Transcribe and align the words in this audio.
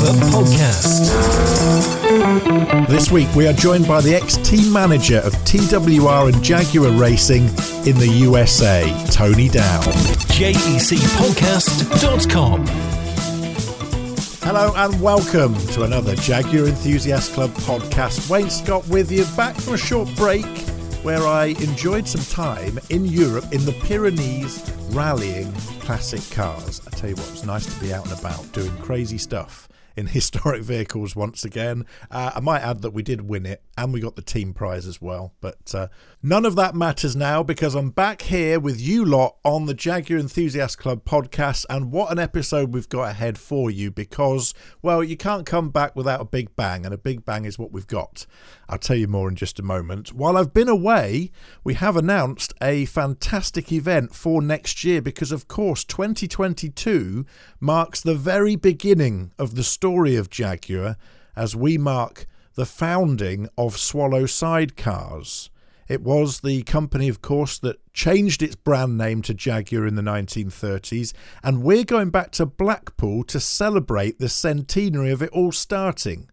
Podcast. 0.00 1.12
This 2.88 3.10
week 3.10 3.28
we 3.34 3.46
are 3.46 3.52
joined 3.52 3.86
by 3.86 4.00
the 4.00 4.14
ex 4.14 4.38
team 4.38 4.72
manager 4.72 5.18
of 5.18 5.34
TWR 5.44 6.32
and 6.32 6.42
Jaguar 6.42 6.90
Racing 6.92 7.42
in 7.86 7.98
the 7.98 8.08
USA, 8.08 8.88
Tony 9.10 9.50
Dowe. 9.50 9.82
JECpodcast.com. 10.32 12.66
Hello 14.42 14.72
and 14.74 14.98
welcome 15.02 15.54
to 15.68 15.82
another 15.82 16.16
Jaguar 16.16 16.66
Enthusiast 16.66 17.34
Club 17.34 17.50
podcast. 17.50 18.30
Wayne 18.30 18.48
Scott 18.48 18.88
with 18.88 19.12
you, 19.12 19.26
back 19.36 19.54
from 19.54 19.74
a 19.74 19.78
short 19.78 20.08
break 20.16 20.46
where 21.02 21.26
I 21.26 21.48
enjoyed 21.60 22.08
some 22.08 22.22
time 22.22 22.80
in 22.88 23.04
Europe 23.04 23.52
in 23.52 23.66
the 23.66 23.72
Pyrenees 23.84 24.62
rallying 24.92 25.52
classic 25.80 26.22
cars. 26.34 26.80
I 26.86 26.90
tell 26.90 27.10
you 27.10 27.16
what, 27.16 27.28
it 27.28 27.32
was 27.32 27.44
nice 27.44 27.66
to 27.66 27.78
be 27.80 27.92
out 27.92 28.08
and 28.08 28.18
about 28.18 28.50
doing 28.52 28.74
crazy 28.78 29.18
stuff 29.18 29.68
in 30.00 30.06
historic 30.08 30.62
vehicles 30.62 31.14
once 31.14 31.44
again. 31.44 31.86
Uh, 32.10 32.32
I 32.34 32.40
might 32.40 32.62
add 32.62 32.82
that 32.82 32.90
we 32.90 33.02
did 33.02 33.28
win 33.28 33.46
it 33.46 33.62
and 33.78 33.92
we 33.92 34.00
got 34.00 34.16
the 34.16 34.22
team 34.22 34.52
prize 34.52 34.86
as 34.86 35.00
well. 35.00 35.34
But 35.40 35.74
uh, 35.74 35.88
none 36.22 36.44
of 36.44 36.56
that 36.56 36.74
matters 36.74 37.14
now 37.14 37.42
because 37.42 37.74
I'm 37.76 37.90
back 37.90 38.22
here 38.22 38.58
with 38.58 38.80
you 38.80 39.04
lot 39.04 39.36
on 39.44 39.66
the 39.66 39.74
Jaguar 39.74 40.18
Enthusiast 40.18 40.78
Club 40.78 41.04
podcast. 41.04 41.66
And 41.70 41.92
what 41.92 42.10
an 42.10 42.18
episode 42.18 42.74
we've 42.74 42.88
got 42.88 43.10
ahead 43.10 43.38
for 43.38 43.70
you 43.70 43.90
because, 43.90 44.54
well, 44.82 45.04
you 45.04 45.16
can't 45.16 45.46
come 45.46 45.70
back 45.70 45.94
without 45.94 46.20
a 46.20 46.24
big 46.24 46.56
bang, 46.56 46.84
and 46.84 46.92
a 46.92 46.98
big 46.98 47.24
bang 47.24 47.44
is 47.44 47.58
what 47.58 47.70
we've 47.70 47.86
got. 47.86 48.26
I'll 48.70 48.78
tell 48.78 48.96
you 48.96 49.08
more 49.08 49.28
in 49.28 49.34
just 49.34 49.58
a 49.58 49.64
moment. 49.64 50.12
While 50.12 50.36
I've 50.36 50.54
been 50.54 50.68
away, 50.68 51.32
we 51.64 51.74
have 51.74 51.96
announced 51.96 52.54
a 52.62 52.84
fantastic 52.84 53.72
event 53.72 54.14
for 54.14 54.40
next 54.40 54.84
year 54.84 55.02
because, 55.02 55.32
of 55.32 55.48
course, 55.48 55.82
2022 55.82 57.26
marks 57.58 58.00
the 58.00 58.14
very 58.14 58.54
beginning 58.54 59.32
of 59.40 59.56
the 59.56 59.64
story 59.64 60.14
of 60.14 60.30
Jaguar 60.30 60.96
as 61.34 61.56
we 61.56 61.78
mark 61.78 62.26
the 62.54 62.64
founding 62.64 63.48
of 63.58 63.76
Swallow 63.76 64.22
Sidecars. 64.22 65.50
It 65.88 66.02
was 66.02 66.38
the 66.38 66.62
company, 66.62 67.08
of 67.08 67.20
course, 67.20 67.58
that 67.58 67.92
changed 67.92 68.40
its 68.40 68.54
brand 68.54 68.96
name 68.96 69.22
to 69.22 69.34
Jaguar 69.34 69.84
in 69.84 69.96
the 69.96 70.02
1930s, 70.02 71.12
and 71.42 71.64
we're 71.64 71.82
going 71.82 72.10
back 72.10 72.30
to 72.32 72.46
Blackpool 72.46 73.24
to 73.24 73.40
celebrate 73.40 74.20
the 74.20 74.28
centenary 74.28 75.10
of 75.10 75.22
it 75.22 75.30
all 75.30 75.50
starting. 75.50 76.30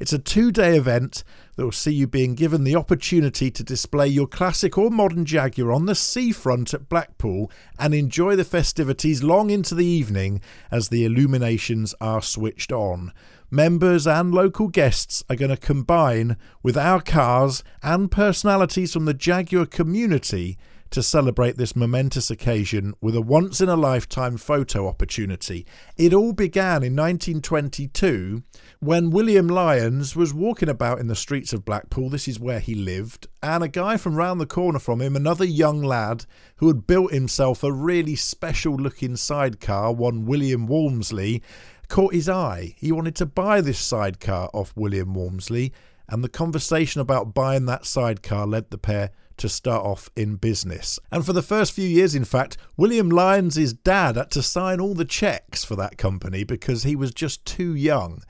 It's 0.00 0.14
a 0.14 0.18
two 0.18 0.50
day 0.50 0.78
event 0.78 1.24
that 1.56 1.64
will 1.64 1.72
see 1.72 1.92
you 1.92 2.06
being 2.06 2.34
given 2.34 2.64
the 2.64 2.74
opportunity 2.74 3.50
to 3.50 3.62
display 3.62 4.08
your 4.08 4.26
classic 4.26 4.78
or 4.78 4.90
modern 4.90 5.26
Jaguar 5.26 5.70
on 5.70 5.84
the 5.84 5.94
seafront 5.94 6.72
at 6.72 6.88
Blackpool 6.88 7.52
and 7.78 7.92
enjoy 7.92 8.34
the 8.34 8.44
festivities 8.44 9.22
long 9.22 9.50
into 9.50 9.74
the 9.74 9.84
evening 9.84 10.40
as 10.70 10.88
the 10.88 11.04
illuminations 11.04 11.94
are 12.00 12.22
switched 12.22 12.72
on. 12.72 13.12
Members 13.50 14.06
and 14.06 14.32
local 14.32 14.68
guests 14.68 15.22
are 15.28 15.36
going 15.36 15.50
to 15.50 15.56
combine 15.58 16.38
with 16.62 16.78
our 16.78 17.02
cars 17.02 17.62
and 17.82 18.10
personalities 18.10 18.94
from 18.94 19.04
the 19.04 19.12
Jaguar 19.12 19.66
community 19.66 20.56
to 20.90 21.02
celebrate 21.02 21.56
this 21.56 21.76
momentous 21.76 22.30
occasion 22.30 22.94
with 23.00 23.14
a 23.14 23.20
once 23.20 23.60
in 23.60 23.68
a 23.68 23.76
lifetime 23.76 24.36
photo 24.36 24.88
opportunity. 24.88 25.64
It 25.96 26.12
all 26.12 26.32
began 26.32 26.82
in 26.82 26.96
1922 26.96 28.42
when 28.82 29.10
William 29.10 29.46
Lyons 29.46 30.16
was 30.16 30.32
walking 30.32 30.70
about 30.70 31.00
in 31.00 31.06
the 31.06 31.14
streets 31.14 31.52
of 31.52 31.66
Blackpool. 31.66 32.08
This 32.08 32.26
is 32.26 32.40
where 32.40 32.60
he 32.60 32.74
lived, 32.74 33.26
and 33.42 33.62
a 33.62 33.68
guy 33.68 33.98
from 33.98 34.16
round 34.16 34.40
the 34.40 34.46
corner 34.46 34.78
from 34.78 35.02
him, 35.02 35.14
another 35.14 35.44
young 35.44 35.82
lad 35.82 36.24
who 36.56 36.68
had 36.68 36.86
built 36.86 37.12
himself 37.12 37.62
a 37.62 37.70
really 37.70 38.16
special 38.16 38.74
looking 38.74 39.16
sidecar, 39.16 39.92
one 39.92 40.24
William 40.24 40.66
Walmsley, 40.66 41.42
caught 41.88 42.14
his 42.14 42.26
eye. 42.26 42.74
He 42.78 42.90
wanted 42.90 43.16
to 43.16 43.26
buy 43.26 43.60
this 43.60 43.78
sidecar 43.78 44.48
off 44.54 44.72
William 44.74 45.12
Walmsley, 45.12 45.74
and 46.08 46.24
the 46.24 46.30
conversation 46.30 47.02
about 47.02 47.34
buying 47.34 47.66
that 47.66 47.84
sidecar 47.84 48.46
led 48.46 48.70
the 48.70 48.78
pair 48.78 49.10
to 49.36 49.48
start 49.50 49.84
off 49.84 50.08
in 50.16 50.36
business. 50.36 50.98
And 51.12 51.24
for 51.24 51.34
the 51.34 51.42
first 51.42 51.72
few 51.72 51.86
years, 51.86 52.14
in 52.14 52.24
fact, 52.24 52.56
William 52.78 53.10
Lyons' 53.10 53.74
dad 53.74 54.16
had 54.16 54.30
to 54.30 54.42
sign 54.42 54.80
all 54.80 54.94
the 54.94 55.04
checks 55.04 55.64
for 55.64 55.76
that 55.76 55.98
company 55.98 56.44
because 56.44 56.82
he 56.82 56.96
was 56.96 57.12
just 57.12 57.44
too 57.44 57.74
young 57.74 58.22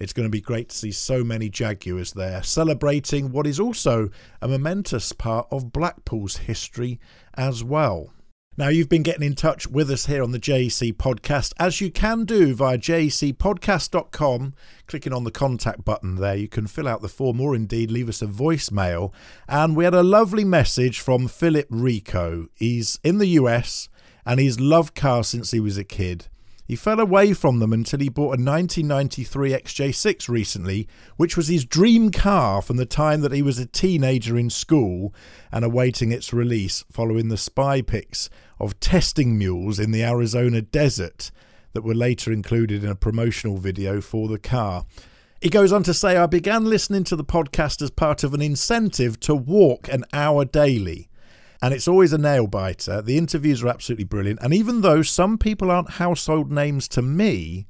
It's 0.00 0.12
going 0.12 0.28
to 0.28 0.30
be 0.30 0.40
great 0.40 0.68
to 0.68 0.76
see 0.76 0.92
so 0.92 1.24
many 1.24 1.48
Jaguars 1.48 2.12
there, 2.12 2.40
celebrating 2.44 3.32
what 3.32 3.48
is 3.48 3.58
also 3.58 4.10
a 4.40 4.46
momentous 4.46 5.10
part 5.10 5.48
of 5.50 5.72
Blackpool's 5.72 6.36
history 6.36 7.00
as 7.34 7.64
well. 7.64 8.12
Now, 8.58 8.70
you've 8.70 8.88
been 8.88 9.04
getting 9.04 9.22
in 9.22 9.36
touch 9.36 9.68
with 9.68 9.88
us 9.88 10.06
here 10.06 10.20
on 10.20 10.32
the 10.32 10.40
JEC 10.40 10.94
podcast, 10.94 11.52
as 11.60 11.80
you 11.80 11.92
can 11.92 12.24
do 12.24 12.56
via 12.56 12.76
jecpodcast.com. 12.76 14.54
Clicking 14.88 15.12
on 15.12 15.22
the 15.22 15.30
contact 15.30 15.84
button 15.84 16.16
there, 16.16 16.34
you 16.34 16.48
can 16.48 16.66
fill 16.66 16.88
out 16.88 17.00
the 17.00 17.08
form 17.08 17.40
or 17.40 17.54
indeed 17.54 17.92
leave 17.92 18.08
us 18.08 18.20
a 18.20 18.26
voicemail. 18.26 19.12
And 19.46 19.76
we 19.76 19.84
had 19.84 19.94
a 19.94 20.02
lovely 20.02 20.44
message 20.44 20.98
from 20.98 21.28
Philip 21.28 21.68
Rico. 21.70 22.48
He's 22.52 22.98
in 23.04 23.18
the 23.18 23.28
US 23.28 23.88
and 24.26 24.40
he's 24.40 24.58
loved 24.58 24.96
cars 24.96 25.28
since 25.28 25.52
he 25.52 25.60
was 25.60 25.78
a 25.78 25.84
kid. 25.84 26.26
He 26.66 26.76
fell 26.76 27.00
away 27.00 27.32
from 27.32 27.60
them 27.60 27.72
until 27.72 28.00
he 28.00 28.10
bought 28.10 28.38
a 28.38 28.42
1993 28.42 29.52
XJ6 29.52 30.28
recently, 30.28 30.86
which 31.16 31.34
was 31.34 31.48
his 31.48 31.64
dream 31.64 32.10
car 32.10 32.60
from 32.60 32.76
the 32.76 32.84
time 32.84 33.22
that 33.22 33.32
he 33.32 33.40
was 33.40 33.58
a 33.58 33.64
teenager 33.64 34.36
in 34.36 34.50
school 34.50 35.14
and 35.50 35.64
awaiting 35.64 36.12
its 36.12 36.32
release 36.32 36.84
following 36.90 37.28
the 37.28 37.38
spy 37.38 37.80
pics 37.80 38.28
of 38.60 38.80
testing 38.80 39.38
mules 39.38 39.78
in 39.78 39.90
the 39.90 40.04
Arizona 40.04 40.62
desert 40.62 41.30
that 41.72 41.82
were 41.82 41.94
later 41.94 42.32
included 42.32 42.82
in 42.82 42.90
a 42.90 42.94
promotional 42.94 43.58
video 43.58 44.00
for 44.00 44.28
the 44.28 44.38
car. 44.38 44.84
He 45.40 45.48
goes 45.48 45.72
on 45.72 45.82
to 45.84 45.94
say, 45.94 46.16
I 46.16 46.26
began 46.26 46.64
listening 46.64 47.04
to 47.04 47.16
the 47.16 47.24
podcast 47.24 47.80
as 47.82 47.90
part 47.90 48.24
of 48.24 48.34
an 48.34 48.42
incentive 48.42 49.20
to 49.20 49.34
walk 49.34 49.88
an 49.88 50.04
hour 50.12 50.44
daily 50.44 51.08
and 51.60 51.74
it's 51.74 51.88
always 51.88 52.12
a 52.12 52.18
nail 52.18 52.46
biter. 52.46 53.02
The 53.02 53.18
interviews 53.18 53.62
are 53.62 53.68
absolutely 53.68 54.04
brilliant. 54.04 54.40
And 54.42 54.54
even 54.54 54.82
though 54.82 55.02
some 55.02 55.38
people 55.38 55.70
aren't 55.70 55.92
household 55.92 56.52
names 56.52 56.86
to 56.88 57.02
me, 57.02 57.66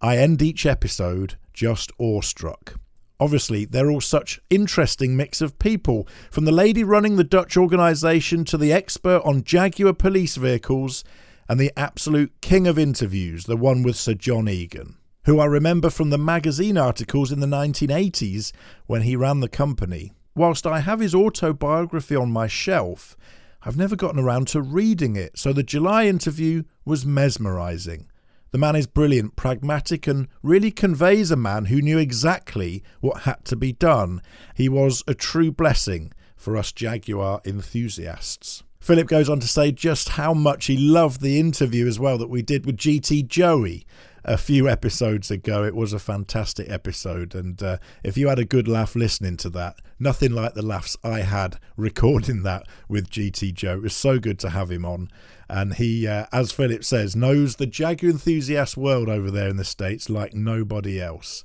I 0.00 0.16
end 0.16 0.42
each 0.42 0.66
episode 0.66 1.36
just 1.52 1.92
awestruck. 1.98 2.79
Obviously, 3.20 3.66
they're 3.66 3.90
all 3.90 4.00
such 4.00 4.40
interesting 4.48 5.14
mix 5.14 5.42
of 5.42 5.58
people, 5.58 6.08
from 6.30 6.46
the 6.46 6.52
lady 6.52 6.82
running 6.82 7.16
the 7.16 7.22
Dutch 7.22 7.54
organisation 7.54 8.46
to 8.46 8.56
the 8.56 8.72
expert 8.72 9.20
on 9.26 9.44
Jaguar 9.44 9.92
police 9.92 10.36
vehicles 10.36 11.04
and 11.46 11.60
the 11.60 11.70
absolute 11.76 12.32
king 12.40 12.66
of 12.66 12.78
interviews, 12.78 13.44
the 13.44 13.58
one 13.58 13.82
with 13.82 13.96
Sir 13.96 14.14
John 14.14 14.48
Egan, 14.48 14.96
who 15.26 15.38
I 15.38 15.44
remember 15.44 15.90
from 15.90 16.08
the 16.08 16.16
magazine 16.16 16.78
articles 16.78 17.30
in 17.30 17.40
the 17.40 17.46
1980s 17.46 18.52
when 18.86 19.02
he 19.02 19.16
ran 19.16 19.40
the 19.40 19.48
company. 19.48 20.12
Whilst 20.34 20.66
I 20.66 20.80
have 20.80 21.00
his 21.00 21.14
autobiography 21.14 22.16
on 22.16 22.30
my 22.30 22.46
shelf, 22.46 23.18
I've 23.62 23.76
never 23.76 23.96
gotten 23.96 24.18
around 24.18 24.48
to 24.48 24.62
reading 24.62 25.16
it, 25.16 25.36
so 25.36 25.52
the 25.52 25.62
July 25.62 26.06
interview 26.06 26.62
was 26.86 27.04
mesmerising. 27.04 28.09
The 28.52 28.58
man 28.58 28.74
is 28.74 28.88
brilliant, 28.88 29.36
pragmatic, 29.36 30.08
and 30.08 30.26
really 30.42 30.72
conveys 30.72 31.30
a 31.30 31.36
man 31.36 31.66
who 31.66 31.80
knew 31.80 31.98
exactly 31.98 32.82
what 33.00 33.22
had 33.22 33.44
to 33.44 33.56
be 33.56 33.72
done. 33.72 34.22
He 34.56 34.68
was 34.68 35.04
a 35.06 35.14
true 35.14 35.52
blessing 35.52 36.12
for 36.36 36.56
us 36.56 36.72
Jaguar 36.72 37.40
enthusiasts. 37.44 38.64
Philip 38.80 39.06
goes 39.06 39.28
on 39.28 39.38
to 39.40 39.46
say 39.46 39.70
just 39.70 40.10
how 40.10 40.34
much 40.34 40.66
he 40.66 40.76
loved 40.76 41.20
the 41.20 41.38
interview 41.38 41.86
as 41.86 42.00
well 42.00 42.18
that 42.18 42.30
we 42.30 42.42
did 42.42 42.66
with 42.66 42.78
GT 42.78 43.28
Joey 43.28 43.86
a 44.24 44.36
few 44.36 44.68
episodes 44.68 45.30
ago. 45.30 45.64
It 45.64 45.74
was 45.74 45.92
a 45.92 45.98
fantastic 45.98 46.70
episode, 46.70 47.34
and 47.34 47.62
uh, 47.62 47.78
if 48.02 48.16
you 48.16 48.28
had 48.28 48.38
a 48.38 48.44
good 48.44 48.68
laugh 48.68 48.94
listening 48.94 49.36
to 49.38 49.50
that, 49.50 49.76
nothing 49.98 50.32
like 50.32 50.54
the 50.54 50.62
laughs 50.62 50.96
I 51.02 51.20
had 51.20 51.58
recording 51.76 52.42
that 52.42 52.66
with 52.88 53.10
GT 53.10 53.54
Joe. 53.54 53.74
It 53.74 53.82
was 53.82 53.96
so 53.96 54.18
good 54.18 54.38
to 54.40 54.50
have 54.50 54.70
him 54.70 54.84
on, 54.84 55.10
and 55.48 55.74
he, 55.74 56.06
uh, 56.06 56.26
as 56.32 56.52
Philip 56.52 56.84
says, 56.84 57.16
knows 57.16 57.56
the 57.56 57.66
Jaguar 57.66 58.10
enthusiast 58.10 58.76
world 58.76 59.08
over 59.08 59.30
there 59.30 59.48
in 59.48 59.56
the 59.56 59.64
States 59.64 60.08
like 60.08 60.34
nobody 60.34 61.00
else. 61.00 61.44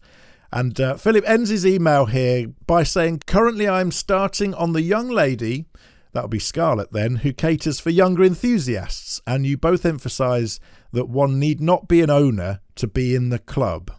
And 0.52 0.80
uh, 0.80 0.96
Philip 0.96 1.28
ends 1.28 1.50
his 1.50 1.66
email 1.66 2.06
here 2.06 2.48
by 2.66 2.84
saying, 2.84 3.24
Currently, 3.26 3.68
I'm 3.68 3.92
starting 3.92 4.54
on 4.54 4.72
the 4.72 4.82
young 4.82 5.10
lady, 5.10 5.66
that'll 6.14 6.30
be 6.30 6.40
Scarlett 6.40 6.94
then, 6.94 7.18
who 7.18 7.34
caters 7.34 7.80
for 7.82 7.90
younger 7.90 8.24
enthusiasts. 8.24 9.22
And 9.28 9.46
you 9.46 9.58
both 9.58 9.86
emphasise 9.86 10.62
that 10.96 11.10
one 11.10 11.38
need 11.38 11.60
not 11.60 11.90
be 11.90 12.00
an 12.00 12.10
owner 12.10 12.62
to 12.74 12.88
be 12.88 13.16
in 13.16 13.28
the 13.28 13.38
club. 13.38 13.92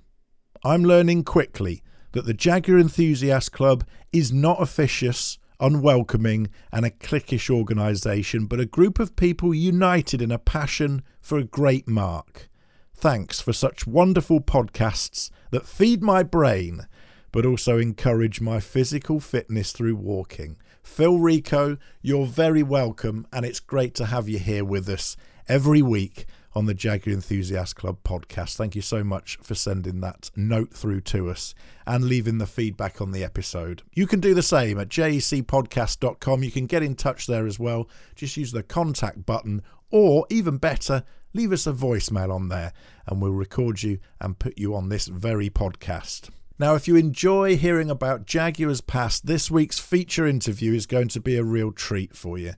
I'm 0.65 0.83
learning 0.83 1.25
quickly 1.25 1.83
that 2.13 2.25
the 2.25 2.33
Jaguar 2.33 2.79
Enthusiast 2.79 3.53
Club 3.53 3.85
is 4.15 4.33
not 4.33 4.63
officious, 4.63 5.39
unwelcoming, 5.61 6.49
and 6.73 6.87
a 6.87 6.91
cliquish 6.91 7.51
organisation, 7.51 8.47
but 8.47 8.61
a 8.61 8.65
group 8.65 8.99
of 8.99 9.15
people 9.15 9.53
united 9.55 10.23
in 10.23 10.33
a 10.33 10.39
passion 10.39 11.03
for 11.21 11.37
a 11.37 11.45
great 11.45 11.87
marque. 11.87 12.49
Thanks 12.95 13.43
for 13.43 13.53
such 13.53 13.87
wonderful 13.87 14.41
podcasts 14.41 15.31
that 15.51 15.67
feed 15.67 16.03
my 16.03 16.23
brain, 16.23 16.87
but 17.31 17.45
also 17.45 17.77
encourage 17.77 18.41
my 18.41 18.59
physical 18.59 19.21
fitness 19.21 19.73
through 19.73 19.97
walking. 19.97 20.57
Phil 20.83 21.19
Rico, 21.19 21.77
you're 22.01 22.25
very 22.25 22.63
welcome, 22.63 23.27
and 23.35 23.45
it's 23.45 23.61
great 23.61 23.95
to 23.97 24.07
have 24.07 24.31
you 24.31 24.39
here 24.39 24.65
with 24.65 24.89
us 24.89 25.15
every 25.47 25.83
week 25.83 26.25
on 26.57 26.65
the 26.65 26.73
Jaguar 26.73 27.13
Enthusiast 27.13 27.77
Club 27.77 27.99
podcast. 28.03 28.57
Thank 28.57 28.75
you 28.75 28.81
so 28.81 29.05
much 29.05 29.37
for 29.43 29.55
sending 29.55 30.01
that 30.01 30.31
note 30.35 30.73
through 30.73 31.03
to 31.03 31.29
us 31.29 31.55
and 31.87 32.07
leaving 32.07 32.39
the 32.39 32.47
feedback 32.47 33.03
on 33.03 33.13
the 33.13 33.23
episode. 33.23 33.83
You 33.93 34.07
can 34.07 34.21
do 34.21 34.33
the 34.33 34.43
same 34.43 34.81
at 34.81 34.89
jecpodcast.com. 34.89 36.43
You 36.43 36.51
can 36.51 36.65
get 36.65 36.83
in 36.83 36.95
touch 36.95 37.27
there 37.27 37.47
as 37.47 37.59
well. 37.59 37.91
Just 38.15 38.39
use 38.39 38.53
the 38.53 38.63
contact 38.63 39.27
button, 39.27 39.63
or 39.91 40.27
even 40.31 40.57
better, 40.57 41.05
leave 41.35 41.53
us 41.53 41.67
a 41.67 41.75
voicemail 41.75 42.35
on 42.35 42.49
there 42.49 42.73
and 43.07 43.21
we'll 43.21 43.33
record 43.33 43.83
you 43.83 43.99
and 44.19 44.39
put 44.39 44.57
you 44.57 44.75
on 44.75 44.89
this 44.89 45.09
very 45.09 45.51
podcast. 45.51 46.31
Now, 46.59 46.75
if 46.75 46.89
you 46.89 46.97
enjoy 46.97 47.59
hearing 47.59 47.91
about 47.91 48.25
Jaguars 48.25 48.81
past, 48.81 49.27
this 49.27 49.51
week's 49.51 49.79
feature 49.79 50.27
interview 50.27 50.73
is 50.73 50.87
going 50.87 51.09
to 51.09 51.21
be 51.21 51.37
a 51.37 51.45
real 51.45 51.71
treat 51.71 52.17
for 52.17 52.39
you. 52.39 52.55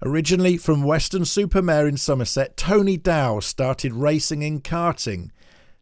Originally 0.00 0.56
from 0.56 0.84
Weston-super-Mare 0.84 1.88
in 1.88 1.96
Somerset, 1.96 2.56
Tony 2.56 2.96
Dowe 2.96 3.40
started 3.40 3.92
racing 3.92 4.42
in 4.42 4.60
karting. 4.60 5.30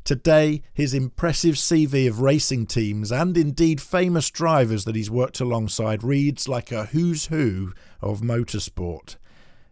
Today, 0.04 0.62
his 0.72 0.94
impressive 0.94 1.56
CV 1.56 2.08
of 2.08 2.22
racing 2.22 2.64
teams 2.64 3.12
and 3.12 3.36
indeed 3.36 3.78
famous 3.78 4.30
drivers 4.30 4.86
that 4.86 4.96
he's 4.96 5.10
worked 5.10 5.40
alongside 5.40 6.02
reads 6.02 6.48
like 6.48 6.72
a 6.72 6.86
who's 6.86 7.26
who 7.26 7.74
of 8.00 8.22
motorsport. 8.22 9.16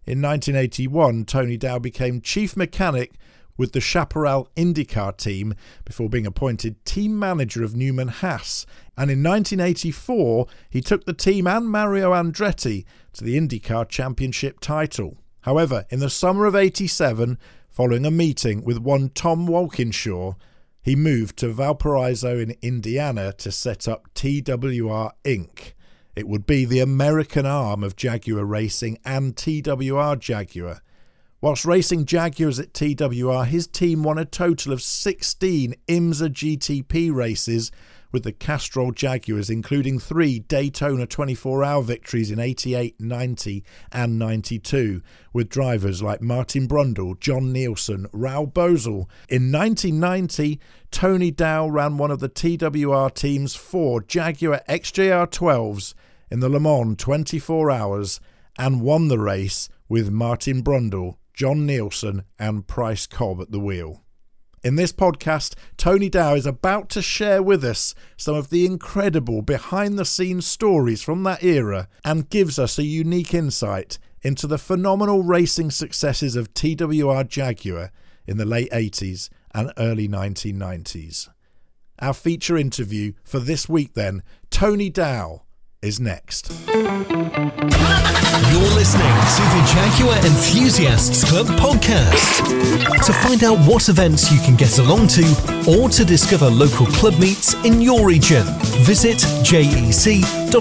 In 0.04 0.20
1981, 0.20 1.24
Tony 1.24 1.56
Dowe 1.56 1.78
became 1.78 2.20
chief 2.20 2.54
mechanic 2.54 3.14
with 3.56 3.72
the 3.72 3.80
Chaparral 3.80 4.48
IndyCar 4.56 5.16
team 5.16 5.54
before 5.84 6.08
being 6.08 6.26
appointed 6.26 6.84
team 6.84 7.18
manager 7.18 7.62
of 7.62 7.76
Newman 7.76 8.08
Haas. 8.08 8.66
And 8.96 9.10
in 9.10 9.22
1984, 9.22 10.46
he 10.70 10.80
took 10.80 11.04
the 11.04 11.12
team 11.12 11.46
and 11.46 11.68
Mario 11.68 12.12
Andretti 12.12 12.84
to 13.14 13.24
the 13.24 13.38
IndyCar 13.38 13.88
Championship 13.88 14.60
title. 14.60 15.18
However, 15.42 15.84
in 15.90 16.00
the 16.00 16.10
summer 16.10 16.46
of 16.46 16.56
87, 16.56 17.38
following 17.68 18.06
a 18.06 18.10
meeting 18.10 18.64
with 18.64 18.78
one 18.78 19.10
Tom 19.10 19.46
Walkinshaw, 19.46 20.34
he 20.82 20.94
moved 20.94 21.38
to 21.38 21.48
Valparaiso 21.48 22.38
in 22.38 22.56
Indiana 22.60 23.32
to 23.34 23.50
set 23.50 23.88
up 23.88 24.12
TWR 24.14 25.12
Inc. 25.24 25.72
It 26.14 26.28
would 26.28 26.46
be 26.46 26.64
the 26.64 26.80
American 26.80 27.46
arm 27.46 27.82
of 27.82 27.96
Jaguar 27.96 28.44
Racing 28.44 28.98
and 29.04 29.34
TWR 29.34 30.18
Jaguar. 30.18 30.80
Whilst 31.44 31.66
racing 31.66 32.06
Jaguars 32.06 32.58
at 32.58 32.72
TWR, 32.72 33.44
his 33.44 33.66
team 33.66 34.02
won 34.02 34.16
a 34.16 34.24
total 34.24 34.72
of 34.72 34.80
16 34.80 35.74
IMSA 35.86 36.30
GTP 36.30 37.12
races 37.12 37.70
with 38.10 38.22
the 38.22 38.32
Castrol 38.32 38.92
Jaguars, 38.92 39.50
including 39.50 39.98
three 39.98 40.38
Daytona 40.38 41.06
24 41.06 41.62
hour 41.62 41.82
victories 41.82 42.30
in 42.30 42.40
88, 42.40 42.98
90, 42.98 43.62
and 43.92 44.18
92, 44.18 45.02
with 45.34 45.50
drivers 45.50 46.02
like 46.02 46.22
Martin 46.22 46.66
Brundle, 46.66 47.20
John 47.20 47.52
Nielsen, 47.52 48.06
Raul 48.14 48.50
Boesel. 48.50 49.06
In 49.28 49.52
1990, 49.52 50.58
Tony 50.90 51.30
Dowe 51.30 51.68
ran 51.68 51.98
one 51.98 52.10
of 52.10 52.20
the 52.20 52.30
TWR 52.30 53.12
team's 53.12 53.54
four 53.54 54.00
Jaguar 54.00 54.62
XJR 54.66 55.26
12s 55.26 55.92
in 56.30 56.40
the 56.40 56.48
Le 56.48 56.58
Mans 56.58 56.96
24 56.96 57.70
hours 57.70 58.18
and 58.56 58.80
won 58.80 59.08
the 59.08 59.18
race 59.18 59.68
with 59.90 60.10
Martin 60.10 60.62
Brundle 60.62 61.16
John 61.34 61.66
Nielsen, 61.66 62.22
and 62.38 62.66
Price 62.66 63.06
Cobb 63.06 63.40
at 63.40 63.50
the 63.50 63.60
wheel. 63.60 64.04
In 64.62 64.76
this 64.76 64.92
podcast, 64.92 65.54
Tony 65.76 66.08
Dowe 66.08 66.36
is 66.36 66.46
about 66.46 66.88
to 66.90 67.02
share 67.02 67.42
with 67.42 67.62
us 67.62 67.94
some 68.16 68.34
of 68.34 68.48
the 68.48 68.64
incredible 68.64 69.42
behind 69.42 69.98
the 69.98 70.06
scenes 70.06 70.46
stories 70.46 71.02
from 71.02 71.22
that 71.24 71.42
era 71.42 71.88
and 72.02 72.30
gives 72.30 72.58
us 72.58 72.78
a 72.78 72.84
unique 72.84 73.34
insight 73.34 73.98
into 74.22 74.46
the 74.46 74.56
phenomenal 74.56 75.22
racing 75.22 75.70
successes 75.70 76.34
of 76.34 76.54
TWR 76.54 77.28
Jaguar 77.28 77.90
in 78.26 78.38
the 78.38 78.46
late 78.46 78.70
80s 78.70 79.28
and 79.54 79.70
early 79.76 80.08
1990s. 80.08 81.28
Our 81.98 82.14
feature 82.14 82.56
interview 82.56 83.12
for 83.22 83.38
this 83.38 83.68
week, 83.68 83.92
then, 83.94 84.22
Tony 84.50 84.88
Dowe 84.88 85.43
is 85.84 86.00
next. 86.00 86.50
You're 86.66 86.80
listening 88.72 89.14
to 89.36 89.42
the 89.52 89.62
Jaguar 89.68 90.16
Enthusiasts 90.24 91.24
Club 91.28 91.46
podcast. 91.58 92.48
To 93.04 93.12
find 93.12 93.44
out 93.44 93.58
what 93.68 93.90
events 93.90 94.32
you 94.32 94.38
can 94.40 94.56
get 94.56 94.78
along 94.78 95.08
to 95.08 95.24
or 95.68 95.90
to 95.90 96.04
discover 96.04 96.48
local 96.48 96.86
club 96.86 97.18
meets 97.18 97.52
in 97.64 97.82
your 97.82 98.06
region, 98.06 98.44
visit 98.82 99.18
jec.org.uk. 99.44 100.54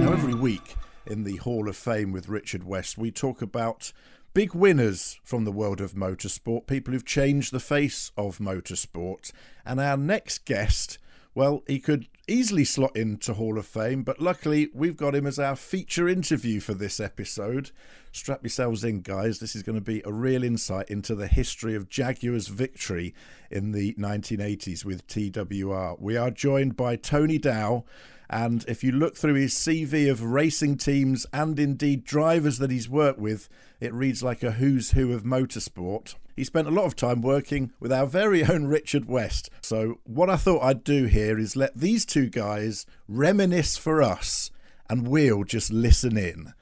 Now, 0.00 0.12
every 0.12 0.34
week 0.34 0.76
in 1.06 1.24
the 1.24 1.36
Hall 1.36 1.70
of 1.70 1.76
Fame 1.76 2.12
with 2.12 2.28
Richard 2.28 2.64
West, 2.64 2.98
we 2.98 3.10
talk 3.10 3.40
about 3.40 3.94
big 4.34 4.54
winners 4.54 5.18
from 5.24 5.44
the 5.44 5.52
world 5.52 5.80
of 5.80 5.94
motorsport, 5.94 6.66
people 6.66 6.92
who've 6.92 7.06
changed 7.06 7.50
the 7.50 7.60
face 7.60 8.12
of 8.18 8.36
motorsport. 8.36 9.32
And 9.64 9.80
our 9.80 9.96
next 9.96 10.44
guest 10.44 10.98
well, 11.36 11.62
he 11.66 11.78
could 11.78 12.08
easily 12.26 12.64
slot 12.64 12.96
into 12.96 13.34
Hall 13.34 13.58
of 13.58 13.66
Fame, 13.66 14.02
but 14.02 14.18
luckily 14.18 14.70
we've 14.72 14.96
got 14.96 15.14
him 15.14 15.26
as 15.26 15.38
our 15.38 15.54
feature 15.54 16.08
interview 16.08 16.60
for 16.60 16.72
this 16.72 16.98
episode. 16.98 17.72
Strap 18.10 18.42
yourselves 18.42 18.82
in, 18.82 19.02
guys. 19.02 19.38
This 19.38 19.54
is 19.54 19.62
going 19.62 19.76
to 19.76 19.84
be 19.84 20.00
a 20.06 20.12
real 20.12 20.42
insight 20.42 20.88
into 20.88 21.14
the 21.14 21.26
history 21.26 21.74
of 21.74 21.90
Jaguar's 21.90 22.48
victory 22.48 23.14
in 23.50 23.72
the 23.72 23.92
1980s 23.98 24.82
with 24.82 25.06
TWR. 25.08 26.00
We 26.00 26.16
are 26.16 26.30
joined 26.30 26.74
by 26.74 26.96
Tony 26.96 27.38
Dowe. 27.38 27.84
And 28.28 28.64
if 28.68 28.82
you 28.82 28.92
look 28.92 29.16
through 29.16 29.34
his 29.34 29.54
CV 29.54 30.10
of 30.10 30.22
racing 30.22 30.78
teams 30.78 31.26
and 31.32 31.58
indeed 31.58 32.04
drivers 32.04 32.58
that 32.58 32.70
he's 32.70 32.88
worked 32.88 33.18
with, 33.18 33.48
it 33.80 33.92
reads 33.92 34.22
like 34.22 34.42
a 34.42 34.52
who's 34.52 34.92
who 34.92 35.12
of 35.12 35.22
motorsport 35.22 36.14
he 36.36 36.44
spent 36.44 36.68
a 36.68 36.70
lot 36.70 36.84
of 36.84 36.94
time 36.94 37.22
working 37.22 37.72
with 37.80 37.90
our 37.90 38.06
very 38.06 38.44
own 38.44 38.66
Richard 38.66 39.06
West. 39.06 39.48
So, 39.62 40.00
what 40.04 40.28
I 40.28 40.36
thought 40.36 40.62
I'd 40.62 40.84
do 40.84 41.06
here 41.06 41.38
is 41.38 41.56
let 41.56 41.74
these 41.76 42.04
two 42.04 42.28
guys 42.28 42.84
reminisce 43.08 43.78
for 43.78 44.02
us, 44.02 44.50
and 44.90 45.08
we'll 45.08 45.44
just 45.44 45.72
listen 45.72 46.18
in. 46.18 46.52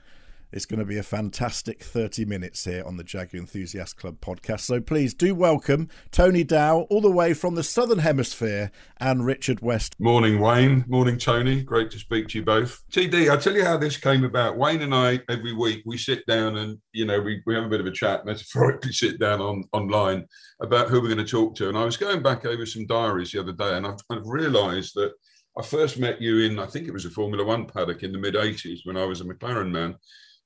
It's 0.54 0.66
going 0.66 0.78
to 0.78 0.84
be 0.84 0.98
a 0.98 1.02
fantastic 1.02 1.82
30 1.82 2.26
minutes 2.26 2.64
here 2.64 2.84
on 2.86 2.96
the 2.96 3.02
Jaguar 3.02 3.40
Enthusiast 3.40 3.96
Club 3.96 4.20
podcast. 4.20 4.60
So 4.60 4.80
please 4.80 5.12
do 5.12 5.34
welcome 5.34 5.88
Tony 6.12 6.44
Dowe, 6.44 6.86
all 6.90 7.00
the 7.00 7.10
way 7.10 7.34
from 7.34 7.56
the 7.56 7.64
Southern 7.64 7.98
Hemisphere, 7.98 8.70
and 8.98 9.26
Richard 9.26 9.62
West. 9.62 9.96
Morning, 9.98 10.38
Wayne. 10.38 10.84
Morning, 10.86 11.18
Tony. 11.18 11.60
Great 11.60 11.90
to 11.90 11.98
speak 11.98 12.28
to 12.28 12.38
you 12.38 12.44
both. 12.44 12.84
TD, 12.92 13.28
I'll 13.28 13.40
tell 13.40 13.56
you 13.56 13.64
how 13.64 13.76
this 13.76 13.96
came 13.96 14.22
about. 14.22 14.56
Wayne 14.56 14.82
and 14.82 14.94
I, 14.94 15.18
every 15.28 15.52
week, 15.52 15.82
we 15.86 15.98
sit 15.98 16.24
down 16.26 16.56
and, 16.58 16.78
you 16.92 17.04
know, 17.04 17.20
we, 17.20 17.42
we 17.46 17.56
have 17.56 17.64
a 17.64 17.68
bit 17.68 17.80
of 17.80 17.86
a 17.86 17.90
chat, 17.90 18.24
metaphorically 18.24 18.92
sit 18.92 19.18
down 19.18 19.40
on 19.40 19.64
online 19.72 20.24
about 20.62 20.86
who 20.86 21.00
we're 21.00 21.12
going 21.12 21.18
to 21.18 21.24
talk 21.24 21.56
to. 21.56 21.68
And 21.68 21.76
I 21.76 21.84
was 21.84 21.96
going 21.96 22.22
back 22.22 22.46
over 22.46 22.64
some 22.64 22.86
diaries 22.86 23.32
the 23.32 23.40
other 23.40 23.54
day 23.54 23.76
and 23.76 23.88
I've, 23.88 23.98
I've 24.08 24.26
realised 24.28 24.94
that 24.94 25.14
I 25.58 25.62
first 25.62 25.98
met 25.98 26.22
you 26.22 26.42
in, 26.42 26.60
I 26.60 26.66
think 26.66 26.86
it 26.86 26.92
was 26.94 27.06
a 27.06 27.10
Formula 27.10 27.44
One 27.44 27.66
paddock 27.66 28.04
in 28.04 28.12
the 28.12 28.18
mid 28.18 28.34
80s 28.34 28.82
when 28.84 28.96
I 28.96 29.04
was 29.04 29.20
a 29.20 29.24
McLaren 29.24 29.72
man. 29.72 29.96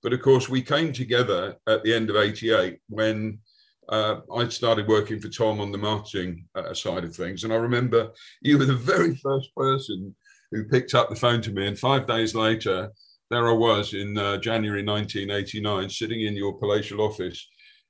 But 0.02 0.12
of 0.12 0.22
course, 0.22 0.48
we 0.48 0.62
came 0.62 0.92
together 0.92 1.56
at 1.66 1.82
the 1.82 1.94
end 1.94 2.10
of 2.10 2.16
88 2.16 2.78
when 2.88 3.40
uh, 3.88 4.20
I 4.34 4.48
started 4.48 4.86
working 4.86 5.18
for 5.20 5.28
Tom 5.28 5.60
on 5.60 5.72
the 5.72 5.78
marketing 5.78 6.46
uh, 6.54 6.74
side 6.74 7.04
of 7.04 7.16
things. 7.16 7.44
And 7.44 7.52
I 7.52 7.56
remember 7.56 8.10
you 8.42 8.58
were 8.58 8.66
the 8.66 8.74
very 8.74 9.16
first 9.16 9.54
person 9.56 10.14
who 10.50 10.64
picked 10.64 10.94
up 10.94 11.08
the 11.08 11.16
phone 11.16 11.42
to 11.42 11.50
me. 11.50 11.66
And 11.66 11.78
five 11.78 12.06
days 12.06 12.34
later, 12.34 12.90
there 13.30 13.48
I 13.48 13.52
was 13.52 13.94
in 13.94 14.16
uh, 14.16 14.38
January 14.38 14.84
1989, 14.84 15.90
sitting 15.90 16.22
in 16.22 16.34
your 16.34 16.58
palatial 16.58 17.00
office 17.00 17.46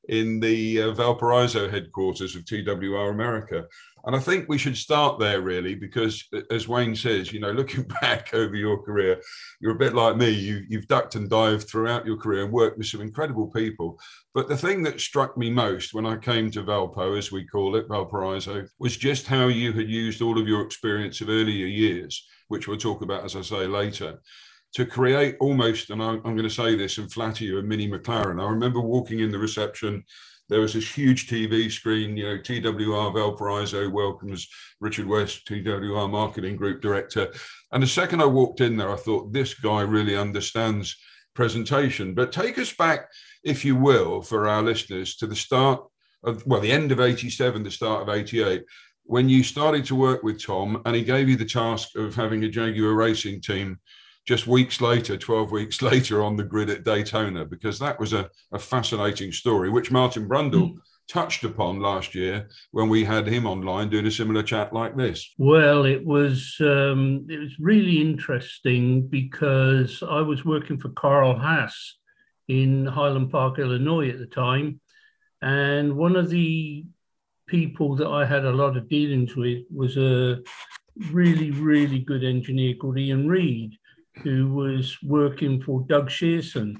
in 0.09 0.41
the 0.41 0.83
uh, 0.83 0.93
Valparaiso 0.93 1.69
headquarters 1.69 2.35
of 2.35 2.45
TWR 2.45 3.11
America. 3.11 3.67
And 4.05 4.17
I 4.17 4.19
think 4.19 4.49
we 4.49 4.59
should 4.59 4.77
start 4.77 5.19
there 5.19 5.41
really, 5.41 5.75
because 5.75 6.25
as 6.51 6.69
Wayne 6.69 6.95
says, 6.95 7.33
you 7.33 7.41
know, 7.41 7.53
looking 7.59 7.85
back 8.01 8.33
over 8.35 8.55
your 8.55 8.83
career, 8.83 9.21
you're 9.61 9.75
a 9.75 9.79
bit 9.79 9.95
like 9.95 10.17
me. 10.17 10.31
You, 10.31 10.65
you've 10.69 10.89
ducked 10.89 11.15
and 11.15 11.29
dived 11.29 11.69
throughout 11.69 12.07
your 12.07 12.17
career 12.17 12.45
and 12.45 12.53
worked 12.53 12.79
with 12.79 12.87
some 12.87 13.01
incredible 13.01 13.49
people. 13.49 13.99
But 14.35 14.49
the 14.49 14.57
thing 14.57 14.83
that 14.85 15.01
struck 15.01 15.37
me 15.37 15.51
most 15.51 15.95
when 15.95 16.07
I 16.07 16.17
came 16.17 16.51
to 16.53 16.63
Valpo, 16.63 17.17
as 17.19 17.33
we 17.33 17.47
call 17.47 17.77
it, 17.77 17.89
Valparaiso, 17.89 18.67
was 18.79 18.97
just 18.97 19.27
how 19.27 19.49
you 19.49 19.73
had 19.73 19.89
used 19.89 20.23
all 20.23 20.41
of 20.41 20.49
your 20.49 20.63
experience 20.63 21.21
of 21.21 21.29
earlier 21.29 21.67
years, 21.67 22.27
which 22.49 22.69
we'll 22.69 22.77
talk 22.77 23.03
about, 23.03 23.25
as 23.25 23.37
I 23.37 23.43
say, 23.43 23.67
later 23.67 24.21
to 24.75 24.85
create 24.85 25.37
almost, 25.41 25.91
and 25.91 26.03
I, 26.03 26.11
am 26.11 26.23
going 26.23 26.43
to 26.43 26.51
say 26.51 26.77
this 26.77 26.99
and 26.99 27.11
flatter 27.11 27.45
you, 27.45 27.59
a 27.59 27.63
mini 27.63 27.89
McLaren. 27.89 28.43
I 28.43 28.51
remember 28.51 28.81
walking 28.81 29.21
in 29.21 29.31
the 29.31 29.39
reception. 29.39 30.05
There 30.49 30.61
was 30.61 30.73
this 30.73 30.91
huge 30.91 31.29
TV 31.29 31.71
screen, 31.71 32.17
you 32.17 32.25
know, 32.25 32.39
TWR 32.39 33.13
Valparaiso 33.13 33.89
welcomes 33.91 34.49
Richard 34.81 35.07
West, 35.07 35.47
TWR 35.47 36.11
Marketing 36.11 36.57
Group 36.57 36.81
Director. 36.81 37.33
And 37.73 37.83
the 37.83 37.87
second 37.87 38.23
I 38.23 38.27
walked 38.27 38.61
in 38.61 38.77
there, 38.77 38.91
I 38.91 38.97
thought, 38.97 39.33
this 39.33 39.55
guy 39.55 39.83
really 39.83 40.17
understands 40.17 40.97
presentation. 41.35 42.15
But 42.15 42.33
take 42.33 42.59
us 42.59 42.73
back, 42.73 43.09
if 43.45 43.65
you 43.65 43.77
will, 43.77 44.23
for 44.23 44.49
our 44.49 44.63
listeners, 44.63 45.17
to 45.17 45.27
the 45.27 45.37
start 45.37 45.83
of, 46.25 46.47
well, 46.47 46.61
the 46.61 46.73
end 46.73 46.93
of 46.93 47.01
87, 47.01 47.63
the 47.63 47.71
start 47.71 48.03
of 48.03 48.09
88 48.09 48.65
when 49.09 49.27
you 49.27 49.43
started 49.43 49.87
to 49.87 49.95
work 49.95 50.23
with 50.23 50.45
Tom 50.45 50.83
and 50.85 50.95
he 50.95 51.03
gave 51.03 51.31
you 51.31 51.37
the 51.37 51.45
task 51.45 51.97
of 51.97 52.15
having 52.15 52.45
a 52.45 52.49
Jaguar 52.49 52.93
racing 52.93 53.41
team 53.41 53.79
just 54.29 54.47
weeks 54.47 54.83
later, 54.83 55.17
12 55.17 55.51
weeks 55.51 55.81
later 55.93 56.23
on 56.23 56.37
the 56.37 56.45
grid 56.45 56.69
at 56.69 56.85
Daytona, 56.85 57.47
because 57.47 57.79
that 57.79 57.99
was 57.99 58.13
a, 58.13 58.29
a 58.53 58.59
fascinating 58.59 59.33
story, 59.33 59.71
which 59.71 59.91
Martin 59.91 60.29
Brundle 60.29 60.75
mm. 60.75 60.79
touched 61.09 61.45
upon 61.45 61.81
last 61.81 62.15
year 62.15 62.47
when 62.73 62.91
we 62.91 63.05
had 63.05 63.27
him 63.27 63.47
online 63.47 63.89
doing 63.89 64.07
a 64.07 64.11
similar 64.11 64.43
chat 64.43 64.75
like 64.75 64.95
this. 64.99 65.33
Well, 65.39 65.87
it 65.87 66.05
was 66.05 66.57
um, 66.61 67.27
it 67.31 67.39
was 67.39 67.59
really 67.59 68.03
interesting 68.03 69.09
because 69.09 70.03
I 70.07 70.21
was 70.21 70.45
working 70.45 70.79
for 70.79 70.91
Carl 70.91 71.39
Haas 71.39 71.97
in 72.49 72.85
Highland 72.85 73.31
Park, 73.31 73.59
Illinois 73.59 74.11
at 74.11 74.19
the 74.19 74.27
time. 74.27 74.79
And 75.41 75.97
one 75.97 76.17
of 76.17 76.29
the 76.29 76.85
people 77.47 77.97
that 77.97 78.09
I 78.09 78.27
had 78.27 78.45
a 78.45 78.53
lot 78.53 78.77
of 78.77 78.91
dealings 78.91 79.35
with 79.37 79.65
was 79.75 79.97
a 79.97 80.43
really, 81.13 81.51
really 81.51 82.01
good 82.01 82.25
engineer 82.25 82.75
called 82.75 82.99
Ian 82.99 83.27
Reid 83.27 83.78
who 84.23 84.53
was 84.53 84.99
working 85.03 85.63
for 85.63 85.85
Doug 85.89 86.11
Shierson 86.11 86.77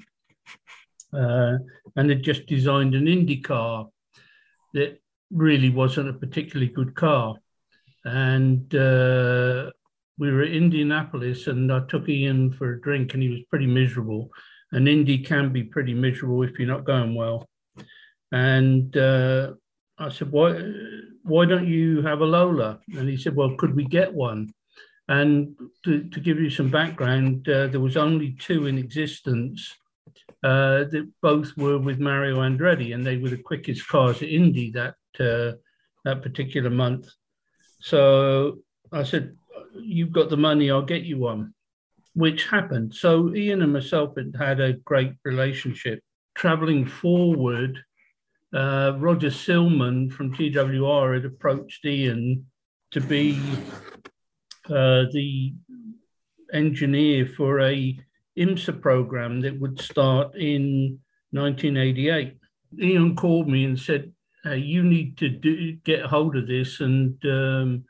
uh, 1.13 1.57
and 1.95 2.09
had 2.09 2.23
just 2.23 2.45
designed 2.45 2.95
an 2.95 3.07
Indy 3.07 3.37
car 3.37 3.87
that 4.73 4.99
really 5.31 5.69
wasn't 5.69 6.09
a 6.09 6.13
particularly 6.13 6.71
good 6.71 6.95
car. 6.95 7.35
And 8.05 8.73
uh, 8.73 9.71
we 10.17 10.31
were 10.31 10.43
at 10.43 10.51
Indianapolis 10.51 11.47
and 11.47 11.71
I 11.71 11.81
took 11.87 12.09
Ian 12.09 12.51
for 12.51 12.73
a 12.73 12.81
drink 12.81 13.13
and 13.13 13.23
he 13.23 13.29
was 13.29 13.41
pretty 13.49 13.67
miserable. 13.67 14.29
And 14.71 14.87
Indy 14.87 15.19
can 15.19 15.51
be 15.51 15.63
pretty 15.63 15.93
miserable 15.93 16.43
if 16.43 16.59
you're 16.59 16.67
not 16.67 16.85
going 16.85 17.15
well. 17.15 17.47
And 18.31 18.95
uh, 18.95 19.53
I 19.97 20.09
said, 20.09 20.31
why, 20.31 20.61
why 21.23 21.45
don't 21.45 21.67
you 21.67 22.01
have 22.03 22.21
a 22.21 22.25
Lola? 22.25 22.79
And 22.95 23.09
he 23.09 23.17
said, 23.17 23.35
well, 23.35 23.55
could 23.57 23.75
we 23.75 23.85
get 23.85 24.13
one? 24.13 24.53
And 25.09 25.55
to, 25.85 26.03
to 26.03 26.19
give 26.19 26.39
you 26.39 26.51
some 26.51 26.69
background, 26.69 27.49
uh, 27.49 27.65
there 27.65 27.79
was 27.79 27.97
only 27.97 28.33
two 28.33 28.67
in 28.67 28.77
existence 28.77 29.75
uh, 30.43 30.85
that 30.85 31.09
both 31.23 31.57
were 31.57 31.79
with 31.79 31.99
Mario 31.99 32.37
Andretti, 32.37 32.93
and 32.93 33.03
they 33.03 33.17
were 33.17 33.29
the 33.29 33.37
quickest 33.37 33.87
cars 33.87 34.21
at 34.21 34.29
Indy 34.29 34.69
that 34.71 34.95
uh, 35.19 35.57
that 36.05 36.21
particular 36.21 36.69
month. 36.69 37.09
So 37.81 38.59
I 38.91 39.01
said, 39.01 39.35
"You've 39.73 40.11
got 40.11 40.29
the 40.29 40.37
money, 40.37 40.69
I'll 40.69 40.83
get 40.83 41.03
you 41.03 41.17
one," 41.17 41.55
which 42.13 42.45
happened. 42.45 42.93
So 42.93 43.33
Ian 43.33 43.63
and 43.63 43.73
myself 43.73 44.13
had 44.37 44.59
a 44.59 44.73
great 44.73 45.13
relationship. 45.25 46.01
Traveling 46.35 46.85
forward, 46.85 47.79
uh, 48.53 48.93
Roger 48.99 49.31
Silman 49.31 50.11
from 50.11 50.35
TWR 50.35 51.15
had 51.15 51.25
approached 51.25 51.83
Ian 51.83 52.45
to 52.91 53.01
be 53.01 53.39
uh, 54.69 55.05
the 55.11 55.53
engineer 56.53 57.25
for 57.25 57.61
a 57.61 57.99
IMSA 58.37 58.81
program 58.81 59.41
that 59.41 59.59
would 59.59 59.79
start 59.79 60.35
in 60.35 60.99
1988. 61.31 62.37
Ian 62.81 63.15
called 63.15 63.47
me 63.47 63.65
and 63.65 63.79
said, 63.79 64.11
hey, 64.43 64.57
"You 64.57 64.83
need 64.83 65.17
to 65.17 65.29
do, 65.29 65.73
get 65.83 66.05
hold 66.05 66.35
of 66.37 66.47
this, 66.47 66.79
and 66.79 67.17
um, 67.25 67.83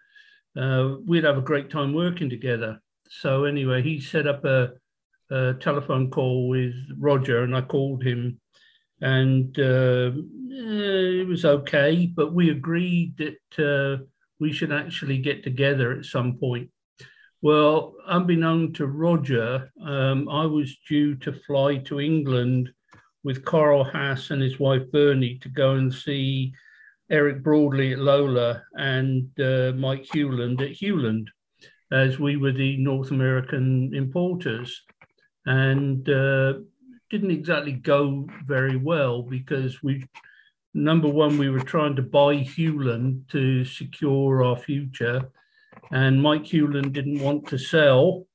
uh, 0.57 0.95
we'd 1.05 1.24
have 1.24 1.38
a 1.38 1.41
great 1.41 1.69
time 1.69 1.93
working 1.93 2.29
together." 2.29 2.81
So 3.09 3.45
anyway, 3.45 3.81
he 3.81 4.00
set 4.00 4.27
up 4.27 4.45
a, 4.45 4.74
a 5.29 5.55
telephone 5.55 6.09
call 6.09 6.48
with 6.48 6.75
Roger, 6.98 7.43
and 7.43 7.55
I 7.55 7.62
called 7.62 8.03
him, 8.03 8.39
and 9.01 9.57
uh, 9.59 10.12
eh, 10.12 11.21
it 11.21 11.27
was 11.27 11.45
okay. 11.45 12.05
But 12.07 12.33
we 12.33 12.50
agreed 12.50 13.17
that 13.17 13.59
uh, 13.59 14.03
we 14.39 14.51
should 14.51 14.72
actually 14.72 15.17
get 15.17 15.43
together 15.43 15.91
at 15.91 16.05
some 16.05 16.38
point. 16.38 16.69
Well, 17.41 17.96
unbeknown 18.05 18.74
to 18.74 18.88
Roger, 18.88 19.72
um, 19.81 20.27
I 20.27 20.46
was 20.46 20.77
due 20.88 21.15
to 21.15 21.31
fly 21.31 21.77
to 21.86 22.01
England 22.01 22.69
with 23.24 23.46
Carl 23.46 23.84
Haas 23.84 24.31
and 24.31 24.41
his 24.41 24.60
wife 24.60 24.91
Bernie 24.91 25.39
to 25.39 25.50
go 25.50 25.72
and 25.75 25.93
see 25.93 26.53
Eric 27.10 27.41
Broadley 27.43 27.93
at 27.93 28.00
Lola 28.00 28.63
and 28.74 29.29
uh, 29.39 29.72
Mike 29.75 30.05
Hewland 30.12 30.62
at 30.62 30.72
Hewland, 30.72 31.29
as 31.91 32.19
we 32.19 32.38
were 32.38 32.51
the 32.51 32.77
North 32.77 33.12
American 33.12 33.93
importers. 33.93 34.81
And 35.46 36.08
uh, 36.10 36.53
didn't 37.10 37.31
exactly 37.31 37.72
go 37.74 38.27
very 38.46 38.75
well 38.75 39.24
because 39.24 39.81
we 39.81 40.05
number 40.73 41.07
one, 41.07 41.38
we 41.38 41.49
were 41.49 41.59
trying 41.59 41.95
to 41.95 42.01
buy 42.01 42.35
Hewland 42.35 43.25
to 43.31 43.65
secure 43.65 44.43
our 44.43 44.57
future. 44.57 45.29
And 45.91 46.21
Mike 46.21 46.45
Hewland 46.45 46.93
didn't 46.93 47.19
want 47.19 47.47
to 47.47 47.57
sell 47.57 48.25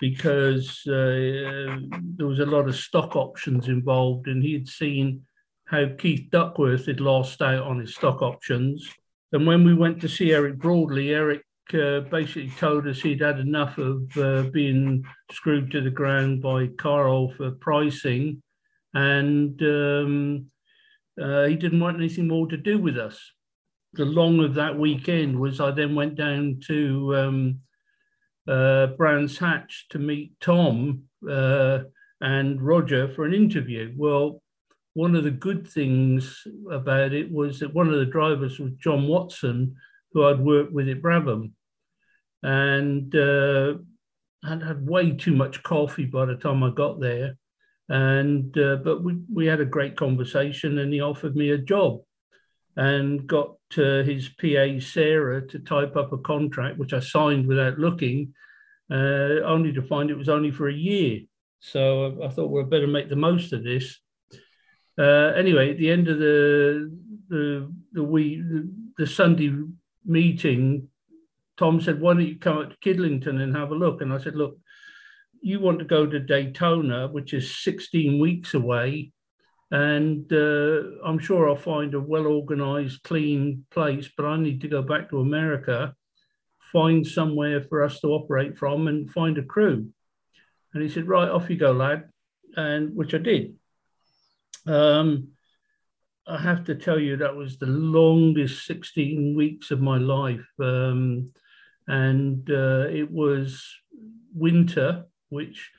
because 0.00 0.86
uh, 0.86 1.78
there 2.16 2.26
was 2.26 2.38
a 2.38 2.46
lot 2.46 2.68
of 2.68 2.76
stock 2.76 3.16
options 3.16 3.68
involved, 3.68 4.28
and 4.28 4.42
he 4.42 4.52
had 4.52 4.68
seen 4.68 5.24
how 5.66 5.86
Keith 5.98 6.30
Duckworth 6.30 6.86
had 6.86 7.00
lost 7.00 7.42
out 7.42 7.64
on 7.64 7.80
his 7.80 7.94
stock 7.94 8.22
options. 8.22 8.88
And 9.32 9.46
when 9.46 9.64
we 9.64 9.74
went 9.74 10.00
to 10.00 10.08
see 10.08 10.32
Eric 10.32 10.58
Broadley, 10.58 11.10
Eric 11.10 11.42
uh, 11.74 12.00
basically 12.00 12.50
told 12.50 12.86
us 12.86 13.00
he'd 13.00 13.20
had 13.20 13.38
enough 13.38 13.76
of 13.76 14.16
uh, 14.16 14.42
being 14.44 15.04
screwed 15.30 15.70
to 15.72 15.82
the 15.82 15.90
ground 15.90 16.40
by 16.40 16.68
Carl 16.78 17.32
for 17.36 17.50
pricing, 17.50 18.42
and 18.94 19.60
um, 19.62 20.46
uh, 21.20 21.44
he 21.44 21.56
didn't 21.56 21.80
want 21.80 21.96
anything 21.96 22.28
more 22.28 22.46
to 22.48 22.56
do 22.56 22.78
with 22.78 22.98
us. 22.98 23.18
The 23.94 24.04
long 24.04 24.44
of 24.44 24.54
that 24.54 24.78
weekend 24.78 25.38
was 25.38 25.60
I 25.60 25.70
then 25.70 25.94
went 25.94 26.14
down 26.14 26.60
to 26.66 27.16
um, 27.16 27.60
uh, 28.46 28.88
Brands 28.88 29.38
Hatch 29.38 29.86
to 29.90 29.98
meet 29.98 30.38
Tom 30.40 31.04
uh, 31.28 31.80
and 32.20 32.60
Roger 32.60 33.08
for 33.08 33.24
an 33.24 33.34
interview. 33.34 33.94
Well, 33.96 34.42
one 34.94 35.14
of 35.14 35.24
the 35.24 35.30
good 35.30 35.66
things 35.66 36.42
about 36.70 37.12
it 37.12 37.30
was 37.30 37.60
that 37.60 37.74
one 37.74 37.88
of 37.88 37.98
the 37.98 38.06
drivers 38.06 38.58
was 38.58 38.72
John 38.82 39.06
Watson, 39.06 39.76
who 40.12 40.24
I'd 40.24 40.40
worked 40.40 40.72
with 40.72 40.88
at 40.88 41.02
Brabham. 41.02 41.52
And 42.42 43.14
uh, 43.14 43.74
I'd 44.44 44.62
had 44.62 44.86
way 44.86 45.12
too 45.12 45.34
much 45.34 45.62
coffee 45.62 46.06
by 46.06 46.26
the 46.26 46.36
time 46.36 46.62
I 46.62 46.70
got 46.70 47.00
there 47.00 47.36
and 47.88 48.56
uh, 48.58 48.76
but 48.76 49.02
we, 49.02 49.18
we 49.32 49.46
had 49.46 49.60
a 49.60 49.64
great 49.64 49.96
conversation 49.96 50.78
and 50.78 50.92
he 50.92 51.00
offered 51.00 51.34
me 51.34 51.50
a 51.50 51.58
job 51.58 52.00
and 52.76 53.26
got 53.26 53.56
uh, 53.78 54.02
his 54.02 54.28
pa 54.28 54.78
sarah 54.80 55.46
to 55.46 55.58
type 55.58 55.96
up 55.96 56.12
a 56.12 56.18
contract 56.18 56.78
which 56.78 56.92
i 56.92 57.00
signed 57.00 57.46
without 57.46 57.78
looking 57.78 58.32
uh, 58.90 59.42
only 59.44 59.72
to 59.72 59.82
find 59.82 60.10
it 60.10 60.16
was 60.16 60.28
only 60.28 60.50
for 60.50 60.68
a 60.68 60.74
year. 60.74 61.20
So 61.60 62.22
i 62.22 62.28
thought 62.28 62.50
well 62.50 62.64
better 62.64 62.86
make 62.86 63.08
the 63.08 63.16
most 63.16 63.52
of 63.52 63.64
this. 63.64 63.98
Uh, 64.98 65.32
anyway 65.36 65.70
at 65.70 65.78
the 65.78 65.90
end 65.90 66.08
of 66.08 66.18
the 66.18 66.96
the 67.28 67.72
the, 67.92 68.72
the 68.96 69.06
sunday 69.06 69.52
meeting 70.04 70.88
tom 71.56 71.80
said 71.80 72.00
why 72.00 72.14
don't 72.14 72.26
you 72.26 72.36
come 72.36 72.58
up 72.58 72.70
to 72.70 72.76
kidlington 72.78 73.40
and 73.40 73.54
have 73.54 73.70
a 73.70 73.74
look? 73.74 74.00
And 74.00 74.12
i 74.12 74.18
said 74.18 74.34
look 74.34 74.58
you 75.40 75.60
want 75.60 75.78
to 75.78 75.84
go 75.84 76.06
to 76.06 76.18
Daytona, 76.18 77.08
which 77.08 77.32
is 77.32 77.56
16 77.56 78.18
weeks 78.18 78.54
away, 78.54 79.12
and 79.70 80.32
uh, 80.32 81.04
I'm 81.04 81.18
sure 81.18 81.48
I'll 81.48 81.56
find 81.56 81.94
a 81.94 82.00
well 82.00 82.26
organized, 82.26 83.02
clean 83.02 83.66
place, 83.70 84.08
but 84.16 84.26
I 84.26 84.36
need 84.36 84.62
to 84.62 84.68
go 84.68 84.82
back 84.82 85.10
to 85.10 85.20
America, 85.20 85.94
find 86.72 87.06
somewhere 87.06 87.62
for 87.62 87.84
us 87.84 88.00
to 88.00 88.08
operate 88.08 88.56
from, 88.56 88.88
and 88.88 89.10
find 89.10 89.36
a 89.36 89.42
crew. 89.42 89.88
And 90.72 90.82
he 90.82 90.88
said, 90.88 91.06
Right, 91.06 91.28
off 91.28 91.50
you 91.50 91.56
go, 91.56 91.72
lad, 91.72 92.08
and 92.56 92.94
which 92.94 93.14
I 93.14 93.18
did. 93.18 93.56
Um, 94.66 95.28
I 96.26 96.38
have 96.38 96.64
to 96.64 96.74
tell 96.74 96.98
you 96.98 97.16
that 97.16 97.36
was 97.36 97.58
the 97.58 97.66
longest 97.66 98.66
16 98.66 99.34
weeks 99.34 99.70
of 99.70 99.80
my 99.80 99.96
life. 99.96 100.46
Um, 100.60 101.32
and 101.86 102.48
uh, 102.50 102.86
it 102.90 103.10
was 103.10 103.66
winter, 104.34 105.06
which 105.28 105.70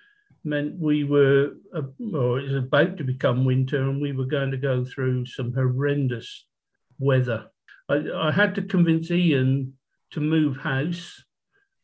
meant 0.43 0.79
we 0.79 1.03
were, 1.03 1.53
uh, 1.75 1.81
or 2.13 2.39
it 2.39 2.47
was 2.51 2.55
about 2.55 2.97
to 2.97 3.03
become 3.03 3.45
winter, 3.45 3.81
and 3.81 4.01
we 4.01 4.11
were 4.11 4.25
going 4.25 4.51
to 4.51 4.57
go 4.57 4.85
through 4.85 5.25
some 5.25 5.53
horrendous 5.53 6.45
weather. 6.97 7.47
I, 7.89 8.03
I 8.15 8.31
had 8.31 8.55
to 8.55 8.61
convince 8.61 9.11
Ian 9.11 9.73
to 10.11 10.19
move 10.19 10.57
house, 10.57 11.23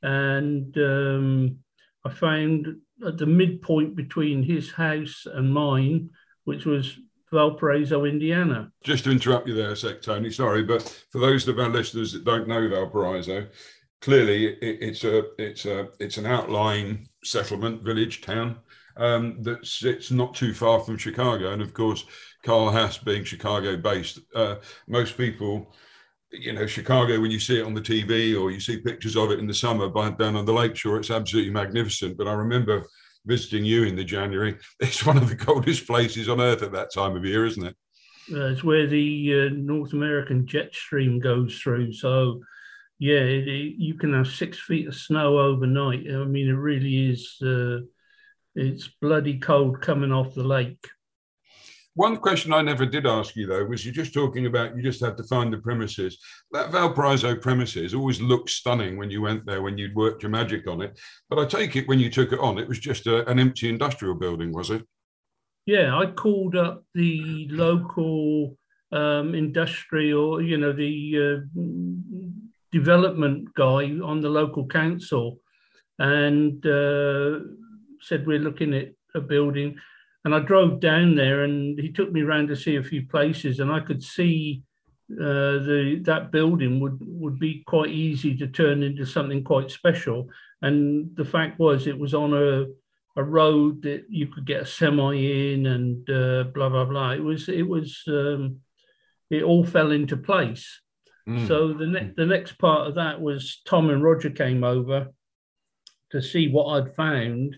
and 0.01 0.75
um, 0.77 1.57
I 2.05 2.09
found 2.09 2.67
at 3.05 3.17
the 3.17 3.25
midpoint 3.25 3.95
between 3.95 4.43
his 4.43 4.71
house 4.71 5.27
and 5.31 5.53
mine, 5.53 6.11
which 6.45 6.65
was 6.65 6.97
Valparaiso, 7.31 8.05
Indiana. 8.05 8.71
Just 8.83 9.03
to 9.03 9.11
interrupt 9.11 9.47
you 9.47 9.53
there 9.53 9.75
sec, 9.75 10.01
Tony, 10.01 10.31
sorry, 10.31 10.63
but 10.63 10.81
for 11.11 11.19
those 11.19 11.47
of 11.47 11.59
our 11.59 11.69
listeners 11.69 12.13
that 12.13 12.23
don't 12.23 12.47
know 12.47 12.67
Valparaiso, 12.69 13.47
clearly 14.01 14.47
it, 14.47 14.57
it's 14.61 15.03
a 15.03 15.23
it's 15.37 15.65
a 15.65 15.89
it's 15.99 16.17
an 16.17 16.25
outlying 16.25 17.07
settlement 17.23 17.83
village 17.83 18.21
town 18.21 18.57
um, 18.97 19.41
that 19.43 19.65
sits 19.65 20.11
not 20.11 20.33
too 20.35 20.53
far 20.53 20.79
from 20.79 20.97
Chicago, 20.97 21.51
and 21.51 21.61
of 21.61 21.73
course, 21.73 22.05
Carl 22.43 22.71
Haas 22.71 22.97
being 22.97 23.23
Chicago 23.23 23.77
based, 23.77 24.19
uh, 24.33 24.55
most 24.87 25.17
people. 25.17 25.73
You 26.31 26.51
know, 26.51 26.65
Chicago, 26.65 27.21
when 27.21 27.31
you 27.31 27.39
see 27.39 27.59
it 27.59 27.65
on 27.65 27.73
the 27.73 27.81
TV 27.81 28.37
or 28.37 28.51
you 28.51 28.59
see 28.59 28.81
pictures 28.81 29.15
of 29.15 29.31
it 29.31 29.39
in 29.39 29.47
the 29.47 29.53
summer 29.53 29.87
by, 29.87 30.09
down 30.09 30.35
on 30.35 30.45
the 30.45 30.51
lakeshore, 30.51 30.97
it's 30.97 31.11
absolutely 31.11 31.53
magnificent. 31.53 32.17
But 32.17 32.27
I 32.27 32.33
remember 32.33 32.85
visiting 33.25 33.63
you 33.63 33.83
in 33.83 33.95
the 33.95 34.03
January. 34.03 34.57
It's 34.79 35.05
one 35.05 35.17
of 35.17 35.29
the 35.29 35.35
coldest 35.35 35.87
places 35.87 36.27
on 36.27 36.41
earth 36.41 36.61
at 36.61 36.71
that 36.73 36.93
time 36.93 37.15
of 37.15 37.23
year, 37.23 37.45
isn't 37.45 37.65
it? 37.65 37.75
Uh, 38.31 38.47
it's 38.47 38.63
where 38.63 38.87
the 38.87 39.47
uh, 39.47 39.53
North 39.53 39.93
American 39.93 40.47
jet 40.47 40.73
stream 40.73 41.19
goes 41.19 41.57
through. 41.59 41.93
So 41.93 42.41
yeah, 42.99 43.19
it, 43.19 43.47
it, 43.47 43.75
you 43.77 43.95
can 43.95 44.13
have 44.13 44.27
six 44.27 44.59
feet 44.59 44.87
of 44.87 44.95
snow 44.95 45.37
overnight. 45.37 46.05
I 46.09 46.23
mean, 46.25 46.47
it 46.47 46.53
really 46.53 47.11
is. 47.11 47.37
Uh, 47.41 47.85
it's 48.55 48.89
bloody 49.01 49.37
cold 49.39 49.81
coming 49.81 50.11
off 50.11 50.33
the 50.33 50.43
lake. 50.43 50.87
One 51.95 52.17
question 52.17 52.51
I 52.51 52.61
never 52.61 52.85
did 52.85 53.07
ask 53.07 53.37
you 53.37 53.47
though 53.47 53.63
was 53.63 53.85
you're 53.85 53.93
just 53.93 54.13
talking 54.13 54.47
about 54.47 54.75
you 54.75 54.83
just 54.83 54.99
had 54.99 55.15
to 55.15 55.23
find 55.23 55.51
the 55.51 55.59
premises. 55.59 56.17
That 56.51 56.71
Valparaiso 56.71 57.37
premises 57.37 57.93
always 57.93 58.21
looked 58.21 58.49
stunning 58.49 58.97
when 58.97 59.09
you 59.09 59.21
went 59.21 59.45
there 59.45 59.61
when 59.61 59.77
you'd 59.77 59.95
worked 59.95 60.21
your 60.21 60.29
magic 60.29 60.67
on 60.67 60.81
it. 60.81 60.99
But 61.29 61.39
I 61.39 61.45
take 61.45 61.77
it 61.77 61.87
when 61.87 61.99
you 61.99 62.09
took 62.09 62.33
it 62.33 62.39
on, 62.39 62.57
it 62.57 62.67
was 62.67 62.79
just 62.79 63.07
a, 63.07 63.25
an 63.29 63.39
empty 63.39 63.69
industrial 63.69 64.15
building, 64.15 64.51
was 64.51 64.71
it? 64.71 64.85
Yeah, 65.65 65.97
I 65.97 66.07
called 66.07 66.57
up 66.57 66.83
the 66.93 67.47
local 67.49 68.57
um, 68.91 69.33
industrial, 69.33 70.41
you 70.41 70.57
know, 70.57 70.73
the 70.73 71.17
uh, 71.17 72.44
development 72.79 73.53
guy 73.53 73.83
on 74.03 74.19
the 74.19 74.29
local 74.29 74.65
council 74.67 75.39
and 75.97 76.65
uh, 76.65 77.39
said, 78.01 78.27
We're 78.27 78.45
looking 78.47 78.73
at 78.73 78.89
a 79.15 79.21
building. 79.21 79.77
And 80.25 80.35
I 80.35 80.39
drove 80.39 80.79
down 80.79 81.15
there 81.15 81.43
and 81.45 81.79
he 81.79 81.91
took 81.91 82.11
me 82.11 82.21
around 82.21 82.47
to 82.49 82.55
see 82.55 82.75
a 82.75 82.83
few 82.83 83.07
places 83.07 83.59
and 83.59 83.71
I 83.71 83.79
could 83.79 84.03
see 84.03 84.63
uh, 85.11 85.61
the 85.69 86.01
that 86.05 86.31
building 86.31 86.79
would 86.79 86.97
would 87.01 87.37
be 87.39 87.63
quite 87.67 87.91
easy 87.91 88.35
to 88.37 88.47
turn 88.47 88.81
into 88.83 89.05
something 89.05 89.43
quite 89.43 89.69
special. 89.71 90.27
And 90.63 91.15
the 91.15 91.25
fact 91.25 91.59
was, 91.59 91.85
it 91.85 91.97
was 91.97 92.13
on 92.13 92.33
a 92.33 92.65
a 93.17 93.23
road 93.23 93.83
that 93.83 94.03
you 94.09 94.27
could 94.27 94.45
get 94.45 94.63
a 94.63 94.65
semi 94.65 95.53
in 95.53 95.67
and 95.67 96.09
uh, 96.09 96.43
blah 96.55 96.69
blah 96.69 96.85
blah. 96.85 97.11
It 97.11 97.23
was 97.23 97.47
it 97.47 97.67
was 97.67 98.03
um, 98.07 98.61
it 99.29 99.43
all 99.43 99.63
fell 99.63 99.91
into 99.91 100.17
place. 100.17 100.81
Mm. 101.27 101.47
So 101.47 101.73
the, 101.73 101.87
ne- 101.87 102.13
the 102.15 102.25
next 102.25 102.57
part 102.59 102.87
of 102.87 102.95
that 102.95 103.19
was 103.19 103.61
Tom 103.65 103.89
and 103.89 104.03
Roger 104.03 104.29
came 104.29 104.63
over 104.63 105.07
to 106.11 106.21
see 106.21 106.49
what 106.49 106.65
I'd 106.65 106.95
found, 106.95 107.57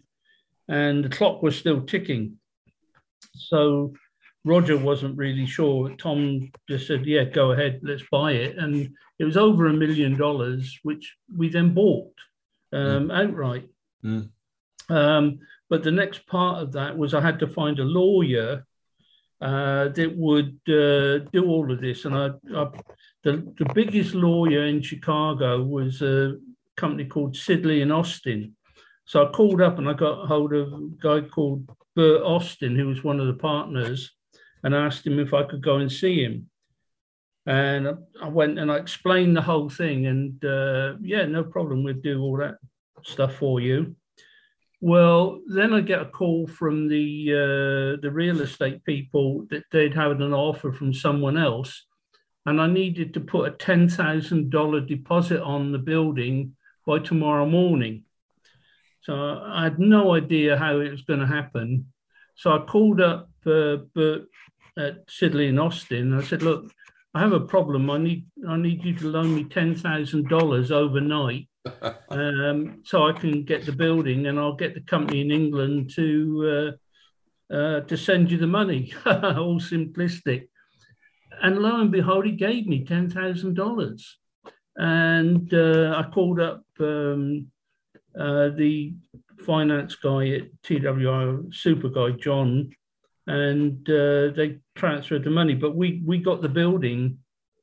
and 0.68 1.04
the 1.04 1.10
clock 1.10 1.44
was 1.44 1.58
still 1.58 1.82
ticking. 1.82 2.38
So 3.34 3.94
Roger 4.46 4.78
wasn't 4.78 5.18
really 5.18 5.46
sure. 5.46 5.90
Tom 5.98 6.50
just 6.70 6.88
said, 6.88 7.06
"Yeah, 7.06 7.26
go 7.26 7.52
ahead, 7.52 7.82
let's 7.84 8.04
buy 8.10 8.34
it," 8.34 8.58
and 8.58 8.90
it 9.20 9.26
was 9.26 9.38
over 9.38 9.68
a 9.68 9.74
million 9.74 10.18
dollars, 10.18 10.80
which 10.84 11.16
we 11.36 11.50
then 11.50 11.74
bought 11.74 12.14
um, 12.72 13.10
mm. 13.10 13.14
outright. 13.14 13.68
Mm. 14.04 14.30
Um, 14.90 15.40
but 15.70 15.84
the 15.84 15.92
next 15.92 16.26
part 16.28 16.64
of 16.64 16.72
that 16.74 16.98
was 16.98 17.14
I 17.14 17.22
had 17.22 17.40
to 17.40 17.48
find 17.48 17.80
a 17.80 17.84
lawyer 17.84 18.66
uh, 19.42 19.90
that 19.90 20.14
would 20.16 20.58
uh, 20.68 21.20
do 21.32 21.46
all 21.46 21.72
of 21.72 21.82
this. 21.82 22.06
And 22.06 22.16
I, 22.16 22.30
I, 22.56 22.68
the, 23.24 23.54
the 23.58 23.72
biggest 23.74 24.14
lawyer 24.14 24.66
in 24.66 24.82
Chicago 24.82 25.62
was 25.64 26.02
a 26.02 26.38
company 26.76 27.06
called 27.06 27.36
Sidley 27.36 27.82
and 27.82 27.92
Austin. 27.92 28.56
So 29.06 29.26
I 29.26 29.32
called 29.32 29.62
up 29.62 29.78
and 29.78 29.88
I 29.88 29.94
got 29.94 30.28
hold 30.28 30.54
of 30.54 30.74
a 30.74 30.90
guy 31.00 31.22
called 31.22 31.70
Bert 31.96 32.22
Austin, 32.24 32.76
who 32.76 32.88
was 32.88 33.04
one 33.04 33.20
of 33.20 33.28
the 33.28 33.34
partners, 33.34 34.12
and 34.64 34.76
asked 34.76 35.06
him 35.06 35.20
if 35.20 35.34
I 35.34 35.44
could 35.44 35.64
go 35.64 35.78
and 35.78 35.92
see 35.92 36.24
him. 36.24 36.50
And 37.46 37.88
I 38.22 38.28
went 38.28 38.60
and 38.60 38.70
I 38.72 38.78
explained 38.78 39.38
the 39.38 39.42
whole 39.42 39.70
thing. 39.70 40.08
And 40.08 40.44
uh, 40.44 40.96
yeah, 41.02 41.26
no 41.26 41.44
problem. 41.44 41.84
We'd 41.84 42.02
do 42.02 42.22
all 42.22 42.38
that 42.38 42.58
stuff 43.04 43.36
for 43.36 43.62
you. 43.62 43.96
Well, 44.80 45.42
then 45.48 45.74
I 45.74 45.82
get 45.82 46.02
a 46.02 46.06
call 46.06 46.46
from 46.46 46.88
the 46.88 47.34
uh, 47.34 48.02
the 48.02 48.12
real 48.12 48.42
estate 48.42 48.84
people 48.84 49.48
that 49.50 49.64
they'd 49.72 49.96
had 49.96 50.22
an 50.22 50.34
offer 50.34 50.72
from 50.72 50.94
someone 50.94 51.38
else, 51.38 51.86
and 52.46 52.62
I 52.62 52.68
needed 52.68 53.14
to 53.16 53.20
put 53.20 53.48
a 53.48 53.58
ten 53.58 53.90
thousand 53.90 54.52
dollar 54.52 54.82
deposit 54.82 55.42
on 55.42 55.72
the 55.72 55.80
building 55.80 56.56
by 56.86 57.00
tomorrow 57.00 57.48
morning. 57.48 58.04
So 59.02 59.16
I 59.16 59.64
had 59.64 59.80
no 59.80 60.14
idea 60.14 60.58
how 60.58 60.80
it 60.80 60.92
was 60.92 61.02
going 61.02 61.22
to 61.22 61.28
happen. 61.28 61.92
So 62.36 62.54
I 62.54 62.60
called 62.60 63.02
up 63.02 63.32
uh, 63.48 63.78
Bert 63.96 64.28
at 64.78 65.08
Sidley 65.08 65.50
and 65.50 65.60
Austin. 65.60 66.14
I 66.14 66.22
said, 66.22 66.44
"Look, 66.44 66.72
I 67.16 67.22
have 67.22 67.34
a 67.34 67.40
problem. 67.40 67.90
I 67.90 67.98
need 67.98 68.28
I 68.48 68.58
need 68.58 68.84
you 68.84 68.94
to 68.98 69.08
loan 69.08 69.34
me 69.34 69.46
ten 69.46 69.74
thousand 69.74 70.30
dollars 70.30 70.72
overnight 70.72 71.50
um, 72.10 72.82
so 72.84 73.08
I 73.08 73.14
can 73.14 73.44
get 73.44 73.66
the 73.66 73.72
building, 73.72 74.28
and 74.28 74.40
I'll 74.40 74.56
get 74.56 74.74
the 74.74 74.82
company 74.82 75.22
in 75.22 75.32
England 75.32 75.92
to 75.96 76.76
uh, 77.52 77.54
uh, 77.54 77.82
to 77.82 77.98
send 77.98 78.32
you 78.32 78.38
the 78.38 78.48
money. 78.48 78.94
All 79.06 79.60
simplistic. 79.60 80.48
And 81.42 81.60
lo 81.60 81.80
and 81.82 81.92
behold, 81.92 82.26
he 82.26 82.32
gave 82.32 82.68
me 82.68 82.86
ten 82.86 83.10
thousand 83.10 83.56
dollars, 83.56 84.18
and 84.76 85.54
uh, 85.54 85.96
I 85.98 86.10
called 86.12 86.40
up 86.40 86.64
um, 86.80 87.48
uh, 88.18 88.50
the 88.50 88.94
finance 89.46 89.96
guy 89.96 90.30
at 90.30 90.62
TWR, 90.64 91.54
super 91.54 91.90
guy 91.90 92.12
John, 92.12 92.72
and 93.28 93.88
uh, 93.90 94.30
they 94.36 94.60
transferred 94.76 95.24
the 95.24 95.30
money. 95.30 95.54
But 95.54 95.76
we 95.76 96.02
we 96.06 96.18
got 96.18 96.42
the 96.42 96.50
building 96.50 97.20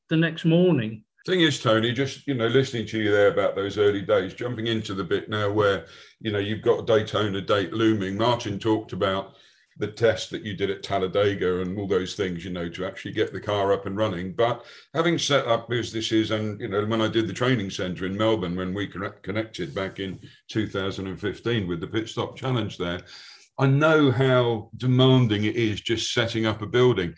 the 0.09 0.17
next 0.17 0.45
morning 0.45 1.05
Thing 1.27 1.41
is, 1.41 1.59
Tony, 1.59 1.93
just 1.93 2.27
you 2.27 2.35
know, 2.35 2.49
listening 2.49 2.87
to 2.89 2.99
you 2.99 3.11
there 3.11 3.29
about 3.29 3.55
those 3.55 3.79
early 3.79 4.03
days, 4.03 4.35
jumping 4.35 4.67
into 4.67 4.93
the 4.93 5.05
bit 5.05 5.31
now 5.31 5.51
where 5.51 5.87
you 6.21 6.31
know 6.31 6.39
you've 6.39 6.61
got 6.61 6.87
Daytona 6.87 7.41
date 7.41 7.73
looming. 7.73 8.19
Martin 8.19 8.59
talked 8.59 8.93
about 8.93 9.35
the 9.79 9.87
test 9.87 10.31
that 10.31 10.43
you 10.43 10.55
did 10.55 10.71
at 10.71 10.83
Talladega 10.83 11.61
and 11.61 11.79
all 11.79 11.89
those 11.89 12.15
things, 12.15 12.45
you 12.45 12.51
know, 12.51 12.69
to 12.69 12.85
actually 12.85 13.13
get 13.13 13.33
the 13.33 13.41
car 13.41 13.73
up 13.73 13.87
and 13.87 13.97
running. 13.97 14.33
But 14.33 14.65
having 14.93 15.19
set 15.19 15.47
up 15.47 15.69
businesses, 15.69 16.31
and 16.31 16.61
you 16.61 16.69
know, 16.69 16.85
when 16.85 17.01
I 17.01 17.09
did 17.09 17.27
the 17.27 17.33
training 17.33 17.71
centre 17.71 18.05
in 18.05 18.17
Melbourne 18.17 18.55
when 18.55 18.75
we 18.75 18.87
connected 18.87 19.75
back 19.75 20.01
in 20.01 20.21
2015 20.49 21.67
with 21.67 21.81
the 21.81 21.87
pit 21.87 22.09
stop 22.09 22.37
challenge 22.37 22.77
there, 22.77 23.01
I 23.59 23.67
know 23.67 24.11
how 24.11 24.71
demanding 24.77 25.45
it 25.45 25.57
is 25.57 25.81
just 25.81 26.13
setting 26.13 26.45
up 26.45 26.61
a 26.61 26.67
building 26.67 27.15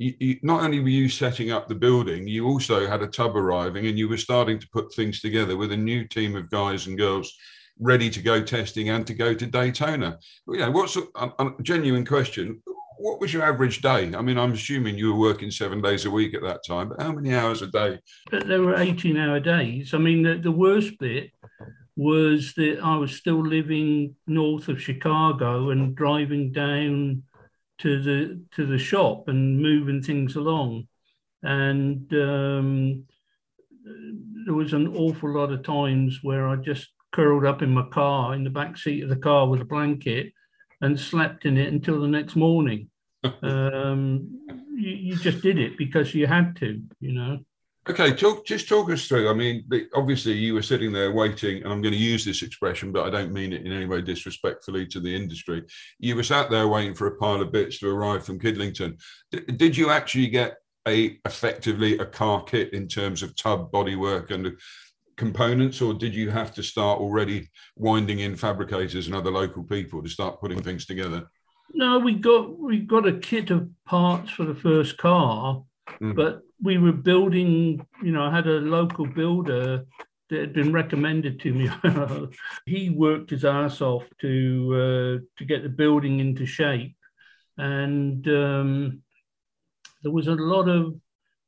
you, 0.00 0.14
you, 0.18 0.36
not 0.42 0.62
only 0.62 0.80
were 0.80 0.88
you 0.88 1.10
setting 1.10 1.52
up 1.52 1.68
the 1.68 1.74
building, 1.74 2.26
you 2.26 2.46
also 2.46 2.88
had 2.88 3.02
a 3.02 3.06
tub 3.06 3.36
arriving 3.36 3.86
and 3.86 3.98
you 3.98 4.08
were 4.08 4.16
starting 4.16 4.58
to 4.58 4.68
put 4.72 4.94
things 4.94 5.20
together 5.20 5.58
with 5.58 5.72
a 5.72 5.76
new 5.76 6.08
team 6.08 6.34
of 6.36 6.48
guys 6.48 6.86
and 6.86 6.96
girls 6.96 7.36
ready 7.78 8.08
to 8.08 8.22
go 8.22 8.42
testing 8.42 8.88
and 8.88 9.06
to 9.06 9.12
go 9.12 9.34
to 9.34 9.46
Daytona. 9.46 10.18
You 10.48 10.60
know, 10.60 10.70
what's 10.70 10.96
a, 10.96 11.02
a 11.16 11.50
genuine 11.60 12.06
question? 12.06 12.62
What 12.96 13.20
was 13.20 13.34
your 13.34 13.42
average 13.42 13.82
day? 13.82 14.14
I 14.14 14.22
mean, 14.22 14.38
I'm 14.38 14.52
assuming 14.52 14.96
you 14.96 15.12
were 15.12 15.20
working 15.20 15.50
seven 15.50 15.82
days 15.82 16.06
a 16.06 16.10
week 16.10 16.32
at 16.32 16.42
that 16.42 16.64
time, 16.66 16.88
but 16.88 17.02
how 17.02 17.12
many 17.12 17.34
hours 17.34 17.60
a 17.60 17.66
day? 17.66 17.98
But 18.30 18.48
There 18.48 18.62
were 18.62 18.76
18 18.76 19.18
hour 19.18 19.38
days. 19.38 19.92
I 19.92 19.98
mean, 19.98 20.22
the, 20.22 20.36
the 20.36 20.50
worst 20.50 20.98
bit 20.98 21.30
was 21.94 22.54
that 22.54 22.80
I 22.82 22.96
was 22.96 23.16
still 23.16 23.46
living 23.46 24.16
north 24.26 24.68
of 24.68 24.80
Chicago 24.80 25.68
and 25.68 25.94
driving 25.94 26.52
down 26.52 27.24
to 27.80 28.02
the 28.02 28.42
to 28.56 28.66
the 28.66 28.78
shop 28.78 29.28
and 29.28 29.60
moving 29.60 30.02
things 30.02 30.36
along, 30.36 30.86
and 31.42 32.12
um, 32.12 33.04
there 34.44 34.54
was 34.54 34.72
an 34.72 34.88
awful 34.96 35.32
lot 35.32 35.52
of 35.52 35.62
times 35.62 36.20
where 36.22 36.48
I 36.48 36.56
just 36.56 36.88
curled 37.12 37.44
up 37.44 37.62
in 37.62 37.70
my 37.70 37.86
car 37.90 38.34
in 38.34 38.44
the 38.44 38.50
back 38.50 38.76
seat 38.76 39.02
of 39.02 39.08
the 39.08 39.16
car 39.16 39.48
with 39.48 39.60
a 39.60 39.64
blanket 39.64 40.32
and 40.80 40.98
slept 40.98 41.44
in 41.44 41.58
it 41.58 41.72
until 41.72 42.00
the 42.00 42.08
next 42.08 42.36
morning. 42.36 42.88
um, 43.42 44.28
you, 44.76 44.90
you 44.90 45.16
just 45.16 45.42
did 45.42 45.58
it 45.58 45.76
because 45.76 46.14
you 46.14 46.26
had 46.26 46.56
to, 46.56 46.80
you 47.00 47.12
know. 47.12 47.38
Okay, 47.90 48.12
talk 48.12 48.46
just 48.46 48.68
talk 48.68 48.88
us 48.88 49.08
through. 49.08 49.28
I 49.28 49.32
mean, 49.32 49.64
the, 49.66 49.88
obviously 49.96 50.32
you 50.34 50.54
were 50.54 50.62
sitting 50.62 50.92
there 50.92 51.10
waiting, 51.10 51.64
and 51.64 51.72
I'm 51.72 51.82
going 51.82 51.92
to 51.92 51.98
use 51.98 52.24
this 52.24 52.42
expression, 52.42 52.92
but 52.92 53.04
I 53.04 53.10
don't 53.10 53.32
mean 53.32 53.52
it 53.52 53.66
in 53.66 53.72
any 53.72 53.86
way 53.86 54.00
disrespectfully 54.00 54.86
to 54.86 55.00
the 55.00 55.12
industry. 55.12 55.64
You 55.98 56.14
were 56.14 56.22
sat 56.22 56.50
there 56.50 56.68
waiting 56.68 56.94
for 56.94 57.08
a 57.08 57.16
pile 57.16 57.42
of 57.42 57.50
bits 57.50 57.80
to 57.80 57.88
arrive 57.88 58.24
from 58.24 58.38
Kidlington. 58.38 58.96
D- 59.32 59.40
did 59.40 59.76
you 59.76 59.90
actually 59.90 60.28
get 60.28 60.58
a 60.86 61.18
effectively 61.26 61.98
a 61.98 62.06
car 62.06 62.44
kit 62.44 62.72
in 62.74 62.86
terms 62.86 63.24
of 63.24 63.34
tub 63.34 63.72
bodywork 63.72 64.30
and 64.30 64.56
components, 65.16 65.82
or 65.82 65.92
did 65.92 66.14
you 66.14 66.30
have 66.30 66.54
to 66.54 66.62
start 66.62 67.00
already 67.00 67.48
winding 67.74 68.20
in 68.20 68.36
fabricators 68.36 69.08
and 69.08 69.16
other 69.16 69.32
local 69.32 69.64
people 69.64 70.00
to 70.00 70.08
start 70.08 70.40
putting 70.40 70.62
things 70.62 70.86
together? 70.86 71.28
No, 71.72 71.98
we 71.98 72.14
got 72.14 72.56
we 72.56 72.78
got 72.78 73.08
a 73.08 73.18
kit 73.18 73.50
of 73.50 73.68
parts 73.84 74.30
for 74.30 74.44
the 74.44 74.54
first 74.54 74.96
car, 74.96 75.64
mm. 76.00 76.14
but 76.14 76.42
we 76.62 76.78
were 76.78 76.92
building, 76.92 77.86
you 78.02 78.12
know, 78.12 78.22
I 78.22 78.34
had 78.34 78.46
a 78.46 78.60
local 78.60 79.06
builder 79.06 79.84
that 80.28 80.40
had 80.40 80.52
been 80.52 80.72
recommended 80.72 81.40
to 81.40 81.52
me. 81.52 81.68
he 82.66 82.90
worked 82.90 83.30
his 83.30 83.44
ass 83.44 83.80
off 83.80 84.04
to 84.20 84.70
uh, 84.74 85.38
to 85.38 85.44
get 85.44 85.62
the 85.62 85.68
building 85.68 86.20
into 86.20 86.46
shape, 86.46 86.94
and 87.56 88.26
um, 88.28 89.02
there 90.02 90.12
was 90.12 90.28
a 90.28 90.34
lot 90.34 90.68
of 90.68 90.94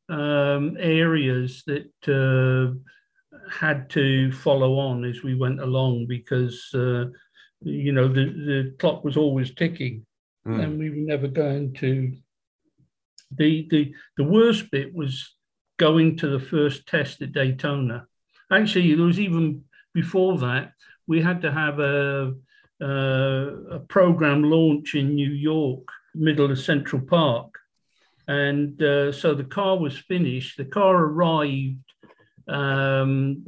um, 0.08 0.76
areas 0.78 1.62
that 1.66 1.92
uh, 2.08 2.74
had 3.50 3.88
to 3.90 4.32
follow 4.32 4.78
on 4.78 5.04
as 5.04 5.22
we 5.22 5.34
went 5.34 5.60
along 5.60 6.06
because 6.06 6.68
uh, 6.74 7.04
you 7.60 7.92
know 7.92 8.08
the 8.08 8.24
the 8.24 8.74
clock 8.78 9.04
was 9.04 9.16
always 9.16 9.54
ticking, 9.54 10.04
mm. 10.46 10.62
and 10.62 10.78
we 10.78 10.90
were 10.90 10.96
never 10.96 11.28
going 11.28 11.72
to 11.74 12.12
the 13.36 13.66
the 13.70 13.94
the 14.16 14.24
worst 14.24 14.70
bit 14.70 14.94
was 14.94 15.34
going 15.78 16.16
to 16.16 16.28
the 16.28 16.40
first 16.40 16.86
test 16.86 17.22
at 17.22 17.32
Daytona. 17.32 18.06
Actually, 18.50 18.94
there 18.94 19.06
was 19.06 19.20
even 19.20 19.64
before 19.94 20.38
that 20.38 20.72
we 21.06 21.20
had 21.20 21.42
to 21.42 21.52
have 21.52 21.78
a 21.78 22.34
a, 22.80 22.86
a 23.70 23.78
program 23.80 24.42
launch 24.42 24.94
in 24.94 25.14
New 25.14 25.30
York, 25.30 25.86
middle 26.14 26.50
of 26.50 26.58
Central 26.58 27.00
Park, 27.02 27.58
and 28.26 28.82
uh, 28.82 29.12
so 29.12 29.34
the 29.34 29.44
car 29.44 29.78
was 29.78 29.96
finished. 29.98 30.56
The 30.56 30.64
car 30.64 30.96
arrived 30.96 31.88
um, 32.48 33.46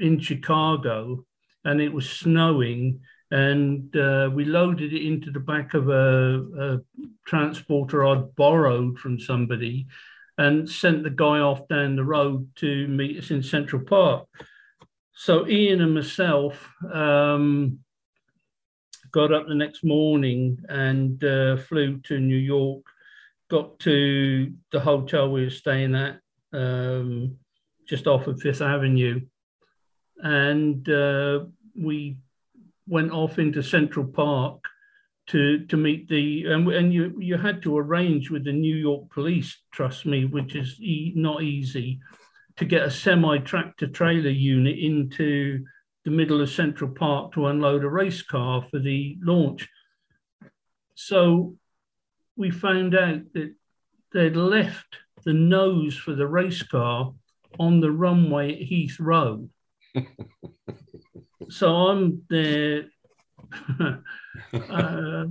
in 0.00 0.20
Chicago, 0.20 1.24
and 1.64 1.80
it 1.80 1.92
was 1.92 2.08
snowing 2.08 3.00
and 3.32 3.96
uh, 3.96 4.28
we 4.30 4.44
loaded 4.44 4.92
it 4.92 5.06
into 5.06 5.30
the 5.30 5.40
back 5.40 5.72
of 5.72 5.88
a, 5.88 6.44
a, 6.60 6.80
transporter 7.26 8.04
I'd 8.04 8.36
borrowed 8.36 8.98
from 8.98 9.18
somebody 9.18 9.86
and 10.36 10.68
sent 10.68 11.02
the 11.02 11.10
guy 11.10 11.38
off 11.38 11.66
down 11.66 11.96
the 11.96 12.04
road 12.04 12.46
to 12.56 12.86
meet 12.88 13.16
us 13.16 13.30
in 13.30 13.42
Central 13.42 13.82
Park. 13.84 14.26
So 15.14 15.48
Ian 15.48 15.80
and 15.80 15.94
myself 15.94 16.68
um, 16.92 17.78
got 19.12 19.32
up 19.32 19.48
the 19.48 19.54
next 19.54 19.82
morning 19.82 20.58
and 20.68 21.22
uh, 21.24 21.56
flew 21.56 22.00
to 22.00 22.20
New 22.20 22.36
York, 22.36 22.84
got 23.50 23.78
to 23.80 24.52
the 24.72 24.80
hotel 24.80 25.30
we 25.30 25.44
were 25.44 25.50
staying 25.50 25.94
at 25.94 26.20
um, 26.52 27.38
just 27.88 28.06
off 28.06 28.26
of 28.26 28.42
Fifth 28.42 28.60
Avenue. 28.60 29.22
And 30.18 30.86
uh, 30.86 31.44
we 31.74 32.18
went 32.86 33.12
off 33.12 33.38
into 33.38 33.62
Central 33.62 34.06
Park 34.06 34.60
to 35.28 35.64
to 35.66 35.76
meet 35.76 36.08
the 36.08 36.46
and, 36.46 36.68
and 36.68 36.92
you 36.92 37.16
you 37.20 37.36
had 37.36 37.62
to 37.62 37.78
arrange 37.78 38.30
with 38.30 38.44
the 38.44 38.52
New 38.52 38.76
York 38.76 39.10
Police. 39.10 39.56
Trust 39.70 40.06
me, 40.06 40.24
which 40.24 40.54
is 40.54 40.80
e- 40.80 41.12
not 41.14 41.42
easy 41.42 42.00
to 42.56 42.64
get 42.64 42.82
a 42.82 42.90
semi 42.90 43.38
tractor 43.38 43.86
trailer 43.86 44.30
unit 44.30 44.78
into 44.78 45.64
the 46.04 46.10
middle 46.10 46.40
of 46.40 46.50
Central 46.50 46.90
Park 46.90 47.32
to 47.32 47.46
unload 47.46 47.84
a 47.84 47.88
race 47.88 48.22
car 48.22 48.66
for 48.70 48.78
the 48.78 49.16
launch. 49.22 49.68
So 50.94 51.56
we 52.36 52.50
found 52.50 52.94
out 52.94 53.32
that 53.34 53.54
they'd 54.12 54.36
left 54.36 54.96
the 55.24 55.32
nose 55.32 55.96
for 55.96 56.14
the 56.14 56.26
race 56.26 56.62
car 56.62 57.14
on 57.58 57.80
the 57.80 57.90
runway 57.90 58.54
at 58.54 58.68
Heathrow. 58.68 59.48
so 61.52 61.68
I'm 61.88 62.22
there, 62.30 62.84
uh, 63.80 65.24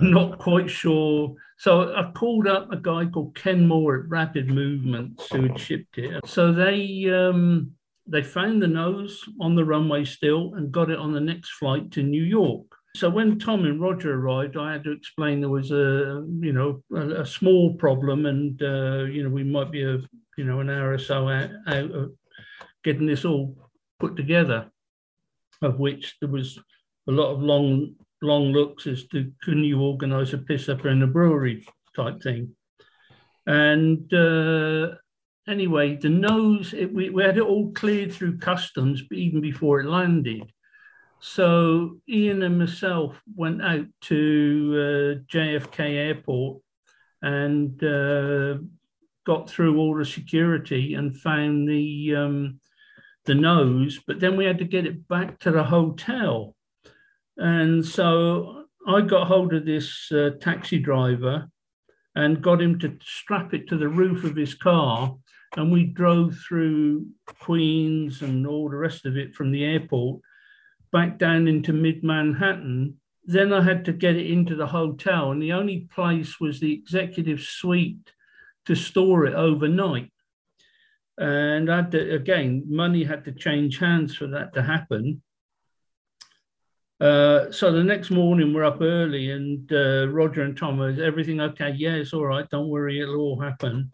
not 0.00 0.38
quite 0.38 0.70
sure. 0.70 1.34
So 1.58 1.94
I 1.94 2.10
called 2.12 2.46
up 2.46 2.72
a 2.72 2.76
guy 2.76 3.06
called 3.06 3.34
Ken 3.34 3.66
Moore 3.66 4.00
at 4.00 4.08
Rapid 4.08 4.48
Movements 4.48 5.26
who 5.30 5.42
had 5.42 5.58
shipped 5.58 5.98
it. 5.98 6.26
So 6.26 6.52
they 6.52 7.10
um, 7.10 7.72
they 8.06 8.22
found 8.22 8.62
the 8.62 8.68
nose 8.68 9.22
on 9.40 9.54
the 9.54 9.64
runway 9.64 10.04
still 10.04 10.54
and 10.54 10.72
got 10.72 10.90
it 10.90 10.98
on 10.98 11.12
the 11.12 11.20
next 11.20 11.50
flight 11.50 11.90
to 11.92 12.02
New 12.02 12.22
York. 12.22 12.66
So 12.94 13.08
when 13.08 13.38
Tom 13.38 13.64
and 13.64 13.80
Roger 13.80 14.14
arrived, 14.14 14.56
I 14.56 14.72
had 14.72 14.84
to 14.84 14.92
explain 14.92 15.40
there 15.40 15.48
was 15.48 15.70
a 15.70 16.24
you 16.40 16.52
know 16.52 16.82
a, 16.94 17.22
a 17.22 17.26
small 17.26 17.74
problem, 17.74 18.26
and 18.26 18.62
uh, 18.62 19.04
you 19.04 19.22
know 19.24 19.30
we 19.30 19.44
might 19.44 19.72
be 19.72 19.82
a 19.82 19.98
you 20.36 20.44
know 20.44 20.60
an 20.60 20.70
hour 20.70 20.92
or 20.92 20.98
so 20.98 21.28
out, 21.28 21.50
out 21.66 21.90
of 21.90 22.12
getting 22.84 23.06
this 23.06 23.24
all 23.24 23.56
put 23.98 24.16
together 24.16 24.70
of 25.62 25.78
which 25.78 26.16
there 26.20 26.30
was 26.30 26.58
a 27.08 27.12
lot 27.12 27.32
of 27.32 27.42
long 27.42 27.94
long 28.20 28.52
looks 28.52 28.86
as 28.86 29.06
to 29.08 29.32
can 29.42 29.64
you 29.64 29.80
organise 29.80 30.32
a 30.32 30.38
piss 30.38 30.68
up 30.68 30.86
in 30.86 31.02
a 31.02 31.06
brewery 31.06 31.66
type 31.94 32.22
thing. 32.22 32.54
And 33.46 34.12
uh, 34.14 34.94
anyway, 35.48 35.96
the 35.96 36.08
nose, 36.08 36.72
it, 36.72 36.92
we, 36.92 37.10
we 37.10 37.24
had 37.24 37.38
it 37.38 37.42
all 37.42 37.72
cleared 37.72 38.12
through 38.12 38.38
customs 38.38 39.02
even 39.10 39.40
before 39.40 39.80
it 39.80 39.88
landed. 39.88 40.52
So 41.20 41.98
Ian 42.08 42.42
and 42.42 42.58
myself 42.58 43.20
went 43.36 43.62
out 43.62 43.86
to 44.02 44.72
uh, 44.72 45.32
JFK 45.32 45.80
Airport 45.80 46.62
and 47.22 47.82
uh, 47.82 48.58
got 49.24 49.48
through 49.48 49.78
all 49.78 49.96
the 49.96 50.04
security 50.04 50.94
and 50.94 51.16
found 51.16 51.68
the 51.68 52.16
um, 52.16 52.60
the 53.24 53.34
nose, 53.34 54.00
but 54.06 54.20
then 54.20 54.36
we 54.36 54.44
had 54.44 54.58
to 54.58 54.64
get 54.64 54.86
it 54.86 55.06
back 55.08 55.38
to 55.40 55.50
the 55.50 55.64
hotel. 55.64 56.54
And 57.36 57.84
so 57.84 58.64
I 58.86 59.00
got 59.00 59.28
hold 59.28 59.54
of 59.54 59.64
this 59.64 60.10
uh, 60.12 60.30
taxi 60.40 60.78
driver 60.78 61.48
and 62.14 62.42
got 62.42 62.60
him 62.60 62.78
to 62.80 62.98
strap 63.02 63.54
it 63.54 63.68
to 63.68 63.76
the 63.76 63.88
roof 63.88 64.24
of 64.24 64.36
his 64.36 64.54
car. 64.54 65.16
And 65.56 65.70
we 65.70 65.84
drove 65.84 66.36
through 66.48 67.06
Queens 67.40 68.22
and 68.22 68.46
all 68.46 68.68
the 68.68 68.76
rest 68.76 69.06
of 69.06 69.16
it 69.16 69.34
from 69.34 69.52
the 69.52 69.64
airport 69.64 70.20
back 70.92 71.18
down 71.18 71.48
into 71.48 71.72
mid 71.72 72.02
Manhattan. 72.02 72.98
Then 73.24 73.52
I 73.52 73.62
had 73.62 73.84
to 73.86 73.92
get 73.92 74.16
it 74.16 74.30
into 74.30 74.56
the 74.56 74.66
hotel, 74.66 75.30
and 75.30 75.40
the 75.40 75.52
only 75.52 75.88
place 75.94 76.40
was 76.40 76.58
the 76.58 76.72
executive 76.72 77.40
suite 77.40 78.12
to 78.66 78.74
store 78.74 79.26
it 79.26 79.34
overnight. 79.34 80.12
And 81.18 81.70
I 81.70 81.76
had 81.76 81.90
to, 81.92 82.14
again, 82.14 82.64
money 82.68 83.04
had 83.04 83.24
to 83.26 83.32
change 83.32 83.78
hands 83.78 84.14
for 84.14 84.26
that 84.28 84.54
to 84.54 84.62
happen. 84.62 85.22
Uh, 87.00 87.50
so 87.50 87.72
the 87.72 87.82
next 87.82 88.10
morning 88.10 88.54
we're 88.54 88.64
up 88.64 88.80
early 88.80 89.32
and 89.32 89.72
uh, 89.72 90.06
Roger 90.08 90.42
and 90.42 90.56
Tom 90.56 90.80
is 90.82 91.00
everything 91.00 91.40
okay? 91.40 91.74
Yeah, 91.76 91.94
it's 91.94 92.12
all 92.12 92.26
right. 92.26 92.48
Don't 92.48 92.68
worry, 92.68 93.00
it'll 93.00 93.16
all 93.16 93.40
happen. 93.40 93.90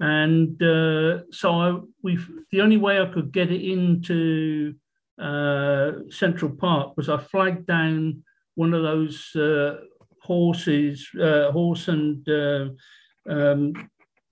And 0.00 0.60
uh, 0.60 1.20
so 1.30 1.52
I, 1.52 1.78
we 2.02 2.18
the 2.50 2.60
only 2.60 2.78
way 2.78 3.00
I 3.00 3.06
could 3.06 3.32
get 3.32 3.52
it 3.52 3.62
into 3.62 4.74
uh, 5.20 5.92
Central 6.10 6.50
Park 6.50 6.96
was 6.96 7.08
I 7.08 7.18
flagged 7.18 7.66
down 7.66 8.24
one 8.56 8.74
of 8.74 8.82
those 8.82 9.34
uh, 9.36 9.76
horses, 10.20 11.08
uh, 11.20 11.52
horse 11.52 11.86
and 11.86 12.28
um, 13.28 13.74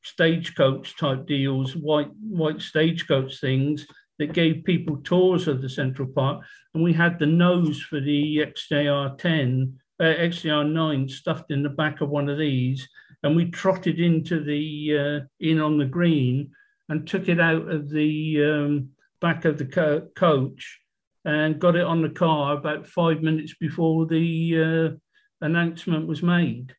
stagecoach 0.02 0.96
type 0.96 1.26
deals, 1.26 1.76
white 1.76 2.10
white 2.20 2.60
stagecoach 2.60 3.40
things 3.40 3.86
that 4.18 4.32
gave 4.32 4.64
people 4.64 4.98
tours 4.98 5.48
of 5.48 5.62
the 5.62 5.68
Central 5.68 6.08
Park, 6.08 6.44
and 6.74 6.82
we 6.82 6.92
had 6.92 7.18
the 7.18 7.26
nose 7.26 7.80
for 7.80 8.00
the 8.00 8.38
XJR 8.38 9.16
10, 9.16 9.78
uh, 9.98 10.04
XJR 10.04 10.70
9 10.70 11.08
stuffed 11.08 11.50
in 11.50 11.62
the 11.62 11.68
back 11.68 12.00
of 12.00 12.10
one 12.10 12.28
of 12.28 12.38
these, 12.38 12.88
and 13.22 13.34
we 13.34 13.50
trotted 13.50 13.98
into 13.98 14.42
the 14.42 14.98
uh, 15.22 15.26
in 15.40 15.60
on 15.60 15.78
the 15.78 15.86
green 15.86 16.50
and 16.88 17.06
took 17.06 17.28
it 17.28 17.40
out 17.40 17.68
of 17.70 17.88
the 17.88 18.44
um, 18.44 18.90
back 19.20 19.44
of 19.44 19.58
the 19.58 19.66
co- 19.66 20.08
coach 20.16 20.80
and 21.24 21.60
got 21.60 21.76
it 21.76 21.84
on 21.84 22.02
the 22.02 22.08
car 22.08 22.56
about 22.56 22.86
five 22.86 23.22
minutes 23.22 23.54
before 23.60 24.06
the 24.06 24.90
uh, 24.92 25.44
announcement 25.44 26.06
was 26.06 26.22
made 26.22 26.74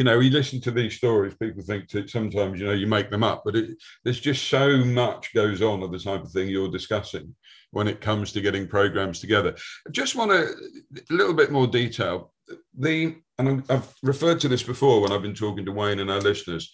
you 0.00 0.04
know, 0.04 0.18
you 0.18 0.30
listen 0.30 0.62
to 0.62 0.70
these 0.70 0.94
stories, 0.94 1.34
people 1.34 1.62
think 1.62 1.90
that 1.90 2.08
sometimes, 2.08 2.58
you 2.58 2.66
know, 2.66 2.72
you 2.72 2.86
make 2.86 3.10
them 3.10 3.22
up, 3.22 3.42
but 3.44 3.54
it, 3.54 3.76
there's 4.02 4.18
just 4.18 4.48
so 4.48 4.78
much 4.78 5.34
goes 5.34 5.60
on 5.60 5.82
of 5.82 5.92
the 5.92 5.98
type 5.98 6.22
of 6.22 6.32
thing 6.32 6.48
you're 6.48 6.70
discussing 6.70 7.36
when 7.72 7.86
it 7.86 8.00
comes 8.00 8.32
to 8.32 8.40
getting 8.40 8.66
programs 8.66 9.20
together. 9.20 9.54
I 9.86 9.90
just 9.90 10.16
want 10.16 10.32
a, 10.32 10.54
little 11.10 11.34
bit 11.34 11.52
more 11.52 11.66
detail. 11.66 12.32
The 12.78 13.16
and 13.38 13.62
I've 13.68 13.92
referred 14.02 14.40
to 14.40 14.48
this 14.48 14.62
before 14.62 15.02
when 15.02 15.12
I've 15.12 15.20
been 15.20 15.34
talking 15.34 15.66
to 15.66 15.72
Wayne 15.72 15.98
and 15.98 16.10
our 16.10 16.20
listeners. 16.20 16.72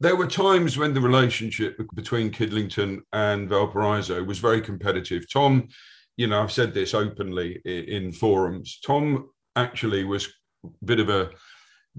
There 0.00 0.16
were 0.16 0.26
times 0.26 0.78
when 0.78 0.94
the 0.94 1.02
relationship 1.02 1.78
between 1.94 2.30
Kidlington 2.30 3.00
and 3.12 3.46
Valparaiso 3.46 4.24
was 4.24 4.38
very 4.38 4.62
competitive. 4.62 5.30
Tom, 5.30 5.68
you 6.16 6.28
know, 6.28 6.42
I've 6.42 6.50
said 6.50 6.72
this 6.72 6.94
openly 6.94 7.60
in 7.66 8.10
forums. 8.10 8.80
Tom 8.82 9.28
actually 9.54 10.04
was 10.04 10.32
a 10.64 10.84
bit 10.86 10.98
of 10.98 11.10
a 11.10 11.30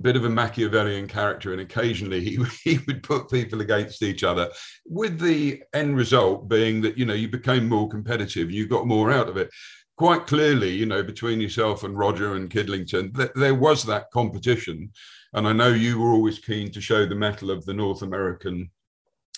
bit 0.02 0.16
of 0.16 0.26
a 0.26 0.30
Machiavellian 0.30 1.08
character, 1.08 1.52
and 1.52 1.62
occasionally 1.62 2.24
he, 2.24 2.44
he 2.64 2.80
would 2.88 3.04
put 3.04 3.30
people 3.30 3.62
against 3.62 4.02
each 4.02 4.24
other, 4.24 4.50
with 4.86 5.20
the 5.20 5.64
end 5.74 5.96
result 5.96 6.48
being 6.48 6.82
that 6.82 6.98
you 6.98 7.06
know 7.06 7.14
you 7.14 7.28
became 7.28 7.68
more 7.68 7.90
competitive, 7.90 8.52
you 8.52 8.68
got 8.68 8.88
more 8.88 9.12
out 9.12 9.30
of 9.30 9.38
it. 9.38 9.50
Quite 9.96 10.26
clearly, 10.26 10.72
you 10.72 10.88
know, 10.88 11.04
between 11.04 11.40
yourself 11.40 11.84
and 11.84 11.98
Roger 11.98 12.36
and 12.36 12.50
Kidlington, 12.50 13.16
th- 13.16 13.32
there 13.36 13.54
was 13.54 13.84
that 13.86 14.10
competition, 14.12 14.92
and 15.34 15.48
I 15.48 15.54
know 15.54 15.68
you 15.68 16.00
were 16.00 16.12
always 16.12 16.40
keen 16.40 16.72
to 16.72 16.82
show 16.82 17.06
the 17.06 17.16
mettle 17.16 17.52
of 17.52 17.64
the 17.66 17.76
North 17.76 18.02
American 18.02 18.72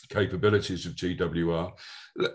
capabilities 0.10 0.86
of 0.86 0.96
TWR. 0.96 1.72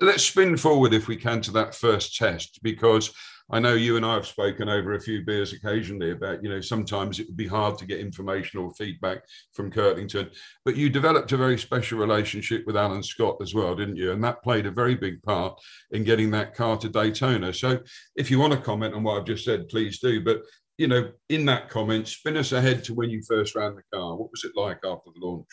Let's 0.01 0.25
spin 0.25 0.57
forward, 0.57 0.93
if 0.93 1.09
we 1.09 1.17
can, 1.17 1.41
to 1.43 1.51
that 1.53 1.75
first 1.75 2.17
test 2.17 2.61
because 2.63 3.11
I 3.53 3.59
know 3.59 3.75
you 3.75 3.97
and 3.97 4.07
I 4.07 4.15
have 4.15 4.27
spoken 4.27 4.69
over 4.69 4.95
a 4.95 5.01
few 5.01 5.25
beers 5.25 5.53
occasionally 5.53 6.13
about, 6.13 6.43
you 6.43 6.49
know, 6.49 6.61
sometimes 6.61 7.19
it 7.19 7.27
would 7.27 7.37
be 7.37 7.49
hard 7.49 7.79
to 7.79 7.87
get 7.87 7.99
information 7.99 8.61
or 8.61 8.73
feedback 8.73 9.25
from 9.55 9.73
Kidlington, 9.73 10.31
but 10.65 10.77
you 10.77 10.89
developed 10.89 11.33
a 11.33 11.37
very 11.37 11.59
special 11.59 11.99
relationship 11.99 12.65
with 12.67 12.77
Alan 12.77 13.03
Scott 13.03 13.37
as 13.43 13.55
well, 13.55 13.75
didn't 13.75 13.97
you? 13.97 14.13
And 14.13 14.23
that 14.23 14.43
played 14.43 14.67
a 14.67 14.71
very 14.71 14.95
big 14.95 15.23
part 15.23 15.61
in 15.91 16.05
getting 16.05 16.31
that 16.31 16.55
car 16.55 16.77
to 16.79 16.89
Daytona. 16.89 17.53
So 17.53 17.81
if 18.17 18.31
you 18.31 18.39
want 18.39 18.53
to 18.53 18.61
comment 18.61 18.95
on 18.95 19.03
what 19.03 19.19
I've 19.19 19.27
just 19.27 19.45
said, 19.45 19.69
please 19.69 19.99
do. 19.99 20.23
But, 20.23 20.43
you 20.79 20.87
know, 20.87 21.11
in 21.29 21.45
that 21.47 21.69
comment, 21.69 22.09
spin 22.09 22.37
us 22.37 22.53
ahead 22.53 22.85
to 22.85 22.95
when 22.95 23.11
you 23.11 23.23
first 23.29 23.55
ran 23.55 23.75
the 23.75 23.83
car. 23.93 24.17
What 24.17 24.31
was 24.31 24.45
it 24.45 24.53
like 24.55 24.79
after 24.85 25.11
the 25.15 25.27
launch? 25.27 25.49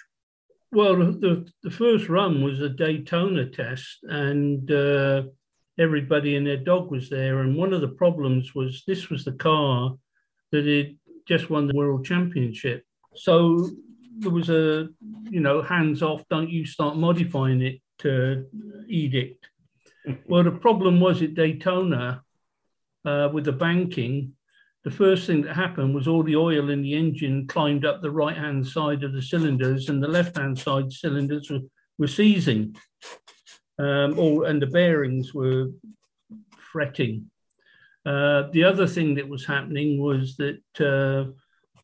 Well, 0.72 0.98
the, 0.98 1.50
the 1.64 1.72
first 1.72 2.10
run 2.10 2.44
was 2.44 2.60
a 2.60 2.68
Daytona 2.68 3.46
test, 3.50 4.00
and 4.04 4.70
uh, 4.70 5.24
everybody 5.80 6.36
and 6.36 6.46
their 6.46 6.58
dog 6.58 6.92
was 6.92 7.10
there. 7.10 7.40
And 7.40 7.56
one 7.56 7.74
of 7.74 7.82
the 7.82 7.88
problems 7.88 8.56
was 8.56 8.84
this 8.88 9.10
was 9.10 9.24
the 9.26 9.34
car 9.34 9.96
that 10.52 10.66
had 10.66 10.98
just 11.28 11.50
won 11.50 11.68
the 11.68 11.76
world 11.76 12.06
championship. 12.06 12.84
So 13.16 13.70
there 14.20 14.32
was 14.32 14.50
a, 14.50 14.90
you 15.30 15.40
know, 15.40 15.62
hands 15.62 16.02
off, 16.02 16.24
don't 16.30 16.50
you 16.50 16.66
start 16.66 16.98
modifying 16.98 17.62
it 17.62 17.82
to 18.00 18.46
edict. 18.88 19.48
well, 20.28 20.44
the 20.44 20.52
problem 20.52 21.00
was 21.00 21.22
at 21.22 21.36
Daytona 21.36 22.24
uh, 23.06 23.30
with 23.32 23.46
the 23.46 23.52
banking, 23.52 24.34
the 24.84 24.92
first 24.92 25.28
thing 25.28 25.42
that 25.42 25.56
happened 25.56 25.94
was 25.94 26.08
all 26.08 26.24
the 26.24 26.36
oil 26.36 26.70
in 26.70 26.82
the 26.82 26.94
engine 26.94 27.46
climbed 27.48 27.86
up 27.86 28.02
the 28.02 28.12
right 28.12 28.38
hand 28.38 28.66
side 28.66 29.04
of 29.04 29.14
the 29.14 29.22
cylinders 29.22 29.90
and 29.90 30.02
the 30.02 30.08
left 30.08 30.38
hand 30.38 30.58
side 30.58 30.92
cylinders 30.92 31.50
were, 31.50 31.60
were 31.98 32.08
seizing 32.08 32.76
um, 33.80 34.18
all, 34.18 34.46
and 34.46 34.62
the 34.62 34.68
bearings 34.68 35.34
were 35.34 35.68
fretting. 36.72 37.30
Uh, 38.06 38.50
the 38.52 38.64
other 38.64 38.88
thing 38.88 39.16
that 39.16 39.28
was 39.28 39.46
happening 39.46 40.00
was 40.00 40.38
that 40.38 40.62
uh, 40.80 41.32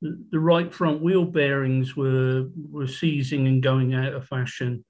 the 0.02 0.40
right 0.40 0.74
front 0.74 1.02
wheel 1.02 1.26
bearings 1.26 1.96
were 1.96 2.48
were 2.72 2.88
seizing 2.88 3.48
and 3.48 3.62
going 3.62 3.94
out 3.94 4.14
of 4.14 4.28
fashion, 4.28 4.84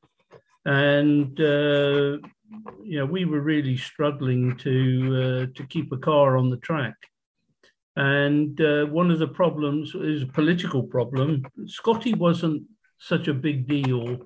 and 0.66 1.40
uh, 1.40 2.18
you 2.84 2.98
know 3.00 3.06
we 3.06 3.26
were 3.26 3.42
really 3.42 3.78
struggling 3.78 4.56
to 4.58 5.48
uh, 5.52 5.58
to 5.58 5.68
keep 5.68 5.92
a 5.92 5.98
car 5.98 6.38
on 6.38 6.50
the 6.50 6.58
track. 6.58 6.96
And 7.96 8.60
uh, 8.60 8.86
one 8.86 9.12
of 9.12 9.20
the 9.20 9.28
problems 9.28 9.94
is 9.94 10.24
a 10.24 10.28
political 10.28 10.82
problem. 10.82 11.46
Scotty 11.68 12.16
wasn't 12.16 12.64
such 12.98 13.28
a 13.28 13.34
big 13.34 13.68
deal 13.68 14.18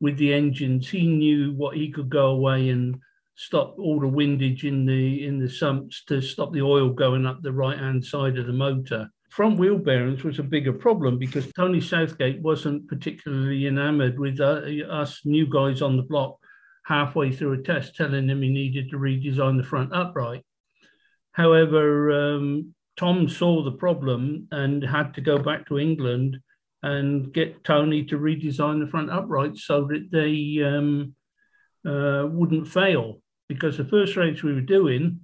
with 0.00 0.16
the 0.18 0.32
engines. 0.32 0.88
He 0.88 1.06
knew 1.06 1.52
what 1.52 1.76
he 1.76 1.90
could 1.90 2.10
go 2.10 2.26
away 2.28 2.68
and 2.68 2.96
stop 3.34 3.76
all 3.78 3.98
the 3.98 4.08
windage 4.08 4.64
in 4.64 4.84
the 4.86 5.26
in 5.26 5.38
the 5.38 5.48
sumps 5.48 6.04
to 6.04 6.20
stop 6.20 6.52
the 6.52 6.62
oil 6.62 6.90
going 6.90 7.26
up 7.26 7.42
the 7.42 7.52
right 7.52 7.78
hand 7.78 8.04
side 8.04 8.38
of 8.38 8.46
the 8.46 8.52
motor. 8.52 9.08
Front 9.30 9.58
wheel 9.58 9.78
bearings 9.78 10.24
was 10.24 10.38
a 10.38 10.42
bigger 10.42 10.72
problem 10.72 11.18
because 11.18 11.50
Tony 11.52 11.80
Southgate 11.80 12.40
wasn't 12.42 12.86
particularly 12.86 13.66
enamored 13.66 14.18
with 14.18 14.40
uh, 14.40 14.60
us 14.90 15.22
new 15.24 15.48
guys 15.48 15.80
on 15.80 15.96
the 15.96 16.02
block 16.02 16.36
halfway 16.84 17.32
through 17.32 17.52
a 17.52 17.62
test 17.62 17.96
telling 17.96 18.28
him 18.28 18.42
he 18.42 18.50
needed 18.50 18.90
to 18.90 18.98
redesign 18.98 19.56
the 19.56 19.66
front 19.66 19.94
upright. 19.94 20.44
However, 21.32 22.10
um, 22.10 22.74
Tom 22.98 23.28
saw 23.28 23.62
the 23.62 23.72
problem 23.72 24.48
and 24.50 24.84
had 24.84 25.14
to 25.14 25.20
go 25.22 25.38
back 25.38 25.66
to 25.68 25.78
England 25.78 26.38
and 26.82 27.32
get 27.32 27.62
Tony 27.64 28.04
to 28.04 28.18
redesign 28.18 28.80
the 28.80 28.90
front 28.90 29.10
uprights 29.10 29.64
so 29.64 29.86
that 29.86 30.08
they 30.10 30.62
um, 30.64 31.14
uh, 31.86 32.26
wouldn't 32.26 32.68
fail. 32.68 33.20
Because 33.48 33.76
the 33.76 33.84
first 33.84 34.16
race 34.16 34.42
we 34.42 34.54
were 34.54 34.60
doing 34.60 35.20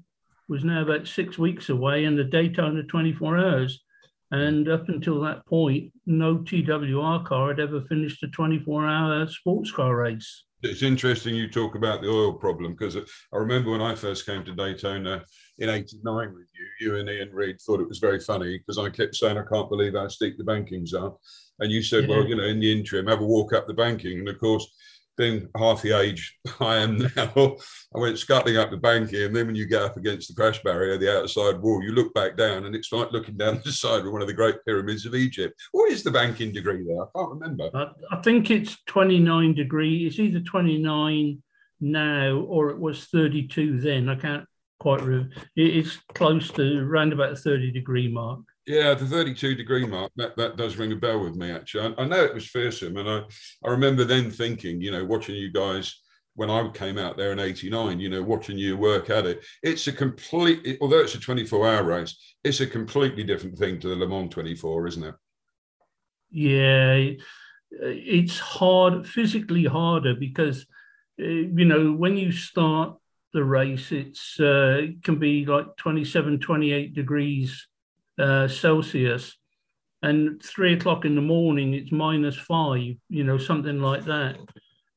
was 0.48 0.64
now 0.64 0.82
about 0.82 1.06
six 1.06 1.38
weeks 1.38 1.68
away 1.68 2.04
and 2.04 2.18
the 2.18 2.24
Daytona 2.24 2.82
24 2.82 3.38
hours. 3.38 3.82
And 4.30 4.68
up 4.68 4.88
until 4.88 5.20
that 5.22 5.46
point, 5.46 5.92
no 6.06 6.38
TWR 6.38 7.24
car 7.24 7.48
had 7.48 7.60
ever 7.60 7.80
finished 7.80 8.22
a 8.22 8.28
24 8.28 8.86
hour 8.86 9.26
sports 9.26 9.72
car 9.72 9.96
race. 9.96 10.44
It's 10.62 10.82
interesting 10.82 11.36
you 11.36 11.48
talk 11.48 11.76
about 11.76 12.02
the 12.02 12.10
oil 12.10 12.32
problem 12.32 12.72
because 12.72 12.96
I 12.96 13.36
remember 13.36 13.70
when 13.70 13.80
I 13.80 13.94
first 13.94 14.26
came 14.26 14.44
to 14.44 14.54
Daytona 14.54 15.24
in 15.58 15.68
89 15.68 16.34
with 16.34 16.48
you, 16.52 16.66
you 16.80 16.96
and 16.96 17.08
Ian 17.08 17.30
Reid 17.32 17.60
thought 17.60 17.80
it 17.80 17.88
was 17.88 18.00
very 18.00 18.18
funny 18.20 18.58
because 18.58 18.76
I 18.76 18.90
kept 18.90 19.14
saying, 19.14 19.38
I 19.38 19.44
can't 19.50 19.70
believe 19.70 19.94
how 19.94 20.08
steep 20.08 20.36
the 20.36 20.44
bankings 20.44 20.94
are. 21.00 21.14
And 21.60 21.72
you 21.72 21.82
said, 21.82 22.04
yeah. 22.04 22.16
well, 22.16 22.26
you 22.26 22.36
know, 22.36 22.44
in 22.44 22.60
the 22.60 22.70
interim, 22.70 23.06
have 23.06 23.20
a 23.20 23.24
walk 23.24 23.52
up 23.52 23.66
the 23.66 23.74
banking. 23.74 24.20
And 24.20 24.28
of 24.28 24.38
course, 24.38 24.66
being 25.18 25.48
half 25.56 25.82
the 25.82 25.98
age 25.98 26.38
I 26.60 26.76
am 26.76 26.98
now, 27.16 27.32
I 27.94 27.98
went 27.98 28.18
scuttling 28.18 28.56
up 28.56 28.70
the 28.70 28.78
banking. 28.78 29.24
And 29.24 29.36
then 29.36 29.46
when 29.46 29.56
you 29.56 29.66
get 29.66 29.82
up 29.82 29.96
against 29.98 30.28
the 30.28 30.34
crash 30.34 30.62
barrier, 30.62 30.96
the 30.96 31.18
outside 31.18 31.60
wall, 31.60 31.82
you 31.82 31.92
look 31.92 32.14
back 32.14 32.36
down 32.36 32.64
and 32.64 32.74
it's 32.74 32.92
like 32.92 33.12
looking 33.12 33.36
down 33.36 33.60
the 33.64 33.72
side 33.72 34.06
of 34.06 34.12
one 34.12 34.22
of 34.22 34.28
the 34.28 34.34
great 34.34 34.64
pyramids 34.64 35.04
of 35.04 35.14
Egypt. 35.14 35.60
What 35.72 35.92
is 35.92 36.02
the 36.02 36.10
banking 36.10 36.52
degree 36.52 36.86
there? 36.86 37.02
I 37.02 37.06
can't 37.14 37.30
remember. 37.30 37.70
I, 37.74 38.16
I 38.16 38.22
think 38.22 38.50
it's 38.50 38.78
29 38.86 39.54
degree. 39.54 40.06
It's 40.06 40.18
either 40.18 40.40
29 40.40 41.42
now 41.80 42.36
or 42.48 42.70
it 42.70 42.78
was 42.78 43.04
32 43.06 43.80
then. 43.80 44.08
I 44.08 44.14
can't 44.14 44.46
quite 44.78 45.00
remember. 45.02 45.34
It's 45.56 45.98
close 46.14 46.50
to 46.52 46.78
around 46.78 47.12
about 47.12 47.34
the 47.34 47.40
30 47.40 47.72
degree 47.72 48.08
mark. 48.08 48.40
Yeah, 48.68 48.92
the 48.92 49.06
32 49.06 49.54
degree 49.54 49.86
mark, 49.86 50.12
that, 50.16 50.36
that 50.36 50.58
does 50.58 50.76
ring 50.76 50.92
a 50.92 50.96
bell 50.96 51.24
with 51.24 51.36
me, 51.36 51.50
actually. 51.50 51.94
I, 51.96 52.02
I 52.02 52.06
know 52.06 52.22
it 52.22 52.34
was 52.34 52.46
fearsome. 52.46 52.98
And 52.98 53.08
I, 53.08 53.22
I 53.64 53.70
remember 53.70 54.04
then 54.04 54.30
thinking, 54.30 54.82
you 54.82 54.90
know, 54.90 55.06
watching 55.06 55.36
you 55.36 55.50
guys 55.50 56.02
when 56.34 56.50
I 56.50 56.68
came 56.74 56.98
out 56.98 57.16
there 57.16 57.32
in 57.32 57.38
89, 57.38 57.98
you 57.98 58.10
know, 58.10 58.22
watching 58.22 58.58
you 58.58 58.76
work 58.76 59.08
at 59.08 59.24
it. 59.24 59.42
It's 59.62 59.86
a 59.86 59.92
complete, 59.92 60.76
although 60.82 61.00
it's 61.00 61.14
a 61.14 61.18
24 61.18 61.66
hour 61.66 61.82
race, 61.82 62.36
it's 62.44 62.60
a 62.60 62.66
completely 62.66 63.24
different 63.24 63.56
thing 63.58 63.80
to 63.80 63.88
the 63.88 63.96
Le 63.96 64.06
Mans 64.06 64.30
24, 64.30 64.86
isn't 64.86 65.04
it? 65.04 65.14
Yeah, 66.30 67.12
it's 67.70 68.38
hard, 68.38 69.06
physically 69.06 69.64
harder 69.64 70.14
because, 70.14 70.66
uh, 71.18 71.24
you 71.24 71.64
know, 71.64 71.92
when 71.92 72.18
you 72.18 72.32
start 72.32 72.98
the 73.32 73.44
race, 73.44 73.92
it's 73.92 74.38
uh, 74.38 74.80
it 74.82 75.02
can 75.02 75.18
be 75.18 75.46
like 75.46 75.74
27, 75.78 76.38
28 76.38 76.94
degrees 76.94 77.66
uh, 78.18 78.48
Celsius, 78.48 79.36
and 80.02 80.42
three 80.42 80.74
o'clock 80.74 81.04
in 81.04 81.14
the 81.14 81.20
morning 81.20 81.74
it's 81.74 81.92
minus 81.92 82.36
five, 82.36 82.94
you 83.08 83.24
know, 83.24 83.38
something 83.38 83.80
like 83.80 84.04
that. 84.04 84.36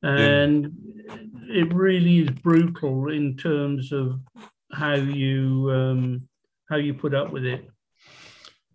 And 0.02 0.72
yeah. 1.06 1.16
it 1.62 1.74
really 1.74 2.20
is 2.20 2.30
brutal 2.30 3.10
in 3.10 3.36
terms 3.36 3.92
of 3.92 4.20
how 4.72 4.94
you 4.94 5.70
um, 5.72 6.28
how 6.68 6.76
you 6.76 6.94
put 6.94 7.14
up 7.14 7.32
with 7.32 7.44
it. 7.44 7.68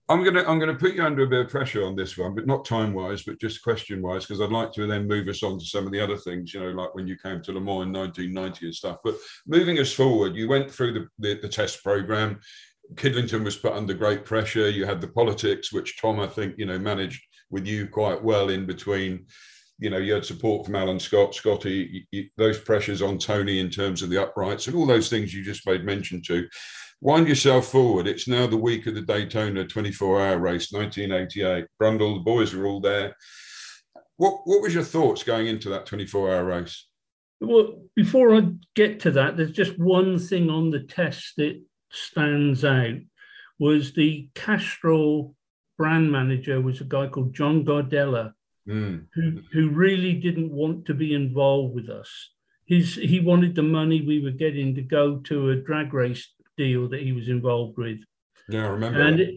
I'm 0.10 0.24
gonna 0.24 0.44
I'm 0.48 0.60
gonna 0.60 0.76
put 0.76 0.94
you 0.94 1.04
under 1.04 1.24
a 1.24 1.28
bit 1.28 1.46
of 1.46 1.52
pressure 1.52 1.86
on 1.86 1.96
this 1.96 2.18
one, 2.18 2.34
but 2.34 2.48
not 2.48 2.64
time 2.64 2.94
wise, 2.94 3.24
but 3.24 3.42
just 3.42 3.62
question 3.62 4.02
wise, 4.02 4.26
because 4.26 4.40
I'd 4.40 4.52
like 4.52 4.72
to 4.74 4.88
then 4.88 5.08
move 5.08 5.28
us 5.28 5.44
on 5.44 5.60
to 5.60 5.66
some 5.66 5.86
of 5.86 5.92
the 5.92 6.00
other 6.00 6.16
things, 6.16 6.54
you 6.54 6.62
know, 6.62 6.70
like 6.70 6.96
when 6.96 7.08
you 7.08 7.18
came 7.18 7.42
to 7.42 7.52
Le 7.52 7.60
Mans 7.60 7.84
in 7.84 7.92
1990 7.92 8.68
and 8.68 8.76
stuff. 8.76 8.98
But 9.04 9.18
moving 9.46 9.80
us 9.80 9.92
forward, 9.92 10.36
you 10.36 10.48
went 10.48 10.72
through 10.72 10.94
the, 10.94 11.08
the, 11.20 11.42
the 11.42 11.50
test 11.50 11.84
program. 11.84 12.40
Kidlington 12.96 13.44
was 13.44 13.58
put 13.58 13.74
under 13.74 13.94
great 13.94 14.26
pressure. 14.26 14.70
You 14.70 14.86
had 14.86 15.02
the 15.02 15.08
politics, 15.08 15.74
which 15.74 16.00
Tom, 16.00 16.20
I 16.20 16.28
think, 16.28 16.56
you 16.58 16.66
know, 16.66 16.80
managed 16.80 17.22
with 17.50 17.66
you 17.66 17.88
quite 17.88 18.24
well 18.24 18.50
in 18.50 18.66
between. 18.66 19.26
You 19.80 19.90
know, 19.90 19.98
you 19.98 20.14
had 20.14 20.26
support 20.26 20.66
from 20.66 20.76
Alan 20.76 21.00
Scott, 21.00 21.36
Scotty, 21.36 21.90
you, 21.92 22.02
you, 22.12 22.30
those 22.38 22.60
pressures 22.60 23.02
on 23.02 23.20
Tony 23.20 23.60
in 23.60 23.70
terms 23.70 24.02
of 24.02 24.10
the 24.10 24.22
uprights 24.22 24.68
and 24.68 24.76
all 24.76 24.88
those 24.88 25.10
things 25.10 25.34
you 25.34 25.44
just 25.44 25.68
made 25.68 25.84
mention 25.84 26.22
to. 26.24 26.48
Wind 27.00 27.28
yourself 27.28 27.68
forward. 27.68 28.08
It's 28.08 28.28
now 28.28 28.48
the 28.48 28.58
week 28.58 28.88
of 28.88 28.96
the 28.96 29.02
Daytona 29.02 29.66
24 29.66 30.22
hour 30.22 30.40
race, 30.40 30.72
1988. 30.72 31.68
Brundle, 31.80 32.16
the 32.16 32.24
boys 32.24 32.56
are 32.56 32.66
all 32.66 32.80
there. 32.80 33.16
What, 34.16 34.42
what 34.46 34.64
was 34.64 34.74
your 34.74 34.84
thoughts 34.84 35.22
going 35.22 35.46
into 35.46 35.70
that 35.70 35.86
24 35.86 36.34
hour 36.34 36.46
race? 36.46 36.88
Well, 37.40 37.84
before 37.96 38.36
I 38.36 38.50
get 38.76 39.00
to 39.02 39.12
that, 39.12 39.38
there's 39.38 39.52
just 39.52 39.78
one 39.78 40.18
thing 40.18 40.50
on 40.50 40.72
the 40.72 40.80
test 40.80 41.34
that 41.38 41.62
stands 41.92 42.64
out 42.66 42.98
was 43.60 43.94
the 43.94 44.30
Castrol 44.36 45.36
brand 45.78 46.12
manager 46.12 46.62
was 46.62 46.82
a 46.82 46.86
guy 46.86 47.08
called 47.08 47.34
John 47.34 47.66
Gardella, 47.66 48.34
Mm. 48.68 49.06
who, 49.14 49.40
who 49.54 49.70
really 49.70 50.12
didn't 50.14 50.52
want 50.52 50.86
to 50.88 50.94
be 50.94 51.14
involved 51.14 51.74
with 51.74 51.90
us. 51.90 52.32
His, 52.66 52.96
he 52.96 53.22
wanted 53.22 53.56
the 53.56 53.64
money 53.64 54.02
we 54.02 54.22
were 54.22 54.32
getting 54.32 54.76
to 54.76 54.82
go 54.82 55.20
to 55.20 55.52
a 55.52 55.56
drag 55.56 55.94
race 55.94 56.34
deal 56.58 56.90
that 56.90 57.02
he 57.02 57.14
was 57.14 57.30
involved 57.30 57.78
with. 57.78 58.00
Yeah, 58.50 58.66
I 58.66 58.70
remember. 58.72 59.00
And 59.00 59.20
it, 59.22 59.36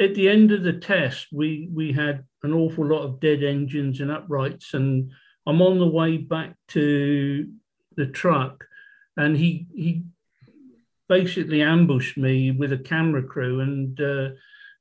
at 0.00 0.16
the 0.16 0.28
end 0.28 0.50
of 0.50 0.64
the 0.64 0.72
test, 0.72 1.28
we 1.32 1.68
we 1.72 1.92
had 1.92 2.24
an 2.42 2.52
awful 2.52 2.84
lot 2.84 3.04
of 3.04 3.20
dead 3.20 3.44
engines 3.44 4.00
and 4.00 4.10
uprights, 4.10 4.74
and 4.74 5.12
I'm 5.46 5.62
on 5.62 5.78
the 5.78 5.86
way 5.86 6.16
back 6.16 6.56
to 6.68 7.48
the 7.96 8.06
truck, 8.06 8.64
and 9.16 9.36
he 9.36 9.68
he 9.72 10.02
basically 11.12 11.60
ambushed 11.60 12.16
me 12.16 12.52
with 12.52 12.72
a 12.72 12.78
camera 12.78 13.22
crew, 13.22 13.60
and 13.60 14.00
uh, 14.00 14.28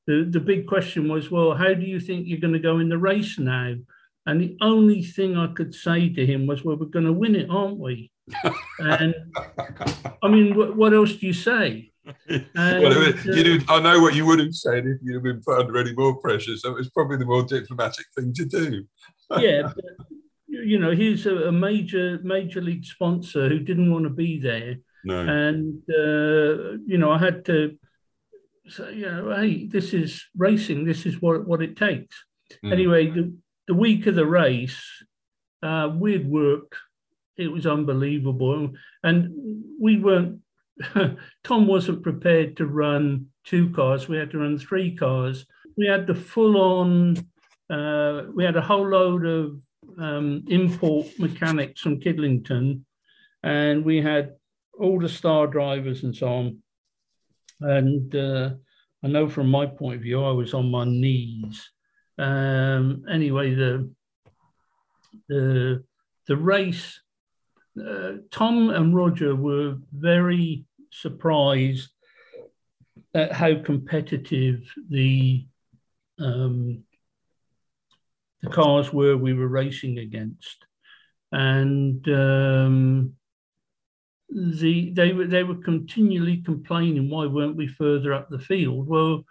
the 0.07 0.27
the 0.29 0.39
big 0.39 0.65
question 0.65 1.09
was, 1.09 1.29
well, 1.29 1.53
how 1.53 1.73
do 1.73 1.85
you 1.93 1.99
think 1.99 2.25
you're 2.25 2.45
going 2.45 2.53
to 2.53 2.69
go 2.69 2.79
in 2.79 2.89
the 2.89 2.97
race 3.11 3.37
now? 3.37 3.75
And 4.25 4.39
the 4.39 4.55
only 4.61 5.01
thing 5.03 5.35
I 5.35 5.47
could 5.47 5.73
say 5.73 6.09
to 6.09 6.25
him 6.25 6.47
was, 6.47 6.63
well, 6.63 6.77
we're 6.77 6.97
going 6.97 7.05
to 7.05 7.21
win 7.23 7.35
it, 7.35 7.49
aren't 7.49 7.79
we? 7.79 8.11
and 8.79 9.13
I 10.23 10.27
mean, 10.29 10.55
what, 10.55 10.75
what 10.75 10.93
else 10.93 11.13
do 11.15 11.25
you 11.25 11.33
say? 11.33 11.91
well, 12.55 12.93
you 12.93 13.13
uh, 13.13 13.35
did, 13.35 13.69
I 13.69 13.79
know 13.79 13.99
what 13.99 14.15
you 14.15 14.25
would 14.25 14.39
have 14.39 14.55
said 14.55 14.85
if 14.85 14.99
you'd 15.01 15.23
been 15.23 15.41
put 15.41 15.59
under 15.59 15.77
any 15.77 15.93
more 15.93 16.15
pressure. 16.15 16.55
So 16.55 16.69
it 16.69 16.77
was 16.77 16.89
probably 16.91 17.17
the 17.17 17.25
more 17.25 17.43
diplomatic 17.43 18.05
thing 18.15 18.33
to 18.33 18.45
do. 18.45 18.85
yeah, 19.37 19.63
but, 19.75 20.07
you 20.47 20.79
know, 20.79 20.91
he's 20.91 21.25
a, 21.25 21.35
a 21.47 21.51
major 21.51 22.19
major 22.23 22.61
league 22.61 22.85
sponsor 22.85 23.49
who 23.49 23.59
didn't 23.59 23.91
want 23.91 24.05
to 24.05 24.09
be 24.09 24.39
there, 24.39 24.75
No. 25.03 25.19
and 25.19 25.81
uh, 25.89 26.77
you 26.85 26.97
know, 26.97 27.11
I 27.11 27.17
had 27.17 27.45
to 27.45 27.77
say, 28.67 28.95
you 28.95 29.05
know, 29.05 29.35
hey, 29.35 29.67
this 29.67 29.93
is 29.93 30.23
racing. 30.37 30.85
This 30.85 31.05
is 31.05 31.21
what 31.21 31.47
what 31.47 31.61
it 31.61 31.75
takes. 31.75 32.15
Mm. 32.63 32.73
Anyway, 32.73 33.09
the, 33.09 33.33
the 33.67 33.73
week 33.73 34.07
of 34.07 34.15
the 34.15 34.25
race, 34.25 34.81
uh, 35.63 35.91
we'd 35.93 36.29
worked. 36.29 36.75
It 37.37 37.47
was 37.47 37.65
unbelievable, 37.65 38.71
and 39.03 39.63
we 39.79 39.97
weren't. 39.97 40.41
Tom 41.43 41.67
wasn't 41.67 42.03
prepared 42.03 42.57
to 42.57 42.65
run 42.65 43.27
two 43.45 43.69
cars. 43.71 44.07
We 44.07 44.17
had 44.17 44.31
to 44.31 44.39
run 44.39 44.57
three 44.57 44.95
cars. 44.95 45.45
We 45.77 45.87
had 45.87 46.07
the 46.07 46.15
full 46.15 46.57
on. 46.57 47.17
Uh, 47.69 48.23
we 48.33 48.43
had 48.43 48.57
a 48.57 48.61
whole 48.61 48.87
load 48.87 49.25
of 49.25 49.59
um, 49.97 50.43
import 50.47 51.07
mechanics 51.17 51.81
from 51.81 51.99
Kidlington, 51.99 52.81
and 53.43 53.85
we 53.85 54.01
had 54.01 54.33
all 54.81 54.99
the 54.99 55.09
star 55.09 55.47
drivers 55.47 56.03
and 56.03 56.15
so 56.15 56.27
on. 56.27 56.57
And 57.61 58.15
uh, 58.15 58.49
I 59.03 59.07
know 59.07 59.29
from 59.29 59.49
my 59.49 59.67
point 59.67 59.97
of 59.97 60.01
view, 60.01 60.23
I 60.23 60.31
was 60.31 60.53
on 60.53 60.71
my 60.71 60.85
knees. 60.85 61.69
Um, 62.17 63.05
anyway, 63.09 63.53
the 63.53 63.91
the 65.29 65.83
the 66.27 66.37
race, 66.37 66.99
uh, 67.79 68.13
Tom 68.31 68.69
and 68.69 68.95
Roger 68.95 69.35
were 69.35 69.77
very 69.93 70.65
surprised 70.91 71.89
at 73.13 73.31
how 73.31 73.61
competitive 73.61 74.61
the 74.89 75.45
um, 76.19 76.83
the 78.41 78.49
cars 78.49 78.91
were 78.91 79.17
we 79.17 79.33
were 79.33 79.47
racing 79.47 79.99
against, 79.99 80.65
and 81.31 82.07
um, 82.09 83.15
the 84.31 84.91
they 84.91 85.13
were 85.13 85.27
they 85.27 85.43
were 85.43 85.55
continually 85.55 86.37
complaining 86.37 87.09
why 87.09 87.25
weren't 87.25 87.57
we 87.57 87.67
further 87.67 88.13
up 88.13 88.29
the 88.29 88.39
field? 88.39 88.87
Well, 88.87 89.25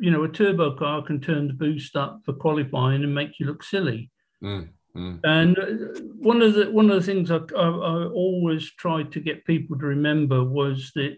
you 0.00 0.10
know, 0.10 0.24
a 0.24 0.28
turbo 0.28 0.76
car 0.76 1.02
can 1.02 1.20
turn 1.20 1.48
the 1.48 1.52
boost 1.52 1.96
up 1.96 2.20
for 2.24 2.32
qualifying 2.32 3.02
and 3.04 3.14
make 3.14 3.38
you 3.38 3.46
look 3.46 3.62
silly. 3.62 4.10
Mm, 4.42 4.68
mm. 4.96 5.20
And 5.24 5.58
uh, 5.58 6.00
one 6.18 6.42
of 6.42 6.54
the 6.54 6.70
one 6.70 6.90
of 6.90 6.96
the 6.96 7.06
things 7.06 7.30
I, 7.30 7.38
I, 7.56 7.68
I 7.68 8.04
always 8.06 8.70
tried 8.72 9.12
to 9.12 9.20
get 9.20 9.44
people 9.44 9.78
to 9.78 9.86
remember 9.86 10.44
was 10.44 10.92
that 10.94 11.16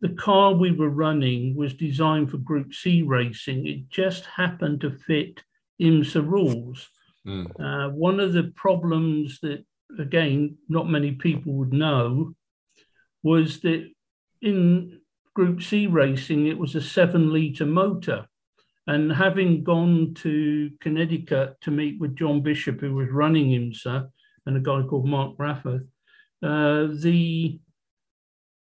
the 0.00 0.10
car 0.10 0.52
we 0.52 0.70
were 0.70 0.90
running 0.90 1.54
was 1.54 1.72
designed 1.72 2.30
for 2.30 2.36
Group 2.36 2.74
C 2.74 3.02
racing. 3.02 3.66
It 3.66 3.88
just 3.88 4.26
happened 4.26 4.82
to 4.82 4.90
fit 4.90 5.42
IMSA 5.80 6.28
rules. 6.28 6.90
Mm. 7.26 7.48
Uh, 7.58 7.90
one 7.90 8.20
of 8.20 8.34
the 8.34 8.52
problems 8.54 9.40
that, 9.40 9.64
again, 9.98 10.58
not 10.68 10.88
many 10.88 11.12
people 11.12 11.52
would 11.54 11.72
know 11.72 12.34
was 13.22 13.60
that 13.60 13.90
in 14.42 15.00
Group 15.34 15.62
C 15.62 15.86
racing, 15.86 16.46
it 16.46 16.58
was 16.58 16.74
a 16.74 16.80
seven 16.80 17.32
litre 17.32 17.66
motor. 17.66 18.26
And 18.86 19.10
having 19.10 19.64
gone 19.64 20.14
to 20.16 20.70
Connecticut 20.80 21.56
to 21.62 21.70
meet 21.70 21.98
with 21.98 22.16
John 22.16 22.42
Bishop, 22.42 22.80
who 22.80 22.94
was 22.94 23.08
running 23.10 23.48
IMSA, 23.48 24.08
and 24.46 24.56
a 24.56 24.60
guy 24.60 24.82
called 24.82 25.06
Mark 25.06 25.38
Raffauf, 25.38 25.80
uh, 26.42 26.88
the 26.92 27.58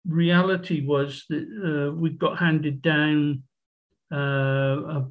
reality 0.07 0.85
was 0.85 1.25
that 1.29 1.89
uh, 1.89 1.95
we 1.95 2.11
got 2.11 2.37
handed 2.37 2.81
down 2.81 3.43
uh, 4.11 5.01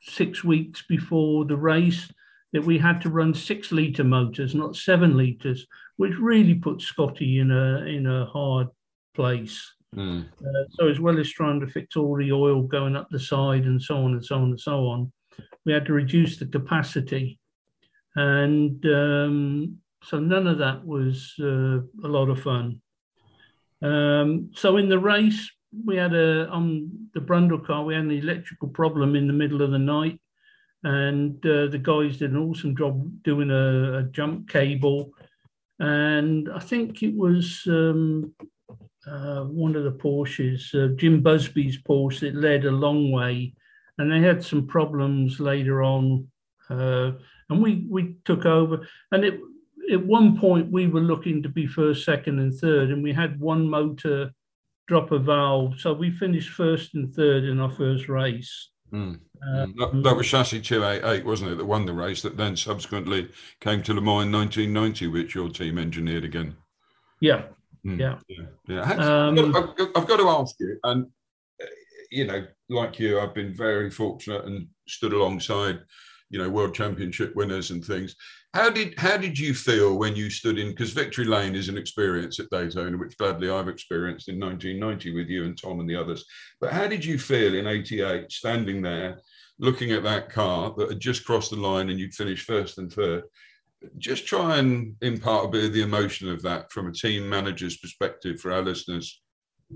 six 0.00 0.42
weeks 0.42 0.82
before 0.88 1.44
the 1.44 1.56
race 1.56 2.10
that 2.52 2.64
we 2.64 2.78
had 2.78 3.00
to 3.00 3.10
run 3.10 3.32
six 3.32 3.70
litre 3.70 4.04
motors, 4.04 4.54
not 4.54 4.76
seven 4.76 5.16
litres, 5.16 5.66
which 5.96 6.16
really 6.18 6.54
put 6.54 6.80
Scotty 6.80 7.38
in 7.38 7.50
a 7.50 7.84
in 7.86 8.06
a 8.06 8.26
hard 8.26 8.68
place. 9.14 9.74
Mm. 9.94 10.24
Uh, 10.24 10.64
so 10.70 10.88
as 10.88 11.00
well 11.00 11.18
as 11.18 11.30
trying 11.30 11.60
to 11.60 11.66
fix 11.66 11.96
all 11.96 12.16
the 12.16 12.32
oil 12.32 12.62
going 12.62 12.96
up 12.96 13.08
the 13.10 13.18
side 13.18 13.64
and 13.64 13.82
so 13.82 13.96
on 13.96 14.12
and 14.12 14.24
so 14.24 14.36
on 14.36 14.50
and 14.50 14.60
so 14.60 14.86
on, 14.86 15.12
we 15.64 15.72
had 15.72 15.86
to 15.86 15.92
reduce 15.92 16.38
the 16.38 16.46
capacity, 16.46 17.38
and 18.16 18.84
um, 18.86 19.76
so 20.04 20.18
none 20.18 20.46
of 20.46 20.58
that 20.58 20.84
was 20.84 21.34
uh, 21.40 21.78
a 22.04 22.08
lot 22.08 22.28
of 22.28 22.42
fun. 22.42 22.80
Um, 23.82 24.50
so 24.54 24.76
in 24.76 24.88
the 24.88 24.98
race, 24.98 25.50
we 25.84 25.96
had 25.96 26.14
a 26.14 26.48
on 26.48 27.08
the 27.14 27.20
Brundle 27.20 27.64
car, 27.64 27.84
we 27.84 27.94
had 27.94 28.04
an 28.04 28.10
electrical 28.10 28.68
problem 28.68 29.16
in 29.16 29.26
the 29.26 29.32
middle 29.32 29.62
of 29.62 29.70
the 29.70 29.78
night, 29.78 30.20
and 30.84 31.36
uh, 31.44 31.66
the 31.66 31.80
guys 31.82 32.18
did 32.18 32.32
an 32.32 32.38
awesome 32.38 32.76
job 32.76 33.10
doing 33.22 33.50
a, 33.50 33.98
a 33.98 34.02
jump 34.04 34.48
cable, 34.48 35.12
and 35.78 36.48
I 36.52 36.60
think 36.60 37.02
it 37.02 37.14
was. 37.14 37.62
Um, 37.66 38.34
uh, 39.06 39.44
one 39.44 39.74
of 39.76 39.84
the 39.84 39.92
Porsches, 39.92 40.74
uh, 40.74 40.94
Jim 40.94 41.22
Busby's 41.22 41.80
Porsche, 41.82 42.20
that 42.20 42.34
led 42.34 42.64
a 42.64 42.70
long 42.70 43.10
way, 43.10 43.54
and 43.98 44.10
they 44.10 44.20
had 44.20 44.44
some 44.44 44.66
problems 44.66 45.40
later 45.40 45.82
on, 45.82 46.28
uh, 46.68 47.12
and 47.48 47.62
we 47.62 47.86
we 47.88 48.16
took 48.24 48.46
over. 48.46 48.86
And 49.10 49.24
it, 49.24 49.40
at 49.90 50.04
one 50.04 50.38
point 50.38 50.70
we 50.70 50.86
were 50.86 51.00
looking 51.00 51.42
to 51.42 51.48
be 51.48 51.66
first, 51.66 52.04
second, 52.04 52.38
and 52.38 52.54
third, 52.54 52.90
and 52.90 53.02
we 53.02 53.12
had 53.12 53.40
one 53.40 53.68
motor 53.68 54.32
drop 54.86 55.12
a 55.12 55.18
valve, 55.18 55.78
so 55.78 55.92
we 55.92 56.10
finished 56.10 56.50
first 56.50 56.94
and 56.94 57.14
third 57.14 57.44
in 57.44 57.60
our 57.60 57.70
first 57.70 58.08
race. 58.08 58.70
Mm. 58.92 59.20
Um, 59.42 59.74
That, 59.78 60.02
that 60.04 60.16
was 60.16 60.26
chassis 60.26 60.60
288, 60.60 61.24
wasn't 61.24 61.52
it, 61.52 61.58
that 61.58 61.64
won 61.64 61.86
the 61.86 61.92
race 61.92 62.22
that 62.22 62.36
then 62.36 62.56
subsequently 62.56 63.30
came 63.60 63.82
to 63.82 63.94
Le 63.94 64.00
Mans 64.00 64.26
in 64.26 64.32
1990, 64.32 65.06
which 65.06 65.34
your 65.34 65.48
team 65.48 65.78
engineered 65.78 66.24
again. 66.24 66.56
Yeah, 67.20 67.44
Mm. 67.84 67.98
Yeah. 67.98 68.18
yeah, 68.28 68.44
yeah. 68.68 68.92
Um, 69.28 69.38
I've, 69.38 69.76
got, 69.76 69.90
I've 69.96 70.06
got 70.06 70.18
to 70.18 70.28
ask 70.28 70.54
you, 70.58 70.78
and 70.84 71.06
uh, 71.62 71.66
you 72.10 72.26
know, 72.26 72.46
like 72.68 72.98
you, 72.98 73.20
I've 73.20 73.34
been 73.34 73.54
very 73.54 73.90
fortunate 73.90 74.44
and 74.44 74.68
stood 74.86 75.12
alongside, 75.12 75.80
you 76.28 76.38
know, 76.38 76.50
world 76.50 76.74
championship 76.74 77.34
winners 77.34 77.70
and 77.70 77.84
things. 77.84 78.16
How 78.52 78.68
did 78.68 78.98
how 78.98 79.16
did 79.16 79.38
you 79.38 79.54
feel 79.54 79.96
when 79.96 80.16
you 80.16 80.28
stood 80.28 80.58
in? 80.58 80.70
Because 80.70 80.90
Victory 80.90 81.24
Lane 81.24 81.54
is 81.54 81.68
an 81.68 81.78
experience 81.78 82.40
at 82.40 82.50
Daytona, 82.50 82.96
which 82.96 83.16
gladly 83.16 83.48
I've 83.48 83.68
experienced 83.68 84.28
in 84.28 84.40
1990 84.40 85.14
with 85.14 85.28
you 85.28 85.44
and 85.44 85.56
Tom 85.56 85.78
and 85.78 85.88
the 85.88 85.94
others. 85.94 86.24
But 86.60 86.72
how 86.72 86.88
did 86.88 87.04
you 87.04 87.18
feel 87.18 87.54
in 87.54 87.68
'88, 87.68 88.32
standing 88.32 88.82
there, 88.82 89.20
looking 89.60 89.92
at 89.92 90.02
that 90.02 90.30
car 90.30 90.74
that 90.78 90.88
had 90.88 91.00
just 91.00 91.24
crossed 91.24 91.50
the 91.50 91.56
line 91.56 91.90
and 91.90 92.00
you'd 92.00 92.14
finished 92.14 92.46
first 92.46 92.78
and 92.78 92.92
third? 92.92 93.22
just 93.98 94.26
try 94.26 94.58
and 94.58 94.94
impart 95.00 95.46
a 95.46 95.48
bit 95.48 95.64
of 95.64 95.72
the 95.72 95.82
emotion 95.82 96.28
of 96.28 96.42
that 96.42 96.70
from 96.70 96.88
a 96.88 96.92
team 96.92 97.28
manager's 97.28 97.76
perspective 97.78 98.40
for 98.40 98.52
our 98.52 98.62
listeners. 98.62 99.20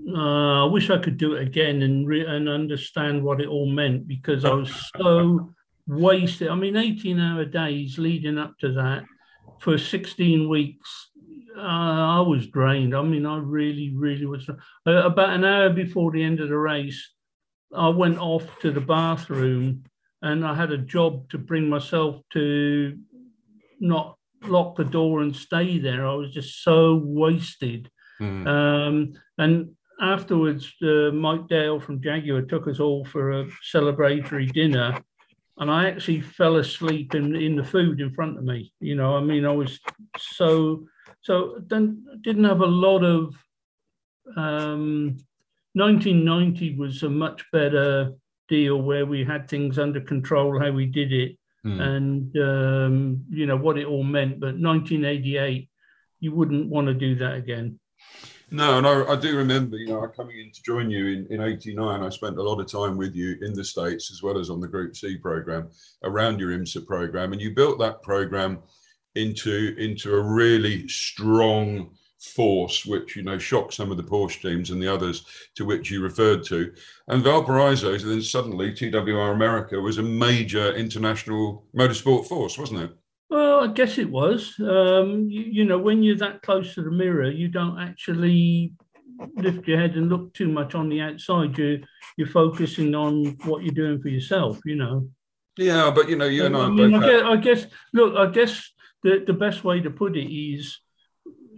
Uh, 0.09 0.65
I 0.65 0.71
wish 0.71 0.89
I 0.89 0.97
could 0.97 1.17
do 1.17 1.33
it 1.33 1.41
again 1.41 1.81
and 1.81 2.07
re- 2.07 2.25
and 2.25 2.49
understand 2.49 3.23
what 3.23 3.39
it 3.39 3.47
all 3.47 3.69
meant 3.69 4.07
because 4.07 4.43
I 4.43 4.53
was 4.53 4.91
so 4.97 5.53
wasted. 5.87 6.49
I 6.49 6.55
mean, 6.55 6.75
18 6.75 7.19
hour 7.19 7.45
days 7.45 7.97
leading 7.97 8.37
up 8.37 8.57
to 8.59 8.73
that 8.73 9.03
for 9.59 9.77
16 9.77 10.49
weeks. 10.49 11.11
Uh, 11.57 11.61
I 11.61 12.19
was 12.19 12.47
drained. 12.47 12.95
I 12.95 13.01
mean, 13.01 13.25
I 13.25 13.37
really, 13.37 13.93
really 13.95 14.25
was. 14.25 14.49
Uh, 14.49 14.55
about 14.85 15.29
an 15.29 15.45
hour 15.45 15.69
before 15.69 16.11
the 16.11 16.23
end 16.23 16.39
of 16.39 16.49
the 16.49 16.57
race, 16.57 17.13
I 17.75 17.89
went 17.89 18.19
off 18.19 18.43
to 18.59 18.71
the 18.71 18.81
bathroom 18.81 19.83
and 20.21 20.45
I 20.45 20.55
had 20.55 20.71
a 20.71 20.77
job 20.77 21.29
to 21.29 21.37
bring 21.37 21.69
myself 21.69 22.21
to 22.33 22.97
not 23.79 24.17
lock 24.43 24.75
the 24.75 24.83
door 24.83 25.21
and 25.21 25.35
stay 25.35 25.77
there. 25.77 26.07
I 26.07 26.13
was 26.13 26.33
just 26.33 26.63
so 26.63 27.01
wasted. 27.03 27.89
Mm. 28.19 28.47
Um, 28.47 29.13
and 29.37 29.71
afterwards, 30.01 30.73
uh, 30.81 31.11
Mike 31.11 31.47
Dale 31.47 31.79
from 31.79 32.01
Jaguar 32.01 32.41
took 32.43 32.67
us 32.67 32.79
all 32.79 33.05
for 33.05 33.31
a 33.31 33.47
celebratory 33.73 34.51
dinner, 34.51 34.99
and 35.57 35.71
I 35.71 35.87
actually 35.87 36.21
fell 36.21 36.57
asleep 36.57 37.15
in 37.15 37.35
in 37.35 37.55
the 37.55 37.63
food 37.63 38.01
in 38.01 38.13
front 38.13 38.37
of 38.37 38.43
me. 38.43 38.73
You 38.79 38.95
know, 38.95 39.15
I 39.15 39.21
mean, 39.21 39.45
I 39.45 39.51
was 39.51 39.79
so 40.17 40.85
so 41.21 41.59
then 41.65 42.05
didn't 42.21 42.45
have 42.45 42.61
a 42.61 42.65
lot 42.65 43.03
of. 43.03 43.35
Um, 44.35 45.17
1990 45.75 46.77
was 46.77 47.03
a 47.03 47.09
much 47.09 47.43
better 47.51 48.13
deal 48.47 48.81
where 48.81 49.05
we 49.05 49.25
had 49.25 49.49
things 49.49 49.77
under 49.77 49.99
control, 49.99 50.57
how 50.57 50.71
we 50.71 50.85
did 50.85 51.11
it, 51.11 51.37
mm. 51.65 51.81
and 51.81 52.37
um, 52.37 53.25
you 53.29 53.45
know 53.45 53.57
what 53.57 53.77
it 53.77 53.85
all 53.85 54.03
meant. 54.03 54.39
But 54.39 54.57
1988, 54.57 55.69
you 56.21 56.33
wouldn't 56.33 56.69
want 56.69 56.87
to 56.87 56.93
do 56.93 57.15
that 57.15 57.35
again. 57.35 57.79
No, 58.51 58.77
and 58.77 58.85
I, 58.85 59.13
I, 59.13 59.15
do 59.15 59.35
remember, 59.35 59.77
you 59.77 59.87
know, 59.87 60.07
coming 60.07 60.39
in 60.39 60.51
to 60.51 60.61
join 60.61 60.91
you 60.91 61.07
in, 61.07 61.27
in 61.31 61.41
89, 61.41 62.03
I 62.03 62.09
spent 62.09 62.37
a 62.37 62.43
lot 62.43 62.59
of 62.59 62.71
time 62.71 62.95
with 62.95 63.15
you 63.15 63.37
in 63.41 63.53
the 63.53 63.63
States 63.63 64.11
as 64.11 64.21
well 64.21 64.37
as 64.37 64.49
on 64.51 64.59
the 64.59 64.67
Group 64.67 64.95
C 64.95 65.17
program 65.17 65.69
around 66.03 66.39
your 66.39 66.51
IMSA 66.51 66.85
program. 66.85 67.33
And 67.33 67.41
you 67.41 67.55
built 67.55 67.79
that 67.79 68.03
program 68.03 68.59
into, 69.15 69.75
into 69.79 70.13
a 70.13 70.21
really 70.21 70.87
strong 70.87 71.89
force, 72.19 72.85
which, 72.85 73.15
you 73.15 73.23
know, 73.23 73.37
shocked 73.39 73.73
some 73.73 73.89
of 73.89 73.97
the 73.97 74.03
Porsche 74.03 74.41
teams 74.41 74.69
and 74.69 74.81
the 74.81 74.93
others 74.93 75.25
to 75.55 75.65
which 75.65 75.89
you 75.89 76.01
referred 76.01 76.43
to. 76.45 76.71
And 77.07 77.23
Valparaiso, 77.23 77.97
then 77.97 78.21
suddenly 78.21 78.73
TWR 78.73 79.33
America 79.33 79.79
was 79.79 79.97
a 79.97 80.03
major 80.03 80.73
international 80.75 81.65
motorsport 81.75 82.27
force, 82.27 82.57
wasn't 82.57 82.81
it? 82.81 82.91
Well, 83.29 83.61
I 83.61 83.67
guess 83.67 83.97
it 83.97 84.09
was. 84.09 84.55
Um, 84.59 85.27
you, 85.29 85.41
you, 85.41 85.65
know, 85.65 85.77
when 85.77 86.03
you're 86.03 86.17
that 86.17 86.41
close 86.41 86.75
to 86.75 86.83
the 86.83 86.91
mirror, 86.91 87.29
you 87.29 87.47
don't 87.47 87.79
actually 87.79 88.73
lift 89.35 89.67
your 89.67 89.79
head 89.79 89.95
and 89.95 90.09
look 90.09 90.33
too 90.33 90.47
much 90.47 90.75
on 90.75 90.89
the 90.89 91.01
outside. 91.01 91.57
You 91.57 91.83
you're 92.17 92.27
focusing 92.27 92.93
on 92.93 93.37
what 93.45 93.63
you're 93.63 93.73
doing 93.73 94.01
for 94.01 94.09
yourself. 94.09 94.59
You 94.65 94.75
know. 94.75 95.09
Yeah, 95.57 95.91
but 95.93 96.09
you 96.09 96.17
know, 96.17 96.25
you 96.25 96.45
and 96.45 96.55
I. 96.55 96.65
I, 96.65 96.69
mean, 96.69 96.93
I, 96.93 96.99
guess, 96.99 97.23
I 97.23 97.35
guess. 97.37 97.65
Look, 97.93 98.15
I 98.15 98.31
guess 98.31 98.71
the 99.03 99.23
the 99.25 99.33
best 99.33 99.63
way 99.63 99.79
to 99.81 99.89
put 99.89 100.15
it 100.15 100.31
is, 100.31 100.79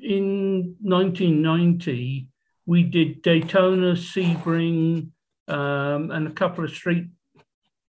in 0.02 0.76
1990, 0.82 2.30
we 2.66 2.84
did 2.84 3.22
Daytona, 3.22 3.94
Sebring, 3.94 5.10
um, 5.48 6.12
and 6.12 6.28
a 6.28 6.32
couple 6.32 6.64
of 6.64 6.72
street 6.72 7.08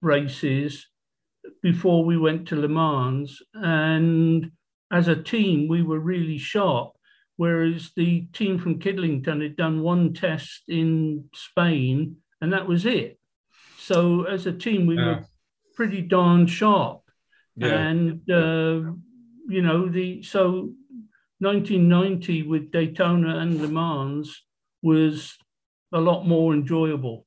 races 0.01 0.87
before 1.63 2.03
we 2.03 2.17
went 2.17 2.49
to 2.49 2.55
Le 2.55 2.67
Mans. 2.67 3.41
And 3.55 4.51
as 4.91 5.07
a 5.07 5.15
team, 5.15 5.67
we 5.67 5.81
were 5.81 5.99
really 5.99 6.37
sharp. 6.37 6.91
Whereas 7.37 7.91
the 7.95 8.27
team 8.33 8.59
from 8.59 8.79
Kidlington 8.79 9.41
had 9.41 9.55
done 9.55 9.81
one 9.81 10.13
test 10.13 10.63
in 10.67 11.29
Spain, 11.33 12.17
and 12.41 12.53
that 12.53 12.67
was 12.67 12.85
it. 12.85 13.17
So 13.79 14.25
as 14.25 14.45
a 14.45 14.53
team, 14.53 14.85
we 14.85 14.97
yeah. 14.97 15.05
were 15.05 15.25
pretty 15.75 16.01
darn 16.01 16.45
sharp. 16.45 17.01
Yeah. 17.55 17.67
And 17.69 18.29
uh, 18.29 18.91
you 19.47 19.61
know 19.61 19.89
the 19.89 20.23
so 20.23 20.73
1990 21.39 22.43
with 22.43 22.71
Daytona 22.71 23.39
and 23.39 23.61
Le 23.61 23.67
Mans 23.67 24.43
was 24.81 25.37
a 25.91 25.99
lot 25.99 26.27
more 26.27 26.53
enjoyable. 26.53 27.25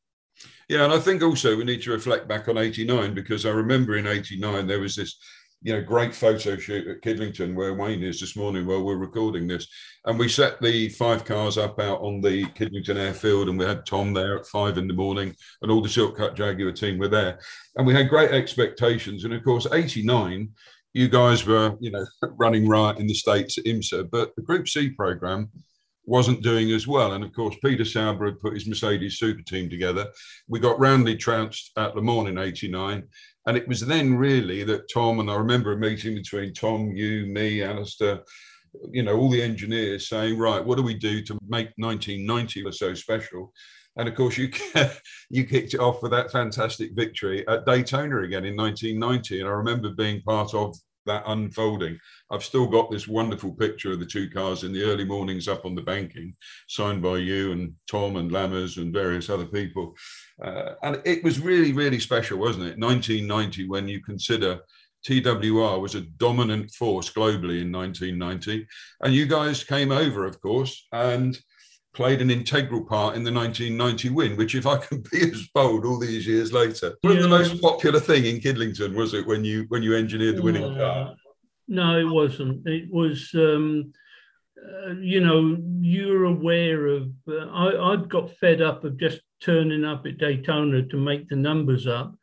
Yeah, 0.68 0.84
and 0.84 0.92
I 0.92 0.98
think 0.98 1.22
also 1.22 1.56
we 1.56 1.64
need 1.64 1.82
to 1.82 1.92
reflect 1.92 2.26
back 2.26 2.48
on 2.48 2.58
89 2.58 3.14
because 3.14 3.46
I 3.46 3.50
remember 3.50 3.96
in 3.96 4.06
89 4.06 4.66
there 4.66 4.80
was 4.80 4.96
this 4.96 5.16
you 5.62 5.72
know, 5.72 5.82
great 5.82 6.14
photo 6.14 6.56
shoot 6.56 6.86
at 6.86 7.00
Kidlington 7.00 7.54
where 7.54 7.74
Wayne 7.74 8.02
is 8.02 8.20
this 8.20 8.36
morning 8.36 8.66
while 8.66 8.84
we're 8.84 8.96
recording 8.96 9.46
this. 9.46 9.66
And 10.04 10.18
we 10.18 10.28
set 10.28 10.60
the 10.60 10.90
five 10.90 11.24
cars 11.24 11.58
up 11.58 11.80
out 11.80 12.00
on 12.02 12.20
the 12.20 12.44
Kidlington 12.44 12.96
airfield 12.96 13.48
and 13.48 13.58
we 13.58 13.64
had 13.64 13.86
Tom 13.86 14.12
there 14.12 14.38
at 14.38 14.46
five 14.46 14.78
in 14.78 14.86
the 14.86 14.94
morning 14.94 15.34
and 15.62 15.70
all 15.70 15.82
the 15.82 15.88
Silk 15.88 16.16
Cut 16.16 16.36
Jaguar 16.36 16.72
team 16.72 16.98
were 16.98 17.08
there. 17.08 17.40
And 17.76 17.86
we 17.86 17.94
had 17.94 18.08
great 18.08 18.30
expectations. 18.30 19.24
And 19.24 19.34
of 19.34 19.42
course, 19.42 19.66
89, 19.72 20.50
you 20.92 21.08
guys 21.08 21.44
were, 21.44 21.76
you 21.80 21.90
know, 21.90 22.06
running 22.22 22.68
riot 22.68 22.98
in 22.98 23.06
the 23.06 23.14
States 23.14 23.58
at 23.58 23.64
IMSA, 23.64 24.10
but 24.10 24.36
the 24.36 24.42
Group 24.42 24.68
C 24.68 24.90
program 24.90 25.50
wasn't 26.07 26.42
doing 26.42 26.70
as 26.70 26.86
well. 26.86 27.12
And 27.12 27.24
of 27.24 27.32
course, 27.32 27.57
Peter 27.62 27.84
Sauber 27.84 28.26
had 28.26 28.40
put 28.40 28.54
his 28.54 28.66
Mercedes 28.66 29.18
super 29.18 29.42
team 29.42 29.68
together. 29.68 30.07
We 30.48 30.61
got 30.61 30.78
roundly 30.78 31.16
trounced 31.16 31.72
at 31.76 31.94
Le 31.96 32.02
Mans 32.02 32.28
in 32.28 32.38
89. 32.38 33.02
And 33.46 33.57
it 33.57 33.68
was 33.68 33.80
then 33.80 34.16
really 34.16 34.64
that 34.64 34.88
Tom, 34.92 35.20
and 35.20 35.30
I 35.30 35.34
remember 35.34 35.72
a 35.72 35.76
meeting 35.76 36.14
between 36.14 36.54
Tom, 36.54 36.92
you, 36.92 37.26
me, 37.26 37.62
Alistair, 37.62 38.20
you 38.90 39.02
know, 39.02 39.16
all 39.16 39.30
the 39.30 39.42
engineers 39.42 40.09
saying, 40.09 40.38
right, 40.38 40.64
what 40.64 40.76
do 40.76 40.82
we 40.82 40.94
do 40.94 41.22
to 41.22 41.38
make 41.48 41.70
1990 41.76 42.70
so 42.72 42.94
special? 42.94 43.52
And 43.96 44.09
of 44.09 44.14
course, 44.14 44.36
you 44.36 44.50
you 45.30 45.44
kicked 45.44 45.74
it 45.74 45.80
off 45.80 46.02
with 46.02 46.12
that 46.12 46.30
fantastic 46.30 46.92
victory 46.94 47.46
at 47.48 47.64
Daytona 47.66 48.22
again 48.22 48.44
in 48.44 48.57
1990. 48.57 49.40
And 49.40 49.48
I 49.48 49.52
remember 49.52 49.90
being 49.90 50.22
part 50.22 50.54
of 50.54 50.76
that 51.07 51.24
unfolding. 51.26 51.98
I've 52.30 52.44
still 52.44 52.66
got 52.66 52.90
this 52.90 53.09
wonderful 53.09 53.52
picture 53.54 53.92
of 53.92 54.00
the 54.00 54.07
two 54.07 54.28
cars 54.30 54.64
in 54.64 54.72
the 54.72 54.82
early 54.82 55.04
mornings 55.04 55.48
up 55.48 55.64
on 55.64 55.74
the 55.74 55.82
banking, 55.82 56.34
signed 56.68 57.02
by 57.02 57.18
you 57.18 57.52
and 57.52 57.74
Tom 57.90 58.16
and 58.16 58.30
Lammers 58.30 58.76
and 58.76 58.92
various 58.92 59.30
other 59.30 59.46
people. 59.46 59.94
Uh, 60.42 60.72
and 60.82 61.00
it 61.04 61.24
was 61.24 61.40
really, 61.40 61.72
really 61.72 62.00
special, 62.00 62.38
wasn't 62.38 62.66
it? 62.66 62.78
1990, 62.78 63.68
when 63.68 63.88
you 63.88 64.02
consider 64.02 64.61
TWR 65.07 65.80
was 65.80 65.94
a 65.94 66.00
dominant 66.00 66.70
force 66.72 67.11
globally 67.12 67.62
in 67.62 67.70
1990. 67.70 68.66
And 69.02 69.14
you 69.14 69.26
guys 69.26 69.62
came 69.62 69.92
over, 69.92 70.24
of 70.24 70.40
course, 70.40 70.86
and 70.92 71.38
played 71.97 72.20
an 72.20 72.30
integral 72.30 72.84
part 72.84 73.16
in 73.16 73.24
the 73.24 73.32
1990 73.32 74.11
win, 74.11 74.36
which, 74.36 74.55
if 74.55 74.66
I 74.66 74.76
can 74.76 75.01
be 75.11 75.30
as 75.32 75.49
bold 75.55 75.86
all 75.86 75.99
these 75.99 76.26
years 76.26 76.53
later, 76.53 76.94
wasn't 77.03 77.22
the 77.22 77.28
most 77.28 77.61
popular 77.61 77.99
thing 77.99 78.26
in 78.26 78.38
Kidlington, 78.38 78.94
was 78.94 79.14
it, 79.14 79.26
when 79.26 79.44
you 79.44 79.64
when 79.68 79.82
you 79.82 79.97
engineered 79.97 80.36
the 80.36 80.42
winning 80.42 80.62
uh, 80.62 80.76
car? 80.76 81.14
No, 81.66 81.99
it 81.99 82.05
wasn't. 82.05 82.66
It 82.66 82.92
was, 82.92 83.30
um, 83.34 83.92
uh, 84.62 84.92
you 85.01 85.20
know, 85.20 85.57
you're 85.80 86.24
aware 86.24 86.86
of. 86.86 87.11
Uh, 87.26 87.47
I, 87.47 87.92
I'd 87.92 88.09
got 88.09 88.36
fed 88.36 88.61
up 88.61 88.84
of 88.84 88.99
just 88.99 89.22
turning 89.40 89.84
up 89.84 90.07
at 90.07 90.18
Daytona 90.18 90.86
to 90.86 90.97
make 90.97 91.28
the 91.28 91.36
numbers 91.36 91.86
up. 91.86 92.14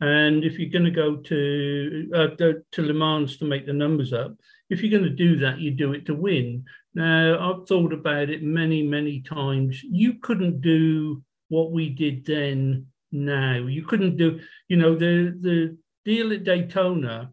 And 0.00 0.44
if 0.44 0.58
you're 0.58 0.70
going 0.70 0.84
to 0.84 0.90
go 0.90 1.16
to 1.16 2.10
uh, 2.14 2.28
to 2.36 2.82
Le 2.82 2.92
Mans 2.92 3.36
to 3.38 3.44
make 3.44 3.66
the 3.66 3.72
numbers 3.72 4.12
up, 4.12 4.36
if 4.70 4.82
you're 4.82 4.98
going 4.98 5.10
to 5.10 5.16
do 5.16 5.38
that, 5.40 5.60
you 5.60 5.70
do 5.70 5.92
it 5.92 6.06
to 6.06 6.14
win. 6.14 6.64
Now, 6.94 7.38
I've 7.38 7.68
thought 7.68 7.92
about 7.92 8.30
it 8.30 8.42
many, 8.42 8.82
many 8.82 9.20
times. 9.20 9.82
You 9.82 10.14
couldn't 10.14 10.60
do 10.60 11.22
what 11.48 11.70
we 11.70 11.90
did 11.90 12.24
then 12.24 12.86
now. 13.12 13.56
You 13.56 13.84
couldn't 13.84 14.16
do, 14.16 14.40
you 14.68 14.76
know, 14.76 14.94
the, 14.94 15.36
the 15.40 15.76
deal 16.04 16.32
at 16.32 16.44
Daytona 16.44 17.30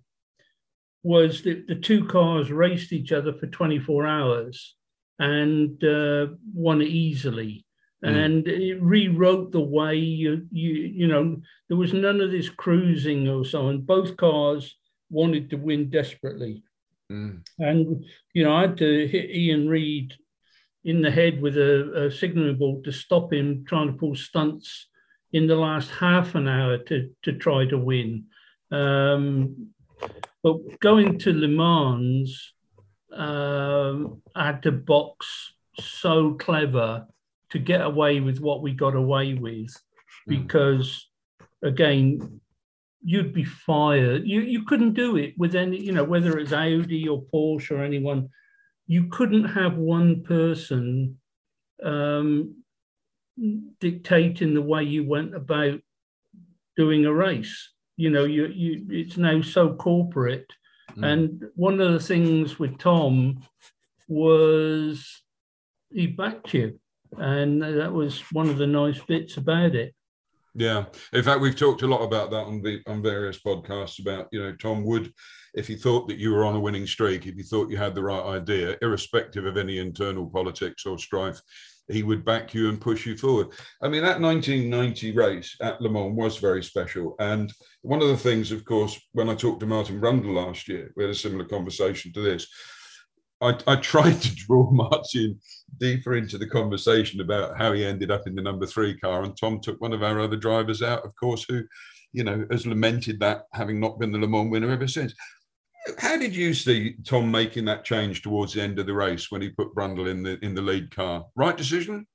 was 1.03 1.41
that 1.43 1.67
the 1.67 1.75
two 1.75 2.05
cars 2.05 2.51
raced 2.51 2.93
each 2.93 3.11
other 3.11 3.33
for 3.33 3.47
24 3.47 4.07
hours 4.07 4.75
and 5.19 5.83
uh, 5.83 6.27
won 6.53 6.81
easily. 6.81 7.65
Mm. 8.03 8.25
And 8.25 8.47
it 8.47 8.81
rewrote 8.81 9.51
the 9.51 9.61
way 9.61 9.95
you, 9.95 10.45
you, 10.51 10.73
you 10.73 11.07
know, 11.07 11.41
there 11.67 11.77
was 11.77 11.93
none 11.93 12.21
of 12.21 12.31
this 12.31 12.49
cruising 12.49 13.27
or 13.29 13.45
so 13.45 13.67
on. 13.67 13.81
Both 13.81 14.17
cars 14.17 14.75
wanted 15.09 15.49
to 15.49 15.55
win 15.55 15.89
desperately. 15.89 16.63
Mm. 17.11 17.41
And, 17.59 18.05
you 18.33 18.43
know, 18.43 18.55
I 18.55 18.61
had 18.61 18.77
to 18.77 19.07
hit 19.07 19.29
Ian 19.29 19.67
Reid 19.67 20.13
in 20.83 21.01
the 21.01 21.11
head 21.11 21.41
with 21.41 21.57
a, 21.57 22.05
a 22.05 22.11
signaling 22.11 22.57
ball 22.57 22.81
to 22.83 22.91
stop 22.91 23.31
him 23.31 23.63
trying 23.67 23.87
to 23.87 23.97
pull 23.97 24.15
stunts 24.15 24.87
in 25.31 25.47
the 25.47 25.55
last 25.55 25.89
half 25.89 26.35
an 26.35 26.47
hour 26.47 26.77
to, 26.77 27.09
to 27.23 27.33
try 27.33 27.65
to 27.65 27.77
win. 27.77 28.25
Um, 28.71 29.69
but 30.41 30.79
going 30.79 31.19
to 31.19 31.33
Le 31.33 31.47
Mans, 31.47 32.53
um, 33.13 34.21
I 34.35 34.47
had 34.47 34.63
to 34.63 34.71
box 34.71 35.53
so 35.79 36.33
clever 36.33 37.07
to 37.51 37.59
get 37.59 37.81
away 37.81 38.19
with 38.19 38.39
what 38.39 38.61
we 38.61 38.73
got 38.73 38.95
away 38.95 39.35
with 39.35 39.69
mm. 39.69 39.75
because, 40.27 41.07
again, 41.63 42.41
you'd 43.03 43.33
be 43.33 43.43
fired. 43.43 44.25
You 44.25 44.41
you 44.41 44.63
couldn't 44.63 44.93
do 44.93 45.17
it 45.17 45.33
with 45.37 45.55
any, 45.55 45.79
you 45.79 45.91
know, 45.91 46.03
whether 46.03 46.37
it's 46.37 46.53
Audi 46.53 47.07
or 47.07 47.23
Porsche 47.33 47.71
or 47.71 47.83
anyone. 47.83 48.29
You 48.87 49.07
couldn't 49.07 49.45
have 49.45 49.75
one 49.77 50.23
person 50.23 51.17
um, 51.83 52.55
dictating 53.79 54.53
the 54.53 54.61
way 54.61 54.83
you 54.83 55.07
went 55.07 55.35
about 55.35 55.79
doing 56.75 57.05
a 57.05 57.13
race. 57.13 57.69
You 57.97 58.09
know, 58.09 58.25
you 58.25 58.47
you 58.47 58.85
it's 58.89 59.17
now 59.17 59.41
so 59.41 59.75
corporate. 59.75 60.51
Mm. 60.97 61.05
And 61.05 61.45
one 61.55 61.79
of 61.79 61.93
the 61.93 61.99
things 61.99 62.59
with 62.59 62.77
Tom 62.77 63.43
was 64.07 65.23
he 65.91 66.07
backed 66.07 66.53
you, 66.53 66.79
and 67.17 67.61
that 67.61 67.91
was 67.91 68.21
one 68.31 68.49
of 68.49 68.57
the 68.57 68.67
nice 68.67 69.01
bits 69.03 69.37
about 69.37 69.75
it. 69.75 69.93
Yeah, 70.55 70.85
in 71.13 71.23
fact, 71.23 71.41
we've 71.41 71.55
talked 71.55 71.81
a 71.81 71.87
lot 71.87 72.03
about 72.03 72.29
that 72.31 72.45
on 72.45 72.61
the 72.61 72.81
on 72.85 73.01
various 73.01 73.39
podcasts 73.39 73.99
about 73.99 74.27
you 74.31 74.41
know 74.41 74.55
Tom 74.55 74.83
Wood. 74.83 75.11
If 75.55 75.67
he 75.67 75.75
thought 75.75 76.07
that 76.07 76.17
you 76.17 76.31
were 76.31 76.45
on 76.45 76.55
a 76.55 76.59
winning 76.59 76.87
streak, 76.87 77.25
if 77.25 77.35
he 77.35 77.43
thought 77.43 77.69
you 77.69 77.77
had 77.77 77.95
the 77.95 78.03
right 78.03 78.23
idea, 78.23 78.77
irrespective 78.81 79.45
of 79.45 79.57
any 79.57 79.79
internal 79.79 80.27
politics 80.27 80.85
or 80.85 80.97
strife, 80.97 81.39
he 81.87 82.03
would 82.03 82.23
back 82.23 82.53
you 82.53 82.69
and 82.69 82.79
push 82.79 83.05
you 83.05 83.17
forward. 83.17 83.47
I 83.81 83.87
mean, 83.87 84.03
that 84.03 84.21
1990 84.21 85.11
race 85.11 85.55
at 85.61 85.81
Le 85.81 85.89
Mans 85.89 86.15
was 86.15 86.37
very 86.37 86.63
special. 86.63 87.15
And 87.19 87.51
one 87.81 88.01
of 88.01 88.07
the 88.07 88.17
things, 88.17 88.51
of 88.51 88.63
course, 88.65 88.99
when 89.11 89.29
I 89.29 89.35
talked 89.35 89.59
to 89.61 89.65
Martin 89.65 89.99
Brundle 89.99 90.35
last 90.35 90.67
year, 90.67 90.93
we 90.95 91.03
had 91.03 91.11
a 91.11 91.15
similar 91.15 91.45
conversation 91.45 92.13
to 92.13 92.21
this. 92.21 92.47
I, 93.41 93.57
I 93.67 93.75
tried 93.75 94.21
to 94.21 94.35
draw 94.35 94.71
Martin 94.71 95.39
deeper 95.77 96.15
into 96.15 96.37
the 96.37 96.47
conversation 96.47 97.21
about 97.21 97.57
how 97.57 97.73
he 97.73 97.85
ended 97.85 98.11
up 98.11 98.27
in 98.27 98.35
the 98.35 98.41
number 98.41 98.65
three 98.65 98.97
car. 98.97 99.23
And 99.23 99.35
Tom 99.37 99.59
took 99.59 99.79
one 99.81 99.93
of 99.93 100.03
our 100.03 100.19
other 100.19 100.37
drivers 100.37 100.81
out, 100.81 101.05
of 101.05 101.15
course, 101.15 101.45
who, 101.47 101.63
you 102.11 102.23
know, 102.23 102.45
has 102.51 102.65
lamented 102.67 103.19
that 103.19 103.43
having 103.53 103.79
not 103.79 103.99
been 103.99 104.11
the 104.11 104.17
Le 104.17 104.27
Mans 104.27 104.51
winner 104.51 104.71
ever 104.71 104.87
since. 104.87 105.13
How 105.97 106.17
did 106.17 106.35
you 106.35 106.53
see 106.53 106.95
Tom 107.05 107.29
making 107.29 107.65
that 107.65 107.83
change 107.83 108.21
towards 108.21 108.53
the 108.53 108.61
end 108.61 108.79
of 108.79 108.85
the 108.85 108.93
race 108.93 109.29
when 109.29 109.41
he 109.41 109.49
put 109.49 109.75
Brundle 109.75 110.09
in 110.09 110.23
the 110.23 110.39
in 110.43 110.55
the 110.55 110.61
lead 110.61 110.95
car? 110.95 111.25
Right 111.35 111.57
decision? 111.57 112.07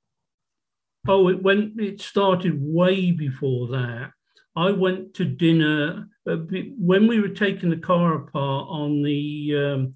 Oh, 1.07 1.29
it 1.29 1.41
went. 1.41 1.79
It 1.79 2.01
started 2.01 2.57
way 2.59 3.11
before 3.11 3.67
that. 3.67 4.11
I 4.55 4.71
went 4.71 5.13
to 5.15 5.25
dinner 5.25 6.09
uh, 6.27 6.37
when 6.77 7.07
we 7.07 7.19
were 7.19 7.29
taking 7.29 7.69
the 7.69 7.77
car 7.77 8.15
apart 8.15 8.67
on 8.69 9.03
the 9.03 9.55
um, 9.55 9.93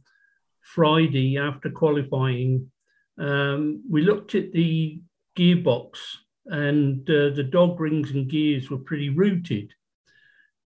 Friday 0.62 1.38
after 1.38 1.70
qualifying. 1.70 2.72
Um, 3.18 3.84
we 3.90 4.02
looked 4.02 4.36
at 4.36 4.52
the 4.52 5.02
gearbox, 5.38 5.98
and 6.46 7.02
uh, 7.10 7.30
the 7.36 7.48
dog 7.50 7.80
rings 7.80 8.12
and 8.12 8.30
gears 8.30 8.70
were 8.70 8.78
pretty 8.78 9.10
rooted. 9.10 9.74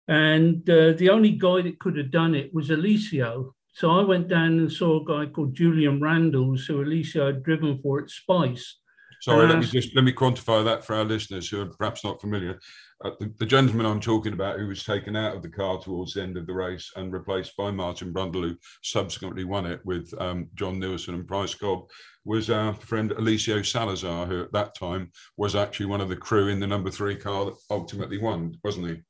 And 0.08 0.68
uh, 0.70 0.94
the 0.94 1.10
only 1.12 1.32
guy 1.32 1.62
that 1.62 1.80
could 1.80 1.96
have 1.98 2.12
done 2.12 2.34
it 2.34 2.54
was 2.54 2.70
Eliseo. 2.70 3.52
So 3.74 3.92
I 3.92 4.02
went 4.02 4.28
down 4.28 4.58
and 4.58 4.72
saw 4.72 5.02
a 5.02 5.06
guy 5.06 5.32
called 5.32 5.54
Julian 5.54 6.00
Randles, 6.00 6.66
who 6.66 6.84
Eliseo 6.84 7.28
had 7.28 7.44
driven 7.44 7.80
for 7.82 8.02
at 8.02 8.10
Spice. 8.10 8.78
Sorry, 9.22 9.48
let 9.48 9.60
me 9.60 9.66
just 9.66 9.96
let 9.96 10.06
me 10.06 10.14
quantify 10.14 10.64
that 10.64 10.86
for 10.86 10.96
our 10.96 11.04
listeners 11.04 11.50
who 11.50 11.62
are 11.62 11.66
perhaps 11.66 12.04
not 12.04 12.22
familiar. 12.22 12.60
Uh, 13.04 13.12
the, 13.20 13.34
the, 13.38 13.46
gentleman 13.46 13.86
I'm 13.86 14.00
talking 14.00 14.34
about, 14.34 14.60
who 14.60 14.68
was 14.68 14.84
taken 14.84 15.16
out 15.16 15.36
of 15.36 15.42
the 15.42 15.50
car 15.50 15.80
towards 15.80 16.14
the 16.14 16.22
end 16.22 16.38
of 16.38 16.48
the 16.48 16.54
race 16.54 16.92
and 16.96 17.14
replaced 17.14 17.56
by 17.56 17.72
Martin 17.72 18.14
Brundle, 18.14 18.50
who 18.50 18.56
subsequently 18.84 19.46
won 19.46 19.66
it 19.66 19.80
with 19.86 20.14
um, 20.20 20.48
John 20.56 20.80
Nielsen 20.80 21.16
and 21.16 21.28
Price 21.28 21.54
Cobb, 21.54 21.88
was 22.30 22.51
our 22.51 22.75
friend 22.75 23.09
Eliseo 23.09 23.65
Salazar, 23.65 24.27
who 24.27 24.43
at 24.43 24.51
that 24.51 24.75
time 24.75 25.11
was 25.36 25.55
actually 25.55 25.88
one 25.88 25.99
of 25.99 26.09
the 26.09 26.15
crew 26.15 26.47
in 26.47 26.59
the 26.59 26.67
number 26.67 26.91
three 26.91 27.15
car 27.15 27.45
that 27.45 27.55
ultimately 27.71 28.19
won, 28.19 28.55
wasn't 28.63 28.88
he? 28.88 29.01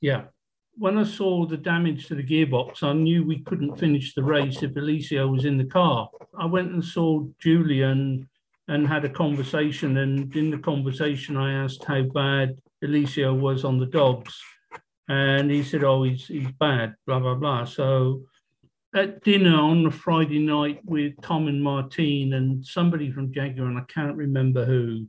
Yeah, 0.00 0.22
when 0.76 0.96
I 0.96 1.04
saw 1.04 1.44
the 1.44 1.58
damage 1.58 2.06
to 2.06 2.14
the 2.14 2.22
gearbox, 2.22 2.82
I 2.82 2.94
knew 2.94 3.24
we 3.24 3.40
couldn't 3.40 3.76
finish 3.76 4.14
the 4.14 4.22
race 4.22 4.62
if 4.62 4.72
Eliseo 4.72 5.30
was 5.30 5.44
in 5.44 5.58
the 5.58 5.66
car. 5.66 6.08
I 6.38 6.46
went 6.46 6.72
and 6.72 6.82
saw 6.82 7.26
Julian 7.38 8.26
and 8.68 8.88
had 8.88 9.04
a 9.04 9.10
conversation. 9.10 9.98
And 9.98 10.34
in 10.34 10.50
the 10.50 10.58
conversation, 10.58 11.36
I 11.36 11.52
asked 11.64 11.84
how 11.84 12.02
bad 12.02 12.56
Eliseo 12.82 13.38
was 13.38 13.66
on 13.66 13.78
the 13.78 13.86
dogs. 13.86 14.40
And 15.08 15.50
he 15.50 15.62
said, 15.62 15.84
Oh, 15.84 16.04
he's, 16.04 16.26
he's 16.26 16.50
bad, 16.52 16.94
blah, 17.06 17.20
blah, 17.20 17.34
blah. 17.34 17.66
So 17.66 18.22
at 18.94 19.22
dinner 19.22 19.56
on 19.56 19.86
a 19.86 19.90
Friday 19.90 20.38
night 20.38 20.80
with 20.84 21.14
Tom 21.22 21.48
and 21.48 21.62
Martine 21.62 22.34
and 22.34 22.64
somebody 22.64 23.10
from 23.10 23.32
Jaguar, 23.32 23.68
and 23.68 23.78
I 23.78 23.84
can't 23.88 24.16
remember 24.16 24.64
who, 24.64 25.06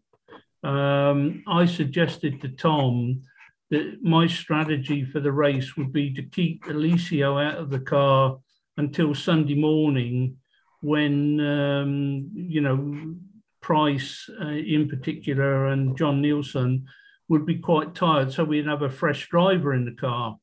um, 0.68 1.44
I 1.48 1.66
suggested 1.66 2.42
to 2.42 2.50
Tom 2.50 3.24
that 3.72 4.02
my 4.02 4.28
strategy 4.28 5.04
for 5.04 5.20
the 5.20 5.32
race 5.32 5.76
would 5.76 5.92
be 5.92 6.14
to 6.14 6.24
keep 6.24 6.64
Eliseo 6.66 7.44
out 7.44 7.58
of 7.58 7.70
the 7.70 7.80
car 7.80 8.38
until 8.78 9.14
Sunday 9.14 9.56
morning 9.56 10.38
when, 10.82 11.40
um, 11.40 12.30
you 12.34 12.62
know, 12.62 13.16
Price 13.62 14.30
uh, 14.42 14.48
in 14.48 14.90
particular 14.90 15.68
and 15.68 15.98
John 15.98 16.22
Nielsen 16.22 16.86
would 17.30 17.46
be 17.46 17.60
quite 17.60 17.96
tired. 17.96 18.34
So 18.34 18.44
we'd 18.44 18.68
have 18.68 18.82
a 18.82 18.90
fresh 18.90 19.30
driver 19.30 19.74
in 19.74 19.86
the 19.86 19.94
car. 19.94 20.38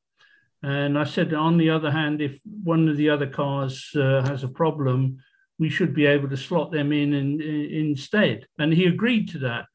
And 0.63 0.99
I 0.99 1.05
said, 1.05 1.33
on 1.33 1.57
the 1.57 1.71
other 1.71 1.91
hand, 1.91 2.21
if 2.21 2.39
one 2.45 2.89
of 2.89 2.97
the 2.97 3.09
other 3.09 3.27
cars 3.27 3.91
uh, 3.97 4.23
has 4.27 4.45
a 4.45 4.49
problem, 4.49 5.19
we 5.59 5.71
should 5.71 5.95
be 5.95 6.07
able 6.07 6.29
to 6.29 6.37
slot 6.37 6.71
them 6.71 6.93
in, 6.93 7.13
in, 7.15 7.41
in 7.41 7.71
instead. 7.73 8.47
And 8.59 8.73
he 8.73 8.87
agreed 8.87 9.29
to 9.31 9.39
that. 9.41 9.67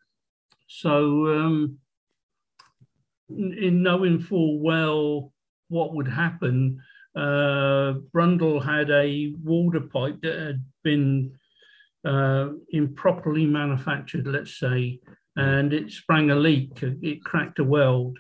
So 0.68 1.28
um, 1.28 1.78
in 3.30 3.84
knowing 3.84 4.20
full 4.20 4.60
well 4.60 5.32
what 5.70 5.96
would 5.96 6.08
happen, 6.08 6.82
uh, 7.16 7.94
Brundle 8.14 8.64
had 8.64 8.90
a 8.92 9.34
water 9.44 9.82
pipe 9.82 10.22
that 10.22 10.38
had 10.38 10.66
been 10.84 11.32
uh, 12.06 12.50
improperly 12.70 13.46
manufactured, 13.46 14.28
let's 14.28 14.60
say, 14.60 15.00
and 15.36 15.74
it 15.74 15.92
sprang 15.92 16.32
a 16.32 16.36
leak. 16.36 16.72
It 16.82 17.24
cracked 17.24 17.60
a 17.60 17.64
weld. 17.64 18.18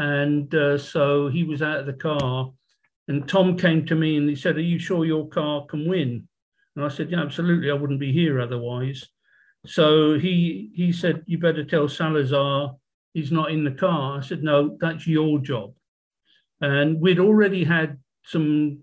And 0.00 0.54
uh, 0.54 0.78
so 0.78 1.28
he 1.28 1.44
was 1.44 1.60
out 1.60 1.80
of 1.80 1.86
the 1.86 1.92
car. 1.92 2.50
And 3.08 3.28
Tom 3.28 3.56
came 3.56 3.84
to 3.86 3.94
me 3.94 4.16
and 4.16 4.28
he 4.28 4.34
said, 4.34 4.56
Are 4.56 4.60
you 4.60 4.78
sure 4.78 5.04
your 5.04 5.28
car 5.28 5.66
can 5.66 5.86
win? 5.86 6.26
And 6.74 6.84
I 6.84 6.88
said, 6.88 7.10
Yeah, 7.10 7.20
absolutely. 7.20 7.70
I 7.70 7.74
wouldn't 7.74 8.00
be 8.00 8.12
here 8.12 8.40
otherwise. 8.40 9.06
So 9.66 10.18
he 10.18 10.70
he 10.74 10.90
said, 10.90 11.22
You 11.26 11.38
better 11.38 11.64
tell 11.64 11.86
Salazar 11.88 12.76
he's 13.14 13.32
not 13.32 13.50
in 13.50 13.64
the 13.64 13.70
car. 13.70 14.18
I 14.18 14.20
said, 14.22 14.42
no, 14.42 14.76
that's 14.80 15.06
your 15.06 15.38
job. 15.38 15.74
And 16.60 17.00
we'd 17.00 17.18
already 17.18 17.64
had 17.64 17.98
some 18.24 18.80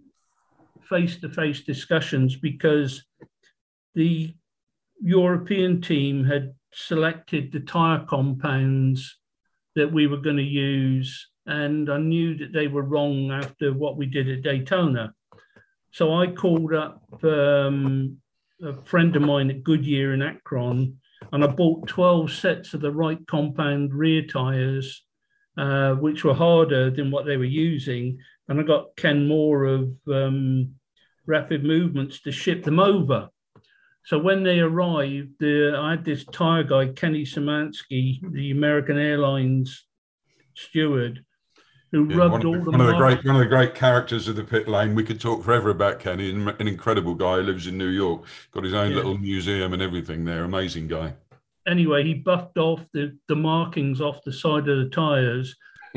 face 0.90 1.20
to 1.22 1.30
face 1.30 1.62
discussions 1.64 2.36
because 2.36 3.04
the 3.96 4.34
European 5.02 5.82
team 5.82 6.26
had 6.26 6.54
selected 6.74 7.52
the 7.52 7.60
tyre 7.60 8.06
compounds 8.08 9.18
that 9.78 9.92
we 9.92 10.08
were 10.08 10.18
going 10.18 10.38
to 10.38 10.44
use. 10.44 11.30
And 11.46 11.90
I 11.90 11.98
knew 11.98 12.38
that 12.38 12.52
they 12.52 12.68
were 12.68 12.82
wrong 12.82 13.32
after 13.32 13.74
what 13.74 13.96
we 13.96 14.06
did 14.06 14.30
at 14.30 14.44
Daytona. 14.44 15.14
So 15.92 16.14
I 16.14 16.28
called 16.28 16.74
up 16.74 17.02
um, 17.24 18.18
a 18.62 18.82
friend 18.84 19.16
of 19.16 19.22
mine 19.22 19.50
at 19.50 19.64
Goodyear 19.64 20.14
in 20.14 20.22
Akron 20.22 20.98
and 21.32 21.44
I 21.44 21.48
bought 21.48 21.88
12 21.88 22.32
sets 22.32 22.74
of 22.74 22.82
the 22.82 22.92
right 22.92 23.20
compound 23.28 23.94
rear 23.94 24.24
tyres, 24.24 25.04
uh, 25.58 25.94
which 25.94 26.24
were 26.24 26.34
harder 26.34 26.90
than 26.90 27.12
what 27.12 27.26
they 27.26 27.38
were 27.38 27.44
using. 27.44 28.20
And 28.48 28.60
I 28.60 28.64
got 28.64 28.96
Ken 28.96 29.28
Moore 29.28 29.66
of 29.66 29.92
um, 30.08 30.76
Rapid 31.26 31.64
Movements 31.64 32.22
to 32.22 32.32
ship 32.32 32.64
them 32.64 32.80
over. 32.80 33.30
So 34.08 34.18
when 34.18 34.42
they 34.42 34.62
arrived, 34.62 35.34
the, 35.42 35.78
I 35.78 35.92
had 35.92 36.06
this 36.06 36.24
tyre 36.24 36.64
guy, 36.64 36.88
Kenny 36.94 37.26
Samansky, 37.26 38.22
the 38.32 38.52
American 38.52 38.98
Airlines 38.98 39.86
steward, 40.56 41.26
who 41.92 42.08
yeah, 42.10 42.16
rubbed 42.16 42.46
all 42.46 42.54
the 42.54 42.72
one 42.72 42.80
of 42.80 42.88
the 42.88 42.96
great 42.96 43.26
one 43.26 43.36
of 43.36 43.42
the 43.42 43.50
great 43.50 43.76
characters 43.76 44.30
of 44.30 44.38
the 44.38 44.46
pit 44.46 44.70
lane. 44.70 44.96
We 44.96 45.04
could 45.04 45.20
talk 45.20 45.44
forever 45.44 45.72
about 45.72 46.00
Kenny, 46.00 46.30
an 46.30 46.68
incredible 46.70 47.16
guy. 47.16 47.40
He 47.40 47.44
lives 47.44 47.68
in 47.68 47.78
New 47.78 47.90
York, 47.90 48.24
got 48.54 48.64
his 48.64 48.74
own 48.74 48.92
yeah. 48.92 48.96
little 48.96 49.18
museum 49.18 49.74
and 49.74 49.82
everything 49.82 50.24
there. 50.24 50.46
Amazing 50.46 50.88
guy. 50.88 51.14
Anyway, 51.68 52.06
he 52.06 52.14
buffed 52.14 52.58
off 52.58 52.86
the 52.94 53.18
the 53.28 53.36
markings 53.36 54.00
off 54.00 54.24
the 54.24 54.32
side 54.32 54.70
of 54.70 54.78
the 54.78 54.90
tires. 54.90 55.54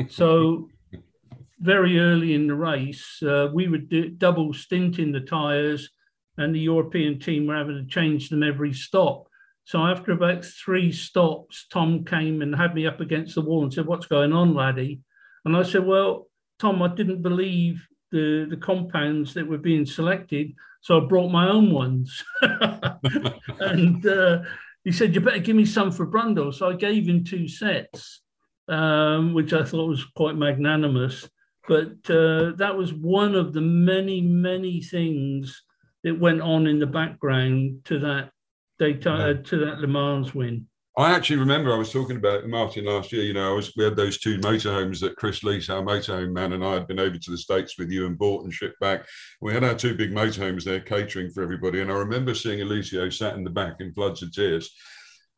So 0.09 0.67
very 1.61 1.97
early 1.97 2.33
in 2.33 2.47
the 2.47 2.55
race, 2.55 3.23
uh, 3.23 3.47
we 3.53 3.69
were 3.69 3.77
do, 3.77 4.09
double 4.09 4.53
stinting 4.53 5.13
the 5.13 5.21
tires, 5.21 5.89
and 6.37 6.55
the 6.55 6.59
European 6.59 7.19
team 7.19 7.47
were 7.47 7.55
having 7.55 7.77
to 7.77 7.85
change 7.85 8.29
them 8.29 8.43
every 8.43 8.73
stop. 8.73 9.27
So 9.63 9.79
after 9.79 10.11
about 10.11 10.43
three 10.43 10.91
stops, 10.91 11.67
Tom 11.71 12.03
came 12.03 12.41
and 12.41 12.55
had 12.55 12.73
me 12.73 12.87
up 12.87 12.99
against 12.99 13.35
the 13.35 13.41
wall 13.41 13.63
and 13.63 13.73
said, 13.73 13.85
"What's 13.85 14.07
going 14.07 14.33
on, 14.33 14.53
laddie?" 14.53 15.01
And 15.45 15.55
I 15.55 15.63
said, 15.63 15.85
Well, 15.85 16.27
Tom, 16.59 16.81
I 16.81 16.87
didn't 16.89 17.21
believe 17.21 17.85
the, 18.11 18.45
the 18.49 18.57
compounds 18.57 19.33
that 19.33 19.47
were 19.47 19.57
being 19.57 19.85
selected. 19.85 20.53
So 20.81 21.01
I 21.01 21.05
brought 21.05 21.31
my 21.31 21.49
own 21.49 21.71
ones. 21.71 22.23
and 22.41 24.05
uh, 24.05 24.43
he 24.83 24.91
said, 24.91 25.13
You 25.13 25.21
better 25.21 25.39
give 25.39 25.55
me 25.55 25.65
some 25.65 25.91
for 25.91 26.07
Brundle. 26.07 26.53
So 26.53 26.69
I 26.69 26.73
gave 26.73 27.07
him 27.07 27.23
two 27.23 27.47
sets, 27.47 28.21
um, 28.67 29.33
which 29.33 29.53
I 29.53 29.63
thought 29.63 29.89
was 29.89 30.05
quite 30.15 30.35
magnanimous. 30.35 31.29
But 31.67 32.09
uh, 32.09 32.53
that 32.57 32.75
was 32.75 32.93
one 32.93 33.35
of 33.35 33.53
the 33.53 33.61
many, 33.61 34.21
many 34.21 34.81
things 34.81 35.63
that 36.03 36.19
went 36.19 36.41
on 36.41 36.67
in 36.67 36.79
the 36.79 36.87
background 36.87 37.85
to 37.85 37.99
that 37.99 38.31
data, 38.79 39.11
uh, 39.11 39.33
to 39.33 39.57
that 39.65 39.79
Le 39.79 39.87
Mans 39.87 40.33
win. 40.33 40.67
I 40.97 41.13
actually 41.13 41.37
remember 41.37 41.73
I 41.73 41.77
was 41.77 41.91
talking 41.91 42.17
about 42.17 42.47
Martin 42.47 42.85
last 42.85 43.13
year. 43.13 43.23
You 43.23 43.33
know, 43.33 43.49
I 43.49 43.55
was 43.55 43.71
we 43.77 43.85
had 43.85 43.95
those 43.95 44.17
two 44.17 44.39
motorhomes 44.39 44.99
that 44.99 45.15
Chris 45.15 45.41
Lees, 45.41 45.69
our 45.69 45.81
motorhome 45.81 46.33
man, 46.33 46.51
and 46.51 46.65
I 46.65 46.73
had 46.73 46.87
been 46.87 46.99
over 46.99 47.17
to 47.17 47.31
the 47.31 47.37
States 47.37 47.77
with 47.77 47.89
you 47.89 48.07
and 48.07 48.17
bought 48.17 48.43
and 48.43 48.53
shipped 48.53 48.79
back. 48.81 49.05
We 49.39 49.53
had 49.53 49.63
our 49.63 49.73
two 49.73 49.95
big 49.95 50.11
motorhomes 50.11 50.65
there 50.65 50.81
catering 50.81 51.31
for 51.31 51.43
everybody. 51.43 51.79
And 51.79 51.89
I 51.89 51.95
remember 51.95 52.35
seeing 52.35 52.59
Eliseo 52.59 53.11
sat 53.11 53.35
in 53.35 53.45
the 53.45 53.49
back 53.49 53.75
in 53.79 53.93
floods 53.93 54.21
of 54.21 54.33
tears. 54.33 54.69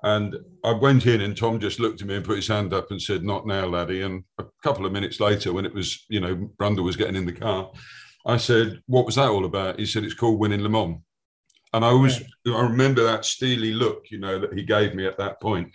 And 0.02 0.36
I 0.66 0.72
went 0.72 1.06
in 1.06 1.22
and 1.22 1.38
Tom 1.38 1.60
just 1.60 1.80
looked 1.80 2.02
at 2.02 2.08
me 2.08 2.16
and 2.16 2.26
put 2.26 2.36
his 2.36 2.48
hand 2.48 2.74
up 2.74 2.90
and 2.90 3.02
said, 3.02 3.24
Not 3.24 3.46
now, 3.46 3.68
laddie. 3.68 4.02
And 4.02 4.24
a 4.40 4.46
couple 4.64 4.88
of 4.88 4.92
minutes 4.92 5.20
later, 5.20 5.54
when 5.54 5.66
it 5.66 5.74
was, 5.74 6.04
you 6.10 6.20
know, 6.20 6.50
Brundle 6.60 6.84
was 6.84 6.98
getting 6.98 7.16
in 7.16 7.26
the 7.26 7.32
car, 7.32 7.72
I 8.26 8.38
said, 8.38 8.82
What 8.88 9.06
was 9.06 9.16
that 9.16 9.30
all 9.30 9.46
about? 9.46 9.80
He 9.80 9.86
said, 9.86 10.04
It's 10.04 10.14
called 10.14 10.40
winning 10.40 10.62
Le 10.62 10.70
Mans. 10.70 11.00
And 11.74 11.84
I 11.84 11.90
always. 11.90 12.22
I 12.46 12.62
remember 12.62 13.04
that 13.04 13.26
steely 13.26 13.74
look, 13.74 14.06
you 14.12 14.20
know, 14.20 14.40
that 14.40 14.54
he 14.54 14.64
gave 14.64 14.94
me 14.94 15.08
at 15.08 15.18
that 15.18 15.42
point. 15.42 15.72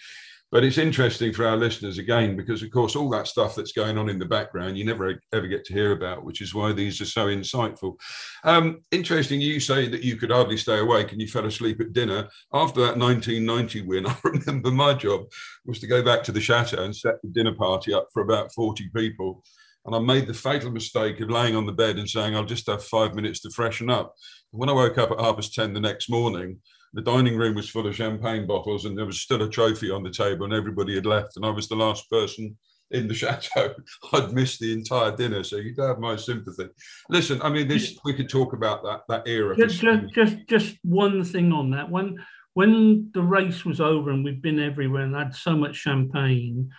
But 0.51 0.65
it's 0.65 0.79
interesting 0.79 1.35
for 1.35 1.47
our 1.47 1.59
listeners 1.59 1.99
again, 1.99 2.35
because 2.35 2.63
of 2.63 2.71
course, 2.71 2.97
all 2.97 3.11
that 3.11 3.27
stuff 3.27 3.55
that's 3.55 3.73
going 3.73 3.99
on 3.99 4.09
in 4.09 4.19
the 4.19 4.25
background, 4.25 4.79
you 4.79 4.85
never 4.85 5.21
ever 5.33 5.47
get 5.47 5.65
to 5.67 5.75
hear 5.75 5.93
about, 5.93 6.25
which 6.25 6.41
is 6.41 6.55
why 6.55 6.73
these 6.73 7.03
are 7.03 7.07
so 7.07 7.27
insightful. 7.27 7.97
Um, 8.45 8.83
interesting, 8.91 9.43
you 9.43 9.61
say 9.61 9.89
that 9.89 10.03
you 10.03 10.17
could 10.17 10.31
hardly 10.31 10.57
stay 10.57 10.79
awake 10.79 11.13
and 11.13 11.21
you 11.21 11.29
fell 11.29 11.45
asleep 11.45 11.81
at 11.83 11.93
dinner. 11.93 12.29
After 12.55 12.81
that 12.81 12.97
1990 12.97 13.83
win, 13.83 14.07
I 14.07 14.17
remember 14.25 14.71
my 14.71 14.95
job 14.95 15.27
was 15.67 15.81
to 15.81 15.87
go 15.87 16.03
back 16.03 16.23
to 16.25 16.33
the 16.33 16.41
chateau 16.41 16.83
and 16.83 16.97
set 16.97 17.21
the 17.23 17.29
dinner 17.29 17.55
party 17.55 17.93
up 17.93 18.07
for 18.11 18.23
about 18.23 18.53
40 18.55 18.89
people. 18.97 19.45
And 19.89 19.97
I 19.97 20.01
made 20.01 20.27
the 20.27 20.35
fatal 20.35 20.71
mistake 20.71 21.19
of 21.21 21.31
laying 21.31 21.57
on 21.57 21.65
the 21.65 21.73
bed 21.73 21.99
and 21.99 22.07
saying, 22.07 22.37
I'll 22.37 22.45
just 22.45 22.67
have 22.67 22.85
five 22.85 23.15
minutes 23.15 23.41
to 23.41 23.51
freshen 23.51 23.89
up. 23.89 24.15
When 24.51 24.69
I 24.69 24.73
woke 24.73 24.99
up 24.99 25.11
at 25.11 25.19
half 25.19 25.37
past 25.37 25.55
10 25.55 25.73
the 25.73 25.81
next 25.81 26.11
morning, 26.11 26.59
the 26.93 27.01
dining 27.01 27.39
room 27.39 27.55
was 27.55 27.71
full 27.71 27.87
of 27.87 27.97
champagne 27.97 28.47
bottles 28.47 28.85
and 28.85 28.99
there 28.99 29.07
was 29.07 29.23
still 29.23 29.41
a 29.43 29.49
trophy 29.49 29.91
on 29.91 30.03
the 30.03 30.11
table 30.11 30.45
and 30.45 30.53
everybody 30.53 30.95
had 30.95 31.07
left 31.07 31.37
and 31.37 31.47
I 31.47 31.49
was 31.49 31.69
the 31.69 31.77
last 31.77 32.09
person 32.11 32.55
in 32.91 33.09
the 33.09 33.15
chateau. 33.23 33.75
I'd 34.13 34.35
missed 34.35 34.61
the 34.61 34.75
entire 34.75 35.17
dinner, 35.17 35.43
so 35.43 35.57
you'd 35.57 35.79
have 35.79 35.99
my 35.99 36.17
sympathy. 36.17 36.67
Listen, 37.09 37.41
I 37.41 37.49
mean, 37.49 37.67
this 37.67 37.99
we 38.05 38.13
could 38.13 38.29
talk 38.29 38.53
about 38.53 38.83
that 38.83 39.05
that 39.09 39.27
era. 39.27 39.57
Just, 39.57 39.81
just, 39.81 40.15
just, 40.15 40.37
just 40.49 40.77
one 40.83 41.25
thing 41.25 41.51
on 41.51 41.71
that. 41.71 41.91
When 41.91 42.19
when 42.53 43.11
the 43.15 43.23
race 43.23 43.65
was 43.65 43.81
over 43.81 44.11
and 44.11 44.23
we'd 44.23 44.43
been 44.43 44.61
everywhere 44.61 45.05
and 45.05 45.15
had 45.15 45.35
so 45.35 45.57
much 45.57 45.77
champagne, 45.77 46.71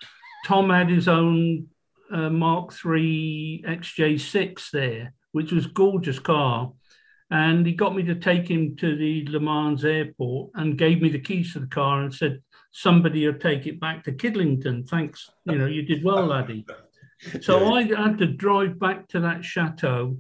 Tom 0.46 0.70
had 0.70 0.90
his 0.90 1.08
own 1.08 1.68
uh, 2.12 2.30
Mark 2.30 2.74
III 2.86 3.64
XJ6 3.68 4.72
there, 4.72 5.14
which 5.32 5.52
was 5.52 5.68
gorgeous 5.68 6.20
car 6.20 6.72
and 7.32 7.66
he 7.66 7.74
got 7.74 7.96
me 7.96 8.04
to 8.04 8.16
take 8.16 8.50
him 8.50 8.76
to 8.78 8.96
the 8.96 9.26
Le 9.28 9.40
Mans 9.40 9.86
airport 9.86 10.52
and 10.56 10.78
gave 10.78 11.02
me 11.02 11.10
the 11.10 11.20
keys 11.20 11.54
to 11.54 11.60
the 11.60 11.68
car 11.68 12.02
and 12.02 12.14
said, 12.14 12.42
"Somebody 12.72 13.26
will 13.26 13.38
take 13.38 13.68
it 13.68 13.80
back 13.80 14.04
to 14.04 14.12
Kidlington. 14.12 14.88
Thanks, 14.88 15.30
you 15.46 15.58
know, 15.58 15.68
you 15.68 15.84
did 15.84 16.04
well, 16.04 16.26
laddie." 16.26 16.66
So 17.42 17.60
yeah. 17.60 17.96
I 17.98 18.08
had 18.08 18.18
to 18.20 18.28
drive 18.28 18.80
back 18.80 19.08
to 19.10 19.20
that 19.20 19.46
chateau. 19.46 20.18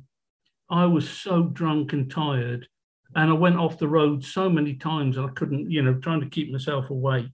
I 0.69 0.85
was 0.85 1.09
so 1.09 1.43
drunk 1.43 1.93
and 1.93 2.11
tired, 2.11 2.67
and 3.15 3.31
I 3.31 3.33
went 3.33 3.57
off 3.57 3.79
the 3.79 3.87
road 3.87 4.23
so 4.23 4.49
many 4.49 4.75
times 4.75 5.17
I 5.17 5.27
couldn't, 5.29 5.71
you 5.71 5.81
know, 5.81 5.95
trying 5.95 6.21
to 6.21 6.29
keep 6.29 6.51
myself 6.51 6.91
awake. 6.91 7.29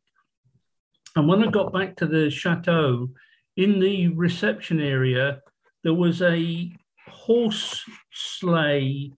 And 1.17 1.27
when 1.27 1.43
I 1.43 1.51
got 1.51 1.73
back 1.73 1.97
to 1.97 2.05
the 2.05 2.29
chateau, 2.29 3.09
in 3.57 3.79
the 3.79 4.09
reception 4.09 4.79
area, 4.79 5.41
there 5.83 5.93
was 5.93 6.21
a 6.21 6.71
horse 7.07 7.83
sleigh 8.11 9.11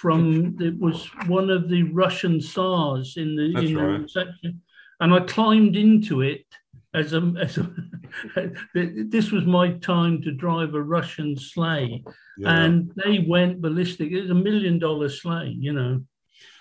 from 0.00 0.56
it 0.60 0.78
was 0.78 1.06
one 1.26 1.50
of 1.50 1.68
the 1.68 1.82
Russian 1.84 2.40
Tsars 2.40 3.16
in 3.16 3.36
the 3.36 3.52
That's 3.52 3.66
in 3.66 3.74
the 3.74 3.84
right. 3.84 4.10
section, 4.10 4.62
and 5.00 5.12
I 5.12 5.20
climbed 5.20 5.76
into 5.76 6.22
it 6.22 6.46
as 6.94 7.12
a, 7.12 7.32
as 7.38 7.58
a 7.58 7.70
this 8.74 9.30
was 9.30 9.44
my 9.44 9.72
time 9.74 10.22
to 10.22 10.32
drive 10.32 10.74
a 10.74 10.82
Russian 10.82 11.36
sleigh, 11.36 12.02
yeah. 12.38 12.64
and 12.64 12.92
they 13.04 13.26
went 13.28 13.60
ballistic. 13.60 14.10
It 14.10 14.22
was 14.22 14.30
a 14.30 14.34
million 14.34 14.78
dollar 14.78 15.08
sleigh, 15.08 15.54
you 15.58 15.72
know. 15.72 16.02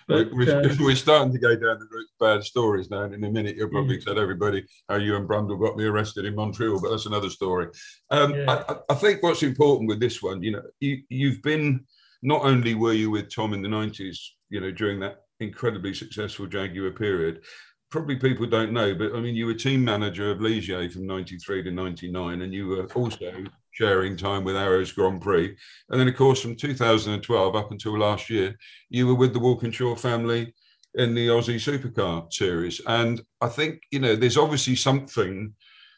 But, 0.09 0.33
we're, 0.33 0.65
uh, 0.71 0.75
we're, 0.79 0.95
starting 0.95 1.31
to 1.31 1.39
go 1.39 1.55
down 1.55 1.77
the 1.77 1.87
route 1.91 2.07
of 2.09 2.19
bad 2.19 2.43
stories 2.43 2.89
now, 2.89 3.03
and 3.03 3.13
in 3.13 3.23
a 3.23 3.31
minute 3.31 3.55
you'll 3.55 3.69
probably 3.69 3.97
yeah. 3.99 4.05
tell 4.05 4.19
everybody 4.19 4.65
how 4.89 4.95
you 4.95 5.15
and 5.15 5.29
Brundle 5.29 5.59
got 5.59 5.77
me 5.77 5.85
arrested 5.85 6.25
in 6.25 6.35
Montreal, 6.35 6.81
but 6.81 6.89
that's 6.89 7.05
another 7.05 7.29
story. 7.29 7.67
Um, 8.09 8.33
yeah. 8.33 8.63
I, 8.67 8.75
I, 8.89 8.95
think 8.95 9.21
what's 9.21 9.43
important 9.43 9.87
with 9.87 9.99
this 9.99 10.21
one, 10.23 10.41
you 10.41 10.53
know, 10.53 10.63
you, 10.79 11.03
you've 11.09 11.43
been 11.43 11.85
not 12.23 12.41
only 12.41 12.73
were 12.73 12.93
you 12.93 13.11
with 13.11 13.33
Tom 13.33 13.53
in 13.53 13.61
the 13.61 13.69
90s, 13.69 14.17
you 14.49 14.59
know, 14.59 14.71
during 14.71 14.99
that 15.01 15.17
incredibly 15.39 15.93
successful 15.93 16.47
Jaguar 16.47 16.91
period, 16.91 17.43
probably 17.91 18.15
people 18.15 18.47
don't 18.47 18.73
know, 18.73 18.95
but 18.95 19.15
I 19.15 19.19
mean, 19.19 19.35
you 19.35 19.45
were 19.45 19.53
team 19.53 19.85
manager 19.85 20.31
of 20.31 20.39
Ligier 20.39 20.91
from 20.91 21.05
93 21.05 21.63
to 21.63 21.71
99, 21.71 22.41
and 22.41 22.53
you 22.53 22.67
were 22.67 22.85
also 22.93 23.31
sharing 23.79 24.17
time 24.17 24.43
with 24.43 24.57
Arrows 24.57 24.91
Grand 24.91 25.21
Prix. 25.21 25.55
And 25.89 25.99
then, 25.99 26.07
of 26.07 26.15
course, 26.15 26.41
from 26.41 26.55
2012 26.55 27.55
up 27.55 27.71
until 27.71 27.97
last 27.97 28.29
year, 28.29 28.57
you 28.89 29.07
were 29.07 29.15
with 29.15 29.31
the 29.31 29.39
Walkinshaw 29.39 29.95
family 29.95 30.53
in 30.95 31.15
the 31.15 31.27
Aussie 31.27 31.55
Supercar 31.55 32.31
series. 32.33 32.81
And 32.85 33.21
I 33.39 33.47
think, 33.47 33.81
you 33.91 33.99
know, 33.99 34.17
there's 34.17 34.37
obviously 34.37 34.75
something 34.75 35.53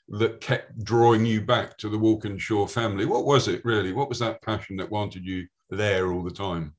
that 0.09 0.41
kept 0.41 0.84
drawing 0.84 1.25
you 1.25 1.41
back 1.41 1.75
to 1.79 1.89
the 1.89 1.97
Walkinshaw 1.97 2.67
family. 2.67 3.05
What 3.05 3.25
was 3.25 3.47
it 3.47 3.65
really? 3.65 3.93
What 3.93 4.09
was 4.09 4.19
that 4.19 4.43
passion 4.43 4.77
that 4.77 4.91
wanted 4.91 5.25
you 5.25 5.47
there 5.71 6.11
all 6.11 6.21
the 6.21 6.29
time? 6.29 6.75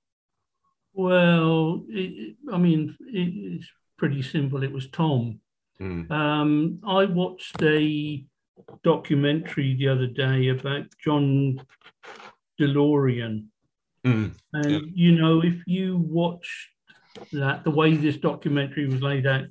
Well, 0.95 1.83
it, 1.89 2.37
I 2.53 2.59
mean, 2.59 2.97
it, 3.01 3.57
it's 3.57 3.67
pretty 3.99 4.23
simple. 4.23 4.63
It 4.63 4.73
was 4.73 4.89
Tom. 4.91 5.41
Mm. 5.81 6.09
Um, 6.13 6.79
I 6.87 7.07
watched 7.07 7.61
a 7.61 8.25
documentary 8.83 9.77
the 9.77 9.89
other 9.89 10.07
day 10.07 10.49
about 10.49 10.85
John 11.03 11.61
DeLorean. 12.61 13.47
Mm. 14.07 14.35
And, 14.53 14.71
yeah. 14.71 14.79
you 14.95 15.13
know, 15.13 15.43
if 15.43 15.63
you 15.67 15.99
watch 15.99 16.71
that, 17.33 17.65
the 17.65 17.71
way 17.71 17.95
this 17.95 18.17
documentary 18.17 18.87
was 18.87 19.03
laid 19.03 19.27
out, 19.27 19.45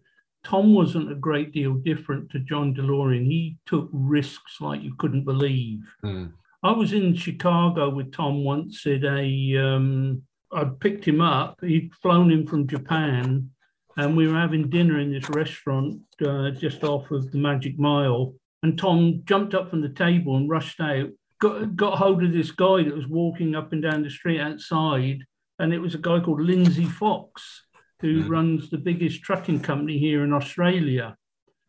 Tom 0.43 0.73
wasn't 0.73 1.11
a 1.11 1.15
great 1.15 1.51
deal 1.51 1.75
different 1.75 2.29
to 2.31 2.39
John 2.39 2.73
DeLorean. 2.73 3.25
He 3.25 3.57
took 3.65 3.89
risks 3.91 4.59
like 4.59 4.81
you 4.81 4.95
couldn't 4.97 5.23
believe. 5.23 5.81
Mm. 6.03 6.33
I 6.63 6.71
was 6.71 6.93
in 6.93 7.15
Chicago 7.15 7.89
with 7.89 8.11
Tom 8.11 8.43
once 8.43 8.85
at 8.85 9.03
a. 9.03 9.57
Um, 9.57 10.23
I'd 10.51 10.79
picked 10.79 11.05
him 11.05 11.21
up. 11.21 11.59
He'd 11.61 11.93
flown 12.01 12.31
in 12.31 12.45
from 12.45 12.67
Japan, 12.67 13.49
and 13.97 14.17
we 14.17 14.27
were 14.27 14.37
having 14.37 14.69
dinner 14.69 14.99
in 14.99 15.11
this 15.11 15.29
restaurant 15.29 16.01
uh, 16.25 16.51
just 16.51 16.83
off 16.83 17.09
of 17.09 17.31
the 17.31 17.37
Magic 17.37 17.79
Mile. 17.79 18.33
And 18.63 18.77
Tom 18.77 19.23
jumped 19.25 19.53
up 19.53 19.69
from 19.69 19.81
the 19.81 19.89
table 19.89 20.37
and 20.37 20.49
rushed 20.49 20.79
out. 20.79 21.09
Got 21.39 21.75
got 21.75 21.97
hold 21.97 22.23
of 22.23 22.31
this 22.31 22.51
guy 22.51 22.83
that 22.83 22.95
was 22.95 23.07
walking 23.07 23.55
up 23.55 23.73
and 23.73 23.81
down 23.81 24.03
the 24.03 24.09
street 24.09 24.39
outside, 24.39 25.23
and 25.57 25.73
it 25.73 25.79
was 25.79 25.95
a 25.95 25.99
guy 25.99 26.19
called 26.19 26.41
Lindsay 26.41 26.85
Fox, 26.85 27.65
who 27.99 28.23
mm. 28.23 28.29
runs 28.29 28.69
the 28.69 28.77
biggest 28.77 29.23
trucking 29.23 29.61
company 29.61 29.97
here 29.97 30.23
in 30.23 30.33
Australia, 30.33 31.17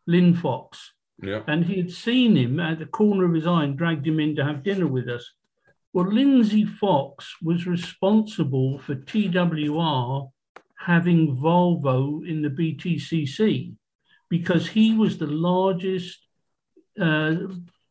Linfox. 0.07 0.77
Yeah. 1.21 1.41
And 1.47 1.65
he 1.65 1.77
had 1.77 1.91
seen 1.91 2.35
him 2.35 2.59
at 2.59 2.79
the 2.79 2.85
corner 2.85 3.25
of 3.25 3.33
his 3.33 3.47
eye 3.47 3.63
and 3.63 3.77
dragged 3.77 4.05
him 4.05 4.19
in 4.19 4.35
to 4.35 4.43
have 4.43 4.63
dinner 4.63 4.87
with 4.87 5.07
us. 5.07 5.31
Well, 5.93 6.11
Lindsay 6.11 6.65
Fox 6.65 7.35
was 7.41 7.67
responsible 7.67 8.79
for 8.79 8.95
TWR 8.95 10.31
having 10.79 11.37
Volvo 11.37 12.27
in 12.27 12.41
the 12.41 12.49
BTCC 12.49 13.75
because 14.29 14.67
he 14.67 14.95
was 14.95 15.17
the 15.17 15.27
largest 15.27 16.27
uh, 16.99 17.35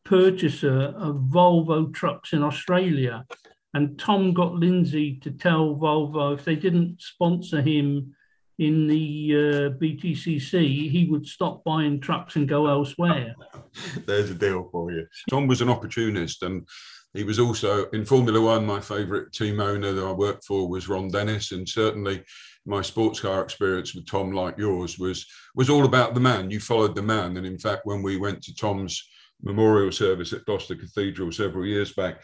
purchaser 0.03 0.93
of 0.97 1.15
Volvo 1.29 1.93
trucks 1.93 2.33
in 2.33 2.43
Australia. 2.43 3.25
And 3.73 3.97
Tom 3.97 4.33
got 4.33 4.53
Lindsay 4.53 5.15
to 5.21 5.31
tell 5.31 5.75
Volvo 5.75 6.37
if 6.37 6.45
they 6.45 6.55
didn't 6.55 7.01
sponsor 7.01 7.61
him 7.61 8.15
in 8.59 8.87
the 8.87 9.33
uh, 9.33 9.77
BTCC, 9.79 10.91
he 10.91 11.07
would 11.09 11.25
stop 11.25 11.63
buying 11.63 11.99
trucks 11.99 12.35
and 12.35 12.47
go 12.47 12.67
elsewhere. 12.67 13.35
There's 14.05 14.29
a 14.29 14.35
deal 14.35 14.69
for 14.71 14.91
you. 14.91 15.07
Tom 15.29 15.47
was 15.47 15.61
an 15.61 15.69
opportunist 15.69 16.43
and 16.43 16.67
he 17.13 17.23
was 17.23 17.39
also 17.39 17.89
in 17.89 18.05
Formula 18.05 18.41
One. 18.41 18.65
My 18.65 18.79
favourite 18.79 19.31
team 19.31 19.59
owner 19.59 19.91
that 19.91 20.05
I 20.05 20.11
worked 20.11 20.45
for 20.45 20.67
was 20.67 20.89
Ron 20.89 21.09
Dennis, 21.09 21.51
and 21.51 21.69
certainly 21.69 22.23
my 22.65 22.81
sports 22.81 23.19
car 23.19 23.41
experience 23.41 23.93
with 23.93 24.07
Tom, 24.07 24.31
like 24.31 24.57
yours, 24.57 24.97
was 24.97 25.25
was 25.55 25.69
all 25.69 25.85
about 25.85 26.13
the 26.13 26.19
man. 26.19 26.51
You 26.51 26.59
followed 26.59 26.95
the 26.95 27.01
man, 27.01 27.37
and 27.37 27.45
in 27.45 27.57
fact, 27.57 27.85
when 27.85 28.01
we 28.01 28.17
went 28.17 28.41
to 28.43 28.55
Tom's 28.55 29.01
memorial 29.41 29.91
service 29.91 30.33
at 30.33 30.45
Gloucester 30.45 30.75
Cathedral 30.75 31.31
several 31.31 31.65
years 31.65 31.93
back, 31.93 32.21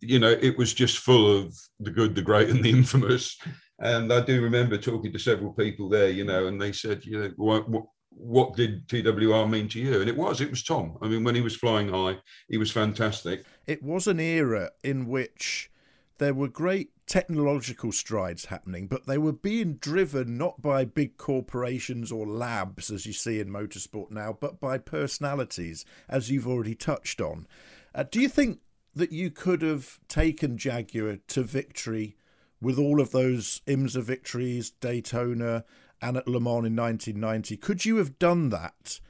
you 0.00 0.18
know, 0.18 0.30
it 0.30 0.56
was 0.56 0.72
just 0.72 0.98
full 0.98 1.38
of 1.38 1.54
the 1.80 1.90
good, 1.90 2.14
the 2.14 2.22
great, 2.22 2.48
and 2.48 2.62
the 2.62 2.70
infamous. 2.70 3.36
And 3.80 4.12
I 4.12 4.20
do 4.20 4.40
remember 4.40 4.78
talking 4.78 5.12
to 5.12 5.18
several 5.18 5.52
people 5.52 5.88
there, 5.88 6.10
you 6.10 6.24
know, 6.24 6.46
and 6.46 6.60
they 6.60 6.72
said, 6.72 7.04
you 7.04 7.18
know, 7.18 7.32
what, 7.36 7.66
what, 8.10 8.54
did 8.54 8.86
TWR 8.86 9.50
mean 9.50 9.68
to 9.70 9.80
you? 9.80 10.00
And 10.00 10.08
it 10.08 10.16
was, 10.16 10.40
it 10.40 10.50
was 10.50 10.62
Tom. 10.62 10.96
I 11.02 11.08
mean, 11.08 11.24
when 11.24 11.34
he 11.34 11.40
was 11.40 11.56
flying 11.56 11.88
high, 11.88 12.18
he 12.48 12.56
was 12.56 12.70
fantastic. 12.70 13.44
It 13.66 13.82
was 13.82 14.06
an 14.06 14.20
era 14.20 14.70
in 14.84 15.06
which 15.06 15.70
there 16.18 16.34
were 16.34 16.48
great 16.48 16.90
technological 17.06 17.92
strides 17.92 18.46
happening, 18.46 18.86
but 18.86 19.06
they 19.06 19.18
were 19.18 19.32
being 19.32 19.74
driven 19.74 20.38
not 20.38 20.62
by 20.62 20.84
big 20.84 21.16
corporations 21.16 22.10
or 22.10 22.26
labs, 22.26 22.90
as 22.90 23.06
you 23.06 23.12
see 23.12 23.40
in 23.40 23.48
motorsport 23.48 24.10
now, 24.10 24.36
but 24.38 24.60
by 24.60 24.78
personalities, 24.78 25.84
as 26.08 26.30
you've 26.30 26.48
already 26.48 26.74
touched 26.74 27.20
on. 27.20 27.46
Uh, 27.94 28.04
do 28.10 28.20
you 28.20 28.28
think 28.28 28.60
that 28.94 29.12
you 29.12 29.30
could 29.30 29.62
have 29.62 29.98
taken 30.08 30.56
Jaguar 30.56 31.18
to 31.28 31.42
victory 31.42 32.16
with 32.60 32.78
all 32.78 33.00
of 33.00 33.10
those 33.10 33.60
IMSA 33.66 34.02
victories, 34.02 34.70
Daytona, 34.70 35.64
and 36.00 36.16
at 36.16 36.28
Le 36.28 36.40
Mans 36.40 36.66
in 36.66 36.76
1990. 36.76 37.56
Could 37.58 37.84
you 37.84 37.96
have 37.96 38.18
done 38.18 38.50
that 38.50 39.00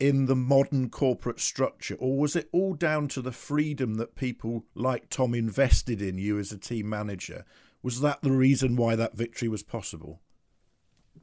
in 0.00 0.26
the 0.26 0.36
modern 0.36 0.90
corporate 0.90 1.40
structure, 1.40 1.96
or 1.98 2.18
was 2.18 2.36
it 2.36 2.48
all 2.52 2.74
down 2.74 3.08
to 3.08 3.22
the 3.22 3.32
freedom 3.32 3.94
that 3.94 4.16
people 4.16 4.64
like 4.74 5.08
Tom 5.08 5.34
invested 5.34 6.02
in 6.02 6.18
you 6.18 6.38
as 6.38 6.52
a 6.52 6.58
team 6.58 6.88
manager? 6.88 7.44
Was 7.82 8.00
that 8.00 8.22
the 8.22 8.32
reason 8.32 8.76
why 8.76 8.96
that 8.96 9.14
victory 9.14 9.48
was 9.48 9.62
possible? 9.62 10.20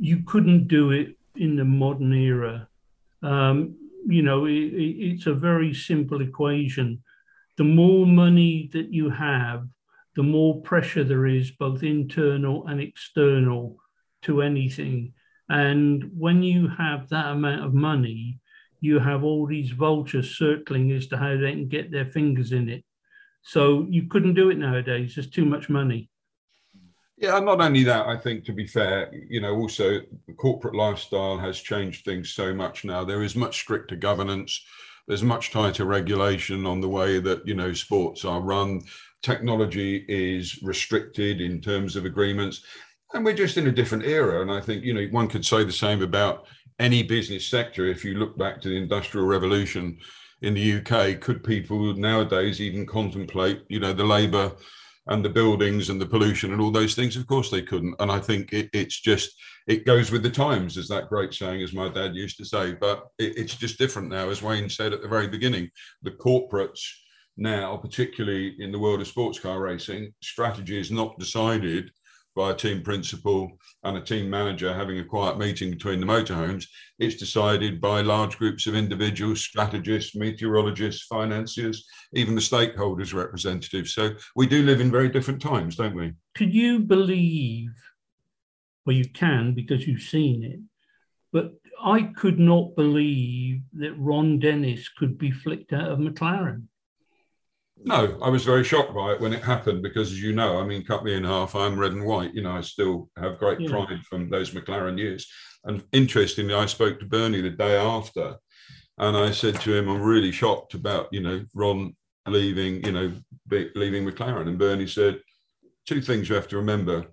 you 0.02 0.24
couldn't 0.26 0.68
do 0.68 0.90
it 0.92 1.16
in 1.36 1.56
the 1.56 1.64
modern 1.64 2.12
era. 2.12 2.68
Um, 3.22 3.76
you 4.08 4.24
know, 4.24 4.46
it, 4.46 4.54
it's 4.54 5.28
a 5.28 5.34
very 5.34 5.74
simple 5.74 6.22
equation. 6.22 7.04
The 7.58 7.64
more 7.64 8.08
money 8.08 8.70
that 8.74 8.92
you 8.92 9.12
have, 9.12 9.68
the 10.16 10.24
more 10.24 10.60
pressure 10.62 11.04
there 11.04 11.28
is, 11.28 11.52
both 11.52 11.84
internal 11.84 12.66
and 12.68 12.82
external, 12.82 13.78
to 14.24 14.42
anything. 14.42 15.14
And 15.50 16.10
when 16.18 16.42
you 16.42 16.68
have 16.68 17.10
that 17.10 17.28
amount 17.28 17.64
of 17.64 17.74
money, 17.74 18.40
you 18.82 19.00
have 19.00 19.24
all 19.24 19.46
these 19.46 19.70
vultures 19.70 20.36
circling 20.36 20.92
as 20.92 21.08
to 21.08 21.18
how 21.18 21.38
they 21.38 21.52
can 21.52 21.68
get 21.68 21.92
their 21.92 22.08
fingers 22.08 22.52
in 22.52 22.68
it. 22.68 22.84
So 23.44 23.86
you 23.90 24.08
couldn't 24.08 24.34
do 24.34 24.50
it 24.50 24.58
nowadays. 24.58 25.16
There's 25.16 25.30
too 25.30 25.46
much 25.46 25.70
money. 25.70 26.10
Yeah, 27.18 27.38
and 27.38 27.46
not 27.46 27.62
only 27.62 27.84
that, 27.84 28.08
I 28.08 28.18
think 28.18 28.44
to 28.46 28.52
be 28.52 28.66
fair, 28.66 29.12
you 29.30 29.42
know, 29.42 29.56
also 29.56 30.02
the 30.28 30.34
corporate 30.34 30.74
lifestyle 30.74 31.38
has 31.38 31.60
changed 31.60 32.04
things 32.04 32.32
so 32.32 32.54
much 32.54 32.84
now. 32.84 33.04
There 33.04 33.22
is 33.22 33.36
much 33.36 33.60
stricter 33.60 33.96
governance. 33.96 34.60
There's 35.08 35.22
much 35.22 35.52
tighter 35.52 35.86
regulation 35.86 36.66
on 36.66 36.82
the 36.82 36.90
way 36.90 37.20
that, 37.20 37.48
you 37.48 37.54
know, 37.54 37.74
sports 37.74 38.26
are 38.26 38.42
run. 38.42 38.82
Technology 39.22 40.04
is 40.08 40.64
restricted 40.64 41.42
in 41.42 41.62
terms 41.62 41.96
of 41.96 42.06
agreements. 42.06 42.64
And 43.14 43.24
we're 43.24 43.34
just 43.34 43.58
in 43.58 43.68
a 43.68 43.72
different 43.72 44.06
era. 44.06 44.42
And 44.42 44.52
I 44.52 44.62
think, 44.62 44.84
you 44.84 44.94
know, 44.96 45.06
one 45.12 45.28
could 45.28 45.46
say 45.46 45.64
the 45.64 45.72
same 45.72 46.02
about 46.02 46.48
any 46.82 47.04
business 47.04 47.48
sector. 47.48 47.86
If 47.86 48.04
you 48.04 48.16
look 48.16 48.38
back 48.38 48.60
to 48.62 48.70
the 48.70 48.78
Industrial 48.78 49.26
Revolution 49.26 50.00
in 50.42 50.56
the 50.56 50.80
UK, 50.80 51.22
could 51.22 51.44
people 51.44 51.94
nowadays 51.94 52.60
even 52.60 52.88
contemplate, 52.88 53.64
you 53.70 53.80
know, 53.80 53.94
the 53.94 54.04
labour 54.04 54.52
and 55.08 55.24
the 55.24 55.30
buildings 55.30 55.90
and 55.90 56.02
the 56.02 56.06
pollution 56.06 56.52
and 56.52 56.60
all 56.60 56.72
those 56.72 56.96
things? 56.96 57.16
Of 57.16 57.28
course 57.28 57.52
they 57.52 57.62
couldn't. 57.62 57.96
And 58.00 58.12
i 58.12 58.20
think 58.20 58.52
it, 58.52 58.70
it's 58.74 59.00
just 59.00 59.32
it 59.68 59.86
goes 59.86 60.12
with 60.12 60.24
the 60.24 60.30
times 60.30 60.78
as 60.78 60.88
that 60.88 61.10
great 61.10 61.34
saying 61.34 61.62
as 61.62 61.72
my 61.72 61.88
dad 61.88 62.16
used 62.16 62.38
to 62.38 62.46
say. 62.46 62.74
But 62.74 63.06
it, 63.20 63.38
it's 63.38 63.56
just 63.56 63.78
different 63.78 64.10
now 64.10 64.30
as 64.30 64.42
wayne 64.42 64.70
said 64.70 64.92
at 64.92 65.04
the 65.04 65.08
very 65.08 65.28
beginning. 65.28 65.70
The 66.02 66.12
corporates 66.12 66.82
now 67.38 67.78
particularly 67.78 68.56
in 68.60 68.72
the 68.72 68.80
world 68.80 69.02
of 69.02 69.08
sports 69.08 69.40
car 69.40 69.62
racing 69.62 70.14
strategy 70.22 70.80
is 70.80 70.92
not 70.92 71.18
decided 71.20 71.92
by 72.36 72.52
a 72.52 72.56
team 72.56 72.82
principal 72.82 73.52
and 73.84 73.98
a 73.98 74.02
team 74.02 74.30
manager 74.30 74.74
having 74.74 75.00
a 75.00 75.06
quiet 75.06 75.38
meeting 75.38 75.70
between 75.70 76.00
the 76.00 76.06
motorhomes. 76.06 76.66
It's 77.00 77.16
decided 77.16 77.82
by 77.82 78.02
large 78.02 78.38
groups 78.38 78.68
of 78.68 78.76
individuals, 78.76 79.42
strategists, 79.42 80.16
meteorologists, 80.16 81.06
financiers, 81.06 81.86
even 82.14 82.36
the 82.36 82.42
stakeholders 82.42 83.14
representatives. 83.14 83.94
So 83.94 84.12
we 84.36 84.48
do 84.48 84.64
live 84.64 84.82
in 84.82 84.92
very 84.92 85.10
different 85.10 85.42
times, 85.42 85.76
don't 85.76 85.96
we? 85.96 86.14
Could 86.36 86.54
you 86.54 86.80
believe, 86.80 87.72
well, 88.86 88.96
you 88.96 89.10
can 89.10 89.54
because 89.54 89.88
you've 89.88 90.02
seen 90.02 90.44
it, 90.44 90.60
but 91.34 91.54
I 91.84 92.04
could 92.16 92.40
not 92.40 92.76
believe 92.76 93.62
that 93.74 93.98
Ron 93.98 94.40
Dennis 94.40 94.88
could 94.90 95.18
be 95.18 95.32
flicked 95.32 95.74
out 95.74 95.90
of 95.90 96.00
McLaren. 96.00 96.68
No, 97.84 98.20
I 98.22 98.30
was 98.30 98.44
very 98.44 98.64
shocked 98.64 98.94
by 98.94 99.14
it 99.14 99.22
when 99.22 99.34
it 99.34 99.44
happened 99.44 99.82
because, 99.82 100.12
as 100.12 100.22
you 100.22 100.34
know, 100.34 100.60
I 100.60 100.66
mean, 100.66 100.84
cut 100.84 101.04
me 101.04 101.16
in 101.16 101.24
half. 101.24 101.56
I'm 101.56 101.80
red 101.80 101.94
and 101.94 102.06
white. 102.06 102.34
You 102.34 102.44
know, 102.44 102.52
I 102.52 102.62
still 102.62 103.10
have 103.18 103.40
great 103.40 103.60
yeah. 103.60 103.70
pride 103.70 104.04
from 104.08 104.30
those 104.30 104.52
McLaren 104.52 104.98
years. 104.98 105.28
And 105.64 105.84
interestingly, 105.92 106.54
I 106.54 106.66
spoke 106.68 107.00
to 107.00 107.06
Bernie 107.06 107.42
the 107.42 107.50
day 107.50 107.76
after, 107.78 108.36
and 108.98 109.18
I 109.18 109.32
said 109.32 109.60
to 109.62 109.74
him, 109.76 109.90
"I'm 109.90 110.02
really 110.02 110.32
shocked 110.32 110.74
about 110.74 111.08
you 111.12 111.22
know 111.22 111.46
Ron 111.56 111.96
leaving, 112.28 112.86
you 112.86 112.92
know, 112.92 113.14
leaving 113.50 114.06
McLaren." 114.06 114.48
And 114.48 114.60
Bernie 114.60 114.88
said, 114.88 115.20
two 115.88 116.02
things 116.02 116.30
you 116.30 116.36
have 116.36 116.48
to 116.50 116.58
remember." 116.58 117.08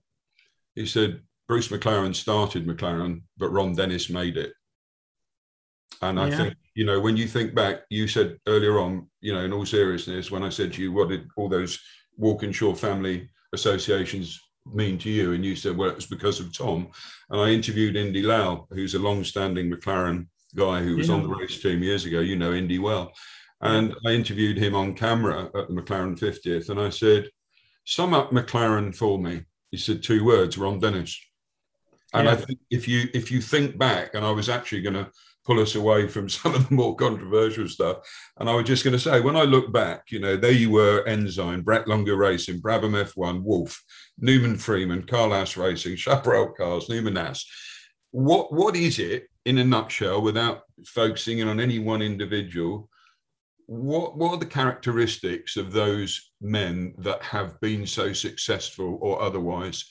He 0.74 0.86
said, 0.86 1.22
"Bruce 1.46 1.68
McLaren 1.68 2.14
started 2.14 2.66
McLaren, 2.66 3.22
but 3.38 3.50
Ron 3.50 3.74
Dennis 3.74 4.10
made 4.10 4.36
it." 4.36 4.52
And 6.02 6.20
I 6.20 6.28
yeah. 6.28 6.36
think, 6.36 6.54
you 6.74 6.84
know, 6.84 7.00
when 7.00 7.16
you 7.16 7.26
think 7.26 7.54
back, 7.54 7.80
you 7.90 8.06
said 8.06 8.38
earlier 8.46 8.78
on, 8.78 9.07
you 9.20 9.32
know, 9.32 9.40
in 9.40 9.52
all 9.52 9.66
seriousness, 9.66 10.30
when 10.30 10.42
I 10.42 10.48
said 10.48 10.72
to 10.74 10.82
you, 10.82 10.92
what 10.92 11.08
did 11.08 11.28
all 11.36 11.48
those 11.48 11.78
Walkinshaw 12.16 12.74
family 12.74 13.30
associations 13.52 14.40
mean 14.66 14.98
to 14.98 15.10
you? 15.10 15.32
And 15.32 15.44
you 15.44 15.56
said, 15.56 15.76
well, 15.76 15.90
it 15.90 15.96
was 15.96 16.06
because 16.06 16.40
of 16.40 16.56
Tom. 16.56 16.88
And 17.30 17.40
I 17.40 17.50
interviewed 17.50 17.96
Indy 17.96 18.22
Lall, 18.22 18.68
who's 18.70 18.94
a 18.94 18.98
long-standing 18.98 19.70
McLaren 19.70 20.26
guy 20.54 20.82
who 20.82 20.96
was 20.96 21.08
yeah. 21.08 21.14
on 21.14 21.22
the 21.22 21.28
race 21.28 21.60
team 21.60 21.82
years 21.82 22.04
ago. 22.04 22.20
You 22.20 22.36
know 22.36 22.52
Indy 22.52 22.78
well. 22.78 23.12
And 23.60 23.94
I 24.06 24.10
interviewed 24.10 24.56
him 24.56 24.74
on 24.74 24.94
camera 24.94 25.46
at 25.46 25.68
the 25.68 25.74
McLaren 25.74 26.18
50th. 26.18 26.68
And 26.68 26.80
I 26.80 26.90
said, 26.90 27.28
sum 27.84 28.14
up 28.14 28.30
McLaren 28.30 28.94
for 28.94 29.18
me. 29.18 29.42
He 29.70 29.76
said 29.76 30.02
two 30.02 30.24
words, 30.24 30.56
Ron 30.56 30.78
Dennis. 30.78 31.18
And 32.14 32.26
yeah. 32.26 32.32
I 32.32 32.36
think 32.36 32.58
if 32.70 32.88
you 32.88 33.08
if 33.12 33.30
you 33.30 33.42
think 33.42 33.76
back, 33.76 34.14
and 34.14 34.24
I 34.24 34.30
was 34.30 34.48
actually 34.48 34.80
going 34.80 34.94
to 34.94 35.10
pull 35.48 35.60
us 35.60 35.74
away 35.74 36.06
from 36.06 36.28
some 36.28 36.54
of 36.54 36.68
the 36.68 36.74
more 36.74 36.94
controversial 36.94 37.66
stuff. 37.66 37.98
And 38.38 38.48
I 38.48 38.54
was 38.54 38.66
just 38.66 38.84
going 38.84 38.92
to 38.92 39.00
say, 39.00 39.20
when 39.20 39.36
I 39.36 39.42
look 39.42 39.72
back, 39.72 40.10
you 40.10 40.20
know, 40.20 40.36
there 40.36 40.52
you 40.52 40.70
were, 40.70 41.02
Ensign, 41.06 41.62
Brett 41.62 41.88
Lunger 41.88 42.16
Racing, 42.16 42.60
Brabham 42.60 43.02
F1, 43.02 43.42
Wolf, 43.42 43.82
Newman 44.18 44.58
Freeman, 44.58 45.04
Carl 45.04 45.30
Haas 45.30 45.56
Racing, 45.56 45.96
Chaparral 45.96 46.52
Cars, 46.52 46.88
Newman 46.88 47.16
Haas. 47.16 47.46
What 48.10 48.52
what 48.52 48.76
is 48.76 48.98
it 48.98 49.28
in 49.44 49.58
a 49.58 49.64
nutshell, 49.64 50.22
without 50.22 50.62
focusing 50.86 51.38
in 51.38 51.48
on 51.48 51.60
any 51.60 51.78
one 51.78 52.02
individual? 52.02 52.88
What 53.66 54.16
what 54.16 54.32
are 54.32 54.38
the 54.38 54.46
characteristics 54.46 55.56
of 55.56 55.72
those 55.72 56.30
men 56.40 56.94
that 56.98 57.22
have 57.22 57.60
been 57.60 57.86
so 57.86 58.14
successful 58.14 58.98
or 59.02 59.20
otherwise 59.20 59.84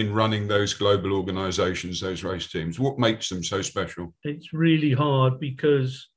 in 0.00 0.12
running 0.12 0.48
those 0.48 0.74
global 0.74 1.12
organizations, 1.12 2.00
those 2.00 2.24
race 2.24 2.50
teams? 2.50 2.80
What 2.80 2.98
makes 2.98 3.28
them 3.28 3.44
so 3.44 3.62
special? 3.62 4.14
It's 4.24 4.52
really 4.52 4.92
hard 4.92 5.38
because, 5.38 6.08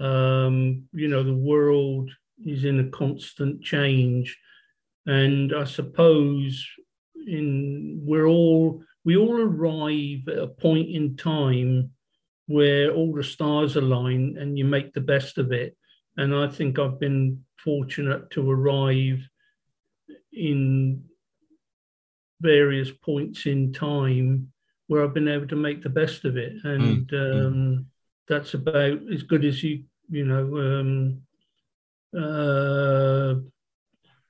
um, 0.00 0.84
you 0.92 1.08
know, 1.08 1.22
the 1.22 1.34
world 1.34 2.10
is 2.44 2.64
in 2.64 2.80
a 2.80 2.90
constant 2.90 3.62
change. 3.62 4.38
And 5.06 5.54
I 5.54 5.64
suppose 5.64 6.66
in 7.26 8.00
we're 8.04 8.26
all 8.26 8.82
we 9.04 9.16
all 9.16 9.40
arrive 9.40 10.28
at 10.28 10.38
a 10.38 10.46
point 10.46 10.88
in 10.90 11.16
time 11.16 11.90
where 12.46 12.92
all 12.92 13.14
the 13.14 13.22
stars 13.22 13.76
align 13.76 14.36
and 14.38 14.58
you 14.58 14.64
make 14.64 14.92
the 14.92 15.00
best 15.00 15.38
of 15.38 15.52
it. 15.52 15.76
And 16.16 16.34
I 16.34 16.48
think 16.48 16.78
I've 16.78 16.98
been 16.98 17.44
fortunate 17.62 18.30
to 18.30 18.50
arrive 18.50 19.26
in 20.32 21.04
various 22.40 22.90
points 22.90 23.46
in 23.46 23.72
time 23.72 24.52
where 24.86 25.04
I've 25.04 25.14
been 25.14 25.28
able 25.28 25.48
to 25.48 25.56
make 25.56 25.82
the 25.82 25.90
best 25.90 26.24
of 26.24 26.36
it, 26.36 26.54
and 26.64 27.08
mm. 27.08 27.46
um, 27.46 27.86
that's 28.26 28.54
about 28.54 29.00
as 29.12 29.22
good 29.22 29.44
as 29.44 29.62
you 29.62 29.84
you 30.08 30.24
know. 30.24 30.56
Um, 30.58 31.22
uh, 32.16 33.34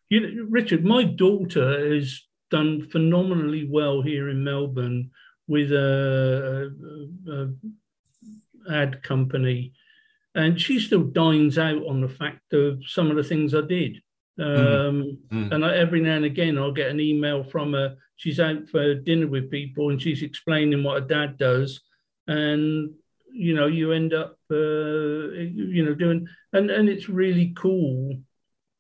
you 0.09 0.21
know, 0.21 0.47
Richard, 0.49 0.85
my 0.85 1.05
daughter 1.05 1.95
has 1.95 2.23
done 2.51 2.89
phenomenally 2.91 3.69
well 3.71 4.03
here 4.03 4.29
in 4.31 4.43
Melbourne 4.43 5.11
with 5.47 5.71
a, 5.71 6.75
a, 7.29 7.33
a 7.33 8.75
ad 8.75 9.03
company, 9.03 9.73
and 10.35 10.61
she 10.61 10.81
still 10.81 11.05
dines 11.05 11.59
out 11.59 11.87
on 11.87 12.01
the 12.01 12.09
fact 12.09 12.53
of 12.53 12.81
some 12.87 13.11
of 13.11 13.17
the 13.17 13.23
things 13.23 13.55
I 13.55 13.63
did. 13.63 13.99
Mm. 14.39 14.89
Um, 14.89 15.19
mm. 15.33 15.53
And 15.53 15.65
I, 15.65 15.77
every 15.77 16.01
now 16.01 16.17
and 16.17 16.25
again, 16.25 16.59
I'll 16.59 16.73
get 16.73 16.91
an 16.91 17.01
email 17.01 17.43
from 17.43 17.73
her. 17.73 17.97
She's 18.17 18.41
out 18.41 18.69
for 18.69 18.95
dinner 18.95 19.27
with 19.27 19.51
people 19.51 19.91
and 19.91 20.01
she's 20.01 20.23
explaining 20.23 20.83
what 20.83 21.03
her 21.03 21.09
dad 21.09 21.39
does. 21.39 21.81
And, 22.27 22.95
you 23.33 23.55
know, 23.55 23.67
you 23.67 23.93
end 23.93 24.15
up, 24.15 24.39
uh, 24.51 24.55
you 24.55 25.85
know, 25.85 25.95
doing, 25.95 26.27
and, 26.53 26.71
and 26.71 26.89
it's 26.89 27.09
really 27.09 27.53
cool 27.57 28.21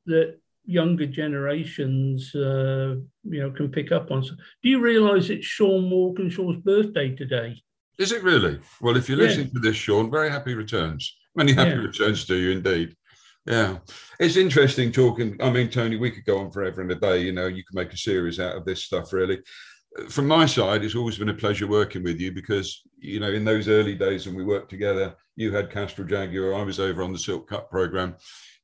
that 0.06 0.38
younger 0.64 1.06
generations, 1.06 2.34
uh, 2.34 2.96
you 3.24 3.40
know, 3.40 3.50
can 3.50 3.68
pick 3.70 3.90
up 3.90 4.10
on. 4.10 4.22
So 4.22 4.34
do 4.62 4.68
you 4.68 4.80
realize 4.80 5.30
it's 5.30 5.46
Sean 5.46 5.90
Walkinshaw's 5.90 6.62
birthday 6.62 7.14
today? 7.14 7.62
Is 7.98 8.12
it 8.12 8.22
really? 8.22 8.60
Well, 8.80 8.96
if 8.96 9.08
you're 9.08 9.18
listening 9.18 9.50
to 9.50 9.58
this, 9.58 9.76
Sean, 9.76 10.10
very 10.10 10.30
happy 10.30 10.54
returns. 10.54 11.16
Many 11.34 11.52
happy 11.52 11.70
yeah. 11.70 11.86
returns 11.86 12.24
to 12.26 12.36
you 12.36 12.50
indeed. 12.50 12.94
Yeah, 13.48 13.78
it's 14.20 14.36
interesting 14.36 14.92
talking. 14.92 15.34
I 15.40 15.48
mean, 15.48 15.70
Tony, 15.70 15.96
we 15.96 16.10
could 16.10 16.26
go 16.26 16.38
on 16.38 16.50
forever 16.50 16.82
and 16.82 16.92
a 16.92 16.94
day. 16.94 17.22
You 17.22 17.32
know, 17.32 17.46
you 17.46 17.64
could 17.64 17.76
make 17.76 17.90
a 17.94 17.96
series 17.96 18.38
out 18.38 18.54
of 18.54 18.66
this 18.66 18.84
stuff, 18.84 19.10
really. 19.10 19.40
From 20.10 20.28
my 20.28 20.44
side, 20.44 20.84
it's 20.84 20.94
always 20.94 21.16
been 21.16 21.30
a 21.30 21.34
pleasure 21.34 21.66
working 21.66 22.02
with 22.02 22.20
you 22.20 22.30
because, 22.30 22.82
you 22.98 23.20
know, 23.20 23.30
in 23.30 23.46
those 23.46 23.66
early 23.66 23.94
days 23.94 24.26
when 24.26 24.36
we 24.36 24.44
worked 24.44 24.68
together, 24.68 25.16
you 25.36 25.50
had 25.50 25.70
Castrol 25.70 26.06
Jaguar, 26.06 26.54
I 26.54 26.62
was 26.62 26.78
over 26.78 27.02
on 27.02 27.10
the 27.10 27.18
Silk 27.18 27.48
Cut 27.48 27.70
program. 27.70 28.16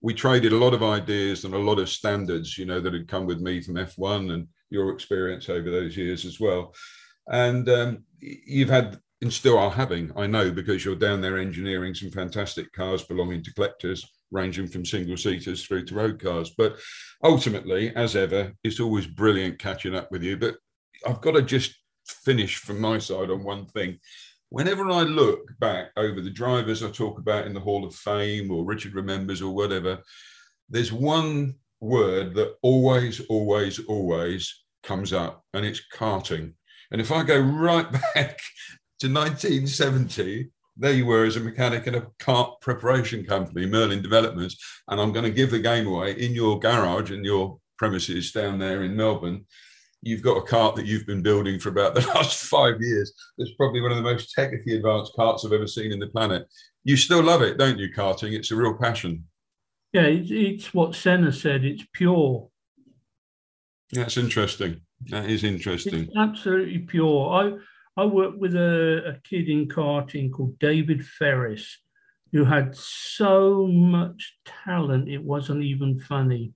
We 0.02 0.12
traded 0.12 0.52
a 0.52 0.58
lot 0.58 0.74
of 0.74 0.82
ideas 0.82 1.46
and 1.46 1.54
a 1.54 1.58
lot 1.58 1.78
of 1.78 1.88
standards, 1.88 2.58
you 2.58 2.66
know, 2.66 2.78
that 2.80 2.92
had 2.92 3.08
come 3.08 3.24
with 3.24 3.40
me 3.40 3.62
from 3.62 3.76
F1 3.76 4.34
and 4.34 4.46
your 4.68 4.92
experience 4.92 5.48
over 5.48 5.70
those 5.70 5.96
years 5.96 6.26
as 6.26 6.38
well. 6.38 6.74
And 7.28 7.66
um, 7.70 8.04
you've 8.20 8.68
had 8.68 9.00
and 9.22 9.32
still 9.32 9.58
are 9.58 9.70
having, 9.70 10.12
I 10.14 10.26
know, 10.26 10.50
because 10.50 10.84
you're 10.84 10.94
down 10.94 11.22
there 11.22 11.38
engineering 11.38 11.94
some 11.94 12.10
fantastic 12.10 12.70
cars 12.74 13.02
belonging 13.02 13.42
to 13.44 13.54
collectors 13.54 14.04
ranging 14.30 14.66
from 14.66 14.84
single 14.84 15.16
seaters 15.16 15.64
through 15.64 15.84
to 15.86 15.94
road 15.94 16.20
cars. 16.20 16.52
But 16.56 16.78
ultimately, 17.22 17.94
as 17.94 18.16
ever, 18.16 18.52
it's 18.64 18.80
always 18.80 19.06
brilliant 19.06 19.58
catching 19.58 19.94
up 19.94 20.10
with 20.10 20.22
you. 20.22 20.36
But 20.36 20.56
I've 21.06 21.20
got 21.20 21.32
to 21.32 21.42
just 21.42 21.74
finish 22.06 22.56
from 22.56 22.80
my 22.80 22.98
side 22.98 23.30
on 23.30 23.44
one 23.44 23.66
thing. 23.66 23.98
Whenever 24.50 24.90
I 24.90 25.02
look 25.02 25.58
back 25.58 25.90
over 25.96 26.20
the 26.20 26.30
drivers 26.30 26.82
I 26.82 26.90
talk 26.90 27.18
about 27.18 27.46
in 27.46 27.54
the 27.54 27.60
Hall 27.60 27.84
of 27.84 27.94
Fame 27.94 28.50
or 28.50 28.64
Richard 28.64 28.94
remembers 28.94 29.42
or 29.42 29.54
whatever, 29.54 29.98
there's 30.68 30.92
one 30.92 31.54
word 31.80 32.34
that 32.34 32.54
always, 32.62 33.20
always, 33.26 33.80
always 33.86 34.64
comes 34.82 35.12
up, 35.12 35.44
and 35.54 35.64
it's 35.64 35.82
karting. 35.92 36.52
And 36.90 37.00
if 37.00 37.10
I 37.10 37.22
go 37.22 37.38
right 37.38 37.90
back 38.14 38.38
to 39.00 39.08
1970, 39.12 40.50
there 40.76 40.92
you 40.92 41.06
were 41.06 41.24
as 41.24 41.36
a 41.36 41.40
mechanic 41.40 41.86
in 41.86 41.94
a 41.94 42.06
kart 42.18 42.60
preparation 42.60 43.24
company, 43.24 43.66
Merlin 43.66 44.02
Developments, 44.02 44.56
and 44.88 45.00
I'm 45.00 45.12
going 45.12 45.24
to 45.24 45.30
give 45.30 45.50
the 45.50 45.60
game 45.60 45.86
away 45.86 46.12
in 46.12 46.34
your 46.34 46.58
garage 46.58 47.10
and 47.10 47.24
your 47.24 47.58
premises 47.78 48.32
down 48.32 48.58
there 48.58 48.82
in 48.82 48.96
Melbourne. 48.96 49.46
You've 50.02 50.22
got 50.22 50.36
a 50.36 50.42
kart 50.42 50.76
that 50.76 50.86
you've 50.86 51.06
been 51.06 51.22
building 51.22 51.58
for 51.58 51.68
about 51.68 51.94
the 51.94 52.06
last 52.14 52.44
five 52.44 52.80
years. 52.80 53.12
It's 53.38 53.54
probably 53.54 53.80
one 53.80 53.92
of 53.92 53.96
the 53.96 54.02
most 54.02 54.32
technically 54.32 54.76
advanced 54.76 55.12
karts 55.16 55.44
I've 55.44 55.52
ever 55.52 55.66
seen 55.66 55.92
in 55.92 56.00
the 56.00 56.08
planet. 56.08 56.46
You 56.82 56.96
still 56.96 57.22
love 57.22 57.42
it, 57.42 57.56
don't 57.56 57.78
you, 57.78 57.88
karting? 57.90 58.32
It's 58.32 58.50
a 58.50 58.56
real 58.56 58.74
passion. 58.74 59.24
Yeah, 59.92 60.02
it's, 60.02 60.30
it's 60.30 60.74
what 60.74 60.94
Senna 60.94 61.32
said. 61.32 61.64
It's 61.64 61.84
pure. 61.92 62.48
That's 63.92 64.16
interesting. 64.16 64.80
That 65.06 65.30
is 65.30 65.44
interesting. 65.44 66.04
It's 66.04 66.16
absolutely 66.16 66.80
pure. 66.80 67.30
I 67.30 67.52
I 67.96 68.04
worked 68.04 68.38
with 68.38 68.54
a, 68.56 69.02
a 69.06 69.28
kid 69.28 69.48
in 69.48 69.68
karting 69.68 70.32
called 70.32 70.58
David 70.58 71.06
Ferris, 71.06 71.78
who 72.32 72.44
had 72.44 72.74
so 72.76 73.66
much 73.66 74.36
talent 74.44 75.08
it 75.08 75.22
wasn't 75.22 75.62
even 75.62 76.00
funny, 76.00 76.52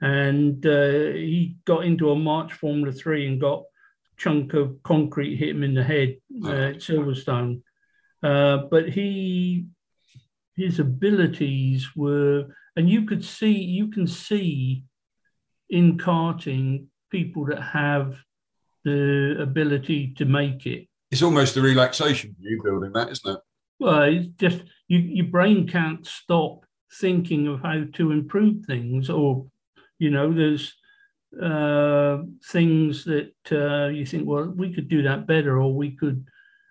and 0.00 0.64
uh, 0.66 1.12
he 1.12 1.56
got 1.64 1.84
into 1.84 2.10
a 2.10 2.16
March 2.16 2.52
Formula 2.52 2.92
Three 2.92 3.28
and 3.28 3.40
got 3.40 3.62
chunk 4.16 4.54
of 4.54 4.82
concrete 4.82 5.36
hit 5.36 5.50
him 5.50 5.62
in 5.62 5.74
the 5.74 5.84
head 5.84 6.16
uh, 6.44 6.50
at 6.50 6.76
Silverstone. 6.76 7.62
Uh, 8.22 8.58
but 8.70 8.88
he 8.88 9.66
his 10.56 10.78
abilities 10.78 11.88
were 11.96 12.46
and 12.76 12.88
you 12.88 13.04
could 13.04 13.24
see 13.24 13.52
you 13.52 13.88
can 13.88 14.06
see 14.06 14.84
in 15.70 15.98
karting 15.98 16.86
people 17.10 17.46
that 17.46 17.60
have 17.60 18.16
the 18.84 19.36
ability 19.40 20.14
to 20.18 20.24
make 20.24 20.66
it. 20.66 20.88
It's 21.10 21.22
almost 21.22 21.56
a 21.56 21.62
relaxation 21.62 22.34
for 22.34 22.42
you 22.42 22.60
building 22.62 22.92
that, 22.92 23.10
isn't 23.10 23.36
it? 23.36 23.40
Well, 23.78 24.02
it's 24.02 24.28
just 24.28 24.62
you, 24.88 24.98
your 24.98 25.26
brain 25.26 25.68
can't 25.68 26.06
stop 26.06 26.64
thinking 27.00 27.48
of 27.48 27.60
how 27.60 27.84
to 27.94 28.12
improve 28.12 28.64
things, 28.64 29.10
or 29.10 29.46
you 29.98 30.10
know, 30.10 30.32
there's 30.32 30.74
uh, 31.40 32.18
things 32.46 33.04
that 33.04 33.32
uh, 33.50 33.88
you 33.88 34.06
think, 34.06 34.26
well, 34.26 34.52
we 34.56 34.72
could 34.72 34.88
do 34.88 35.02
that 35.02 35.26
better, 35.26 35.60
or 35.60 35.74
we 35.74 35.96
could, 35.96 36.24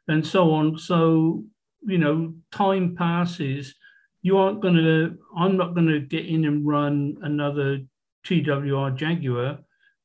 and 0.07 0.25
so 0.25 0.51
on. 0.51 0.77
So 0.77 1.43
you 1.83 1.97
know, 1.97 2.33
time 2.51 2.95
passes. 2.95 3.75
You 4.21 4.37
aren't 4.37 4.61
going 4.61 4.75
to. 4.75 5.17
I'm 5.35 5.57
not 5.57 5.73
going 5.73 5.87
to 5.87 5.99
get 5.99 6.25
in 6.25 6.45
and 6.45 6.65
run 6.65 7.17
another 7.21 7.79
TWR 8.25 8.95
Jaguar, 8.95 9.59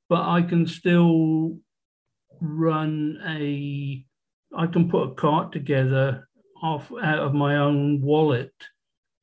but 0.09 0.29
I 0.29 0.43
can 0.43 0.67
still 0.67 1.59
run 2.41 3.19
a, 3.27 4.05
I 4.57 4.67
can 4.67 4.89
put 4.89 5.09
a 5.11 5.15
kart 5.15 5.53
together 5.53 6.29
off 6.63 6.91
out 7.03 7.19
of 7.19 7.35
my 7.35 7.57
own 7.57 8.01
wallet 8.01 8.53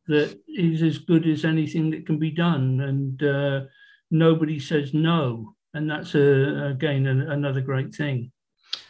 that 0.07 0.38
is 0.47 0.82
as 0.82 0.97
good 0.97 1.28
as 1.28 1.45
anything 1.45 1.91
that 1.91 2.05
can 2.05 2.20
be 2.20 2.32
done, 2.32 2.82
and 2.82 3.24
uh, 3.24 3.61
nobody 4.11 4.59
says 4.59 4.93
no, 4.93 5.55
and 5.74 5.89
that's 5.89 6.16
a, 6.16 6.68
again 6.72 7.07
a, 7.07 7.32
another 7.32 7.61
great 7.61 7.93
thing. 7.95 8.32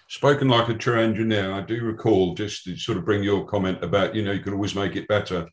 Spoken 0.09 0.47
like 0.47 0.69
a 0.69 0.73
true 0.73 0.99
engineer, 0.99 1.51
I 1.51 1.61
do 1.61 1.81
recall 1.83 2.35
just 2.35 2.65
to 2.65 2.75
sort 2.75 2.97
of 2.97 3.05
bring 3.05 3.23
your 3.23 3.45
comment 3.45 3.83
about 3.83 4.15
you 4.15 4.23
know 4.23 4.31
you 4.31 4.41
can 4.41 4.53
always 4.53 4.75
make 4.75 4.95
it 4.95 5.07
better. 5.07 5.47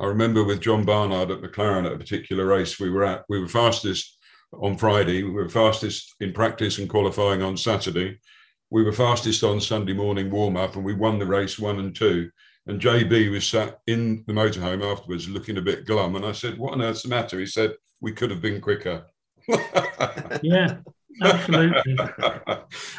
I 0.00 0.06
remember 0.06 0.44
with 0.44 0.60
John 0.60 0.84
Barnard 0.84 1.30
at 1.30 1.42
McLaren 1.42 1.86
at 1.86 1.92
a 1.92 1.98
particular 1.98 2.46
race 2.46 2.80
we 2.80 2.90
were 2.90 3.04
at, 3.04 3.24
we 3.28 3.38
were 3.38 3.48
fastest 3.48 4.18
on 4.52 4.76
Friday. 4.76 5.22
We 5.22 5.30
were 5.30 5.48
fastest 5.48 6.14
in 6.20 6.32
practice 6.32 6.78
and 6.78 6.88
qualifying 6.88 7.42
on 7.42 7.56
Saturday. 7.56 8.18
We 8.70 8.82
were 8.82 8.92
fastest 8.92 9.44
on 9.44 9.60
Sunday 9.60 9.92
morning 9.92 10.30
warm 10.30 10.56
up, 10.56 10.76
and 10.76 10.84
we 10.84 10.94
won 10.94 11.18
the 11.18 11.26
race 11.26 11.58
one 11.58 11.78
and 11.78 11.94
two. 11.94 12.30
And 12.66 12.80
JB 12.80 13.30
was 13.30 13.46
sat 13.46 13.80
in 13.86 14.24
the 14.26 14.32
motorhome 14.32 14.84
afterwards, 14.84 15.28
looking 15.28 15.58
a 15.58 15.62
bit 15.62 15.84
glum. 15.84 16.16
And 16.16 16.24
I 16.24 16.32
said, 16.32 16.58
"What 16.58 16.72
on 16.72 16.82
earth's 16.82 17.02
the 17.02 17.08
matter?" 17.08 17.38
He 17.38 17.46
said, 17.46 17.74
"We 18.00 18.12
could 18.12 18.30
have 18.30 18.40
been 18.40 18.60
quicker." 18.60 19.04
yeah, 20.42 20.78
absolutely. 21.22 21.82
and 21.98 22.58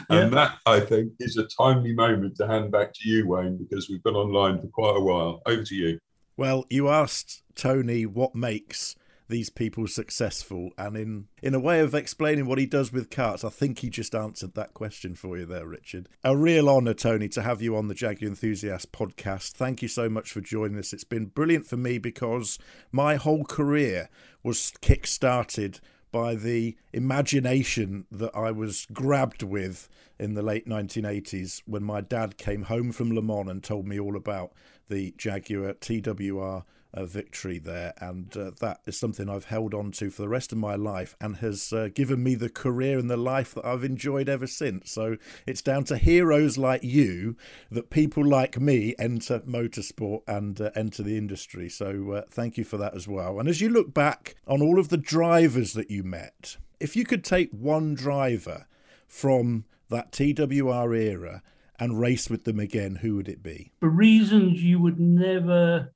yeah. 0.09 0.25
that, 0.29 0.57
I 0.65 0.79
think, 0.81 1.13
is 1.19 1.37
a 1.37 1.47
timely 1.47 1.93
moment 1.93 2.35
to 2.37 2.47
hand 2.47 2.71
back 2.71 2.93
to 2.93 3.09
you, 3.09 3.27
Wayne, 3.27 3.57
because 3.57 3.89
we've 3.89 4.03
been 4.03 4.15
online 4.15 4.59
for 4.59 4.67
quite 4.67 4.97
a 4.97 5.01
while. 5.01 5.41
Over 5.45 5.63
to 5.63 5.75
you. 5.75 5.99
Well, 6.35 6.65
you 6.69 6.89
asked 6.89 7.43
Tony 7.55 8.05
what 8.05 8.35
makes 8.35 8.95
these 9.33 9.49
people 9.49 9.87
successful. 9.87 10.69
And 10.77 10.95
in, 10.95 11.27
in 11.41 11.55
a 11.55 11.59
way 11.59 11.79
of 11.79 11.95
explaining 11.95 12.45
what 12.45 12.59
he 12.59 12.67
does 12.67 12.93
with 12.93 13.09
karts, 13.09 13.43
I 13.43 13.49
think 13.49 13.79
he 13.79 13.89
just 13.89 14.13
answered 14.13 14.53
that 14.53 14.75
question 14.75 15.15
for 15.15 15.39
you 15.39 15.45
there, 15.47 15.65
Richard. 15.65 16.07
A 16.23 16.37
real 16.37 16.69
honour, 16.69 16.93
Tony, 16.93 17.27
to 17.29 17.41
have 17.41 17.59
you 17.59 17.75
on 17.75 17.87
the 17.87 17.95
Jaguar 17.95 18.29
Enthusiast 18.29 18.91
podcast. 18.91 19.53
Thank 19.53 19.81
you 19.81 19.87
so 19.87 20.07
much 20.07 20.31
for 20.31 20.39
joining 20.39 20.77
us. 20.77 20.93
It's 20.93 21.03
been 21.03 21.25
brilliant 21.25 21.65
for 21.65 21.77
me 21.77 21.97
because 21.97 22.59
my 22.91 23.15
whole 23.15 23.43
career 23.43 24.07
was 24.43 24.71
kick 24.81 25.07
started 25.07 25.79
by 26.11 26.35
the 26.35 26.77
imagination 26.93 28.05
that 28.11 28.29
I 28.35 28.51
was 28.51 28.85
grabbed 28.93 29.41
with 29.41 29.89
in 30.19 30.35
the 30.35 30.43
late 30.43 30.67
1980s 30.67 31.63
when 31.65 31.83
my 31.83 32.01
dad 32.01 32.37
came 32.37 32.63
home 32.63 32.91
from 32.91 33.11
Le 33.11 33.23
Mans 33.23 33.49
and 33.49 33.63
told 33.63 33.87
me 33.87 33.99
all 33.99 34.15
about 34.15 34.53
the 34.89 35.15
Jaguar 35.17 35.73
TWR 35.73 36.65
uh, 36.93 37.05
victory 37.05 37.57
there, 37.57 37.93
and 37.99 38.35
uh, 38.37 38.51
that 38.59 38.81
is 38.85 38.99
something 38.99 39.29
I've 39.29 39.45
held 39.45 39.73
on 39.73 39.91
to 39.93 40.09
for 40.09 40.21
the 40.21 40.29
rest 40.29 40.51
of 40.51 40.57
my 40.57 40.75
life 40.75 41.15
and 41.19 41.37
has 41.37 41.73
uh, 41.73 41.89
given 41.93 42.23
me 42.23 42.35
the 42.35 42.49
career 42.49 42.97
and 42.97 43.09
the 43.09 43.17
life 43.17 43.53
that 43.55 43.65
I've 43.65 43.83
enjoyed 43.83 44.29
ever 44.29 44.47
since. 44.47 44.91
So 44.91 45.17
it's 45.47 45.61
down 45.61 45.85
to 45.85 45.97
heroes 45.97 46.57
like 46.57 46.83
you 46.83 47.35
that 47.71 47.89
people 47.89 48.25
like 48.25 48.59
me 48.59 48.95
enter 48.99 49.39
motorsport 49.39 50.21
and 50.27 50.59
uh, 50.61 50.71
enter 50.75 51.03
the 51.03 51.17
industry. 51.17 51.69
So 51.69 52.11
uh, 52.11 52.21
thank 52.29 52.57
you 52.57 52.63
for 52.63 52.77
that 52.77 52.95
as 52.95 53.07
well. 53.07 53.39
And 53.39 53.49
as 53.49 53.61
you 53.61 53.69
look 53.69 53.93
back 53.93 54.35
on 54.47 54.61
all 54.61 54.79
of 54.79 54.89
the 54.89 54.97
drivers 54.97 55.73
that 55.73 55.89
you 55.89 56.03
met, 56.03 56.57
if 56.79 56.95
you 56.95 57.05
could 57.05 57.23
take 57.23 57.49
one 57.51 57.95
driver 57.95 58.67
from 59.07 59.65
that 59.89 60.11
TWR 60.11 60.95
era 60.95 61.41
and 61.79 61.99
race 61.99 62.29
with 62.29 62.43
them 62.43 62.59
again, 62.59 62.95
who 62.97 63.15
would 63.15 63.27
it 63.27 63.41
be? 63.41 63.71
For 63.79 63.89
reasons 63.89 64.63
you 64.63 64.79
would 64.79 64.99
never 64.99 65.91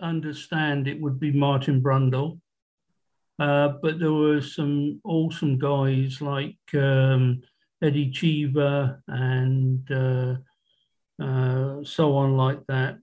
understand 0.00 0.86
it 0.86 1.00
would 1.00 1.18
be 1.18 1.32
Martin 1.32 1.82
Brundle. 1.82 2.40
Uh, 3.38 3.68
but 3.82 3.98
there 3.98 4.12
were 4.12 4.40
some 4.40 5.00
awesome 5.04 5.58
guys 5.58 6.20
like 6.20 6.56
um, 6.74 7.42
Eddie 7.82 8.10
Cheever 8.10 9.02
and 9.08 9.90
uh, 9.90 10.36
uh, 11.22 11.82
so 11.84 12.16
on 12.16 12.36
like 12.36 12.64
that 12.68 12.98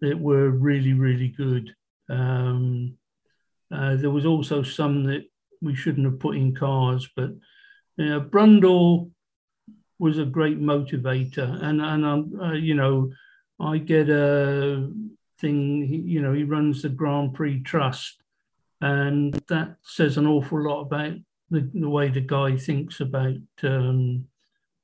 that 0.00 0.18
were 0.18 0.50
really, 0.50 0.92
really 0.92 1.28
good. 1.28 1.74
Um, 2.10 2.98
uh, 3.72 3.96
there 3.96 4.10
was 4.10 4.26
also 4.26 4.62
some 4.62 5.04
that 5.04 5.24
we 5.62 5.74
shouldn't 5.74 6.04
have 6.04 6.20
put 6.20 6.36
in 6.36 6.54
cars, 6.54 7.08
but 7.16 7.30
you 7.96 8.06
know, 8.06 8.20
Brundle 8.20 9.10
was 9.98 10.18
a 10.18 10.24
great 10.24 10.60
motivator. 10.60 11.62
And, 11.62 11.80
and 11.80 12.04
um, 12.04 12.54
you 12.56 12.74
know, 12.74 13.10
I 13.60 13.78
get 13.78 14.10
a 14.10 14.90
thing. 15.44 15.86
He, 15.86 15.96
you 15.96 16.22
know, 16.22 16.32
he 16.32 16.44
runs 16.44 16.82
the 16.82 16.88
Grand 16.88 17.34
Prix 17.34 17.60
Trust, 17.60 18.22
and 18.80 19.34
that 19.48 19.76
says 19.82 20.16
an 20.16 20.26
awful 20.26 20.62
lot 20.62 20.82
about 20.82 21.14
the, 21.50 21.68
the 21.74 21.88
way 21.88 22.08
the 22.08 22.20
guy 22.20 22.56
thinks 22.56 23.00
about 23.00 23.36
um, 23.62 24.24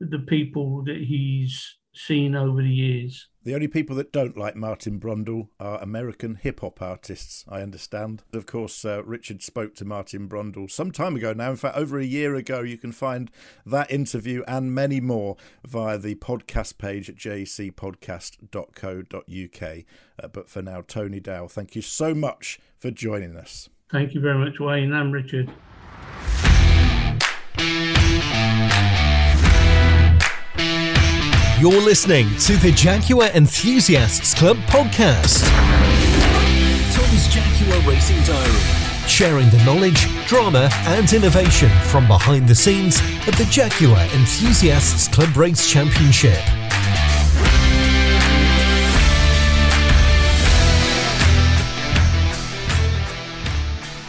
the 0.00 0.18
people 0.18 0.84
that 0.84 0.98
he's 0.98 1.76
seen 2.07 2.34
over 2.34 2.62
the 2.62 2.68
years. 2.68 3.28
The 3.42 3.55
only 3.55 3.68
people 3.68 3.96
that 3.96 4.12
don't 4.12 4.36
like 4.36 4.55
Martin 4.55 5.01
Brundle 5.01 5.48
are 5.59 5.80
American 5.80 6.34
hip 6.34 6.61
hop 6.61 6.82
artists, 6.82 7.46
I 7.48 7.62
understand. 7.62 8.22
Of 8.34 8.44
course, 8.44 8.84
uh, 8.84 9.03
Richard 9.05 9.42
spoke 9.42 9.74
to 9.76 9.86
Martin 9.86 10.28
Brundle 10.28 10.70
some 10.70 10.90
time 10.90 11.16
ago 11.16 11.32
now. 11.32 11.48
In 11.51 11.57
fact, 11.57 11.78
over 11.78 11.98
a 11.98 12.05
year 12.05 12.34
ago, 12.34 12.61
you 12.61 12.76
can 12.76 12.92
find 12.92 13.30
that 13.64 13.90
interview 13.90 14.42
and 14.46 14.74
many 14.74 15.01
more 15.01 15.38
via 15.66 15.96
the 15.96 16.16
podcast 16.16 16.76
page 16.76 17.09
at 17.09 17.16
jcpodcast.co.uk. 17.16 19.84
Uh, 20.22 20.28
but 20.28 20.51
for 20.51 20.61
now, 20.61 20.82
Tony 20.86 21.20
Dowe, 21.20 21.48
thank 21.48 21.74
you 21.74 21.80
so 21.80 22.14
much 22.14 22.61
for 22.76 22.90
joining 22.90 23.36
us. 23.36 23.70
Thank 23.90 24.12
you 24.14 24.20
very 24.20 24.36
much, 24.38 24.61
Wayne 24.61 24.92
and 24.92 25.14
Richard. 25.14 25.51
You're 31.61 31.82
listening 31.82 32.26
to 32.38 32.56
the 32.56 32.72
Jaguar 32.72 33.28
Enthusiasts 33.34 34.32
Club 34.32 34.56
podcast. 34.61 35.44
Tom's 36.94 37.28
Jaguar 37.28 37.86
Racing 37.86 38.16
Diary. 38.24 39.06
sharing 39.06 39.50
the 39.50 39.62
knowledge, 39.66 40.06
drama, 40.26 40.70
and 40.86 41.12
innovation 41.12 41.68
from 41.88 42.06
behind 42.06 42.48
the 42.48 42.54
scenes 42.54 42.98
at 43.28 43.34
the 43.34 43.44
Jaguar 43.50 44.00
Enthusiasts 44.14 45.06
Club 45.08 45.36
Race 45.36 45.68
Championship. 45.68 46.40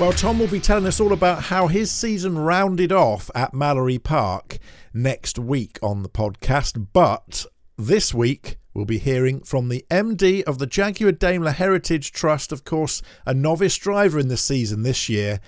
Well, 0.01 0.13
Tom 0.13 0.39
will 0.39 0.47
be 0.47 0.59
telling 0.59 0.87
us 0.87 0.99
all 0.99 1.13
about 1.13 1.43
how 1.43 1.67
his 1.67 1.91
season 1.91 2.35
rounded 2.35 2.91
off 2.91 3.29
at 3.35 3.53
Mallory 3.53 3.99
Park 3.99 4.57
next 4.95 5.37
week 5.37 5.77
on 5.83 6.01
the 6.01 6.09
podcast. 6.09 6.87
But 6.91 7.45
this 7.77 8.11
week, 8.11 8.57
we'll 8.73 8.85
be 8.85 8.97
hearing 8.97 9.41
from 9.41 9.69
the 9.69 9.85
MD 9.91 10.41
of 10.41 10.57
the 10.57 10.65
Jaguar 10.65 11.11
Daimler 11.11 11.51
Heritage 11.51 12.11
Trust, 12.11 12.51
of 12.51 12.63
course, 12.63 13.03
a 13.27 13.35
novice 13.35 13.77
driver 13.77 14.17
in 14.17 14.27
the 14.27 14.37
season 14.37 14.81
this 14.81 15.07
year, 15.07 15.39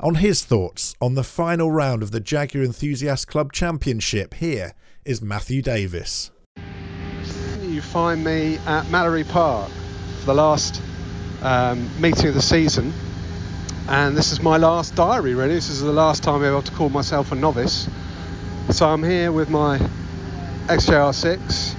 on 0.00 0.14
his 0.14 0.42
thoughts 0.42 0.94
on 1.02 1.14
the 1.14 1.22
final 1.22 1.70
round 1.70 2.02
of 2.02 2.10
the 2.10 2.18
Jaguar 2.18 2.64
Enthusiast 2.64 3.26
Club 3.28 3.52
Championship. 3.52 4.32
Here 4.32 4.72
is 5.04 5.20
Matthew 5.20 5.60
Davis. 5.60 6.30
You 7.60 7.82
find 7.82 8.24
me 8.24 8.56
at 8.64 8.88
Mallory 8.88 9.24
Park 9.24 9.70
for 10.20 10.24
the 10.24 10.34
last 10.34 10.80
um, 11.42 11.86
meeting 12.00 12.28
of 12.28 12.34
the 12.34 12.40
season 12.40 12.94
and 13.88 14.14
this 14.14 14.32
is 14.32 14.42
my 14.42 14.58
last 14.58 14.94
diary 14.94 15.34
really. 15.34 15.54
This 15.54 15.70
is 15.70 15.80
the 15.80 15.92
last 15.92 16.22
time 16.22 16.36
i'm 16.36 16.44
able 16.44 16.62
to 16.62 16.72
call 16.72 16.90
myself 16.90 17.32
a 17.32 17.34
novice. 17.34 17.88
So 18.70 18.86
i'm 18.86 19.02
here 19.02 19.32
with 19.32 19.48
my 19.48 19.78
xjr6 20.66 21.74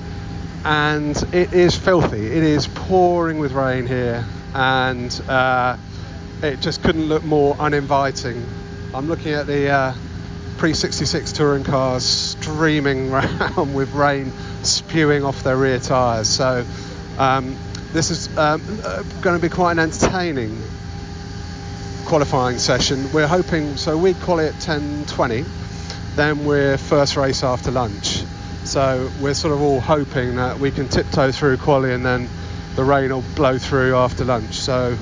and 0.65 1.15
it 1.33 1.53
is 1.53 1.77
filthy. 1.77 2.25
It 2.25 2.43
is 2.43 2.65
pouring 2.65 3.37
with 3.37 3.51
rain 3.51 3.85
here 3.85 4.25
and 4.55 5.21
uh, 5.29 5.77
it 6.41 6.59
just 6.61 6.81
couldn't 6.81 7.05
look 7.05 7.23
more 7.23 7.55
uninviting. 7.59 8.43
I'm 8.95 9.07
looking 9.07 9.33
at 9.33 9.45
the 9.45 9.69
uh, 9.69 9.93
pre-66 10.57 11.35
touring 11.35 11.63
cars 11.63 12.03
streaming 12.03 13.11
around 13.13 13.75
with 13.75 13.93
rain 13.93 14.31
spewing 14.63 15.23
off 15.23 15.43
their 15.43 15.57
rear 15.57 15.77
tyres. 15.77 16.27
So 16.27 16.65
um, 17.19 17.55
this 17.93 18.09
is 18.09 18.35
um, 18.35 18.63
uh, 18.83 19.03
going 19.21 19.39
to 19.39 19.41
be 19.41 19.53
quite 19.53 19.73
an 19.73 19.79
entertaining 19.79 20.59
qualifying 22.09 22.57
session. 22.57 23.07
We're 23.13 23.27
hoping, 23.27 23.77
so 23.77 23.95
we 23.95 24.15
call 24.15 24.39
it 24.39 24.55
10:20, 24.55 25.45
then 26.15 26.43
we're 26.43 26.75
first 26.75 27.15
race 27.15 27.43
after 27.43 27.69
lunch. 27.69 28.23
So 28.63 29.11
we're 29.21 29.35
sort 29.35 29.53
of 29.53 29.61
all 29.61 29.79
hoping 29.79 30.37
that 30.37 30.59
we 30.59 30.71
can 30.71 30.87
tiptoe 30.87 31.31
through 31.31 31.57
quali 31.57 31.93
and 31.93 32.03
then 32.03 32.27
the 32.75 32.83
rain 32.83 33.13
will 33.13 33.23
blow 33.35 33.59
through 33.59 33.95
after 33.95 34.25
lunch. 34.25 34.55
So 34.55 34.97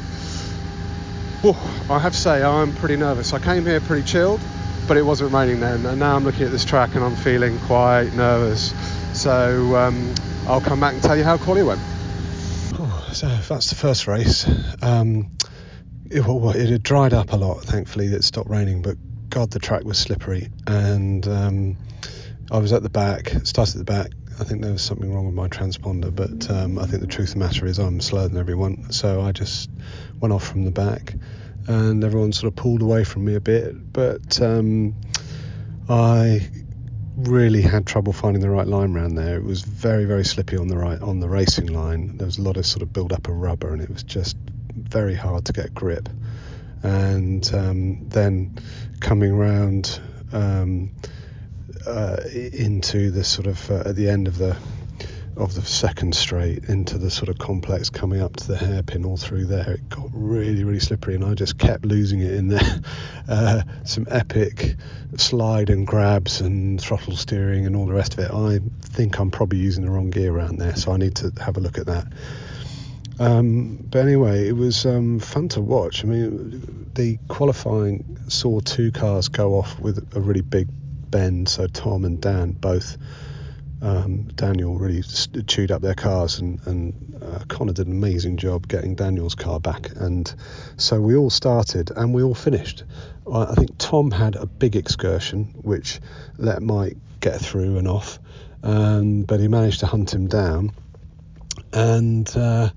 oh, 1.45 1.85
I 1.89 1.97
have 1.97 2.11
to 2.11 2.19
say 2.19 2.43
I'm 2.43 2.73
pretty 2.75 2.97
nervous. 2.97 3.31
I 3.31 3.39
came 3.39 3.65
here 3.65 3.79
pretty 3.79 4.03
chilled, 4.03 4.41
but 4.85 4.97
it 4.97 5.03
wasn't 5.03 5.31
raining 5.31 5.61
then, 5.61 5.85
and 5.85 6.01
now 6.01 6.13
I'm 6.13 6.25
looking 6.25 6.43
at 6.43 6.51
this 6.51 6.65
track 6.65 6.93
and 6.95 7.05
I'm 7.05 7.15
feeling 7.15 7.57
quite 7.59 8.13
nervous. 8.15 8.73
So 9.13 9.77
um, 9.77 10.13
I'll 10.45 10.59
come 10.59 10.81
back 10.81 10.93
and 10.93 11.01
tell 11.01 11.15
you 11.15 11.23
how 11.23 11.37
quali 11.37 11.63
went. 11.63 11.79
So 13.13 13.27
that's 13.47 13.69
the 13.69 13.75
first 13.75 14.07
race. 14.07 14.45
Um, 14.81 15.31
it, 16.11 16.25
well, 16.25 16.49
it 16.51 16.69
had 16.69 16.83
dried 16.83 17.13
up 17.13 17.33
a 17.33 17.35
lot, 17.35 17.63
thankfully, 17.63 18.07
it 18.07 18.23
stopped 18.23 18.49
raining, 18.49 18.81
but 18.81 18.97
God, 19.29 19.51
the 19.51 19.59
track 19.59 19.83
was 19.83 19.97
slippery. 19.97 20.49
And 20.65 21.27
um, 21.27 21.77
I 22.51 22.59
was 22.59 22.73
at 22.73 22.83
the 22.83 22.89
back, 22.89 23.29
started 23.43 23.75
at 23.75 23.85
the 23.85 23.91
back. 23.91 24.11
I 24.39 24.43
think 24.43 24.61
there 24.61 24.71
was 24.71 24.83
something 24.83 25.13
wrong 25.13 25.25
with 25.25 25.35
my 25.35 25.47
transponder, 25.47 26.15
but 26.15 26.49
um, 26.51 26.77
I 26.77 26.85
think 26.85 27.01
the 27.01 27.07
truth 27.07 27.29
of 27.29 27.33
the 27.35 27.39
matter 27.39 27.65
is 27.65 27.79
I'm 27.79 27.99
slower 27.99 28.27
than 28.27 28.37
everyone. 28.37 28.91
So 28.91 29.21
I 29.21 29.31
just 29.31 29.69
went 30.19 30.31
off 30.31 30.47
from 30.47 30.63
the 30.63 30.71
back, 30.71 31.15
and 31.67 32.03
everyone 32.03 32.31
sort 32.33 32.51
of 32.51 32.55
pulled 32.55 32.81
away 32.81 33.03
from 33.03 33.25
me 33.25 33.35
a 33.35 33.41
bit. 33.41 33.91
But 33.91 34.39
um, 34.41 34.95
I 35.89 36.47
really 37.15 37.63
had 37.63 37.87
trouble 37.87 38.13
finding 38.13 38.41
the 38.41 38.49
right 38.49 38.67
line 38.67 38.95
around 38.95 39.15
there. 39.15 39.37
It 39.37 39.43
was 39.43 39.63
very, 39.63 40.05
very 40.05 40.23
slippy 40.23 40.55
on 40.55 40.67
the 40.67 40.77
right 40.77 41.01
on 41.01 41.19
the 41.19 41.27
racing 41.27 41.67
line. 41.67 42.17
There 42.17 42.27
was 42.27 42.37
a 42.37 42.43
lot 42.43 42.57
of 42.57 42.65
sort 42.65 42.83
of 42.83 42.93
build 42.93 43.13
up 43.13 43.27
of 43.27 43.33
rubber, 43.33 43.73
and 43.73 43.81
it 43.81 43.89
was 43.89 44.03
just 44.03 44.37
very 44.77 45.15
hard 45.15 45.45
to 45.45 45.53
get 45.53 45.73
grip. 45.73 46.09
And 46.83 47.49
um, 47.53 48.07
then 48.09 48.57
coming 48.99 49.35
round 49.35 49.99
um, 50.31 50.91
uh, 51.85 52.17
into 52.33 53.11
the 53.11 53.23
sort 53.23 53.47
of 53.47 53.71
uh, 53.71 53.83
at 53.85 53.95
the 53.95 54.09
end 54.09 54.27
of 54.27 54.37
the 54.37 54.57
of 55.37 55.53
the 55.53 55.61
second 55.61 56.15
straight 56.15 56.63
into 56.65 56.97
the 56.97 57.11
sort 57.11 57.29
of 57.29 57.37
complex 57.37 57.91
coming 57.91 58.21
up 58.21 58.35
to 58.35 58.47
the 58.47 58.57
hairpin 58.57 59.05
all 59.05 59.17
through 59.17 59.45
there 59.45 59.73
it 59.73 59.87
got 59.87 60.09
really 60.11 60.63
really 60.63 60.79
slippery 60.79 61.13
and 61.13 61.23
I 61.23 61.35
just 61.35 61.59
kept 61.59 61.85
losing 61.85 62.21
it 62.21 62.33
in 62.33 62.47
there. 62.47 62.81
Uh, 63.29 63.61
some 63.83 64.07
epic 64.09 64.77
slide 65.17 65.69
and 65.69 65.85
grabs 65.85 66.39
and 66.39 66.79
throttle 66.79 67.17
steering 67.17 67.65
and 67.65 67.75
all 67.75 67.85
the 67.85 67.93
rest 67.93 68.13
of 68.13 68.19
it. 68.19 68.31
I 68.31 68.61
think 68.81 69.19
I'm 69.19 69.31
probably 69.31 69.59
using 69.59 69.83
the 69.83 69.91
wrong 69.91 70.11
gear 70.11 70.33
around 70.33 70.59
there 70.59 70.77
so 70.77 70.93
I 70.93 70.97
need 70.97 71.15
to 71.17 71.33
have 71.41 71.57
a 71.57 71.59
look 71.59 71.77
at 71.77 71.87
that 71.87 72.07
um, 73.19 73.77
but 73.89 73.99
anyway, 73.99 74.47
it 74.47 74.55
was 74.55 74.85
um, 74.85 75.19
fun 75.19 75.49
to 75.49 75.61
watch. 75.61 76.03
I 76.03 76.07
mean, 76.07 76.91
the 76.93 77.17
qualifying 77.27 78.17
saw 78.27 78.59
two 78.59 78.91
cars 78.91 79.29
go 79.29 79.55
off 79.55 79.79
with 79.79 80.15
a 80.15 80.19
really 80.19 80.41
big 80.41 80.67
bend. 81.09 81.49
So 81.49 81.67
Tom 81.67 82.05
and 82.05 82.21
Dan 82.21 82.51
both, 82.51 82.97
um, 83.81 84.23
Daniel 84.35 84.77
really 84.77 85.03
chewed 85.47 85.71
up 85.71 85.81
their 85.81 85.95
cars, 85.95 86.39
and, 86.39 86.59
and 86.67 87.19
uh, 87.21 87.39
Connor 87.47 87.73
did 87.73 87.87
an 87.87 87.93
amazing 87.93 88.37
job 88.37 88.67
getting 88.67 88.95
Daniel's 88.95 89.35
car 89.35 89.59
back. 89.59 89.89
And 89.95 90.31
so 90.77 91.01
we 91.01 91.15
all 91.15 91.29
started 91.29 91.91
and 91.91 92.13
we 92.13 92.23
all 92.23 92.35
finished. 92.35 92.83
I 93.31 93.55
think 93.55 93.77
Tom 93.77 94.11
had 94.11 94.35
a 94.35 94.45
big 94.45 94.75
excursion, 94.75 95.55
which 95.61 95.99
let 96.37 96.61
Mike 96.61 96.97
get 97.19 97.39
through 97.41 97.77
and 97.77 97.87
off, 97.87 98.19
um, 98.63 99.23
but 99.23 99.39
he 99.39 99.47
managed 99.47 99.81
to 99.81 99.85
hunt 99.85 100.13
him 100.13 100.27
down. 100.27 100.71
And 101.73 102.29
uh, 102.35 102.69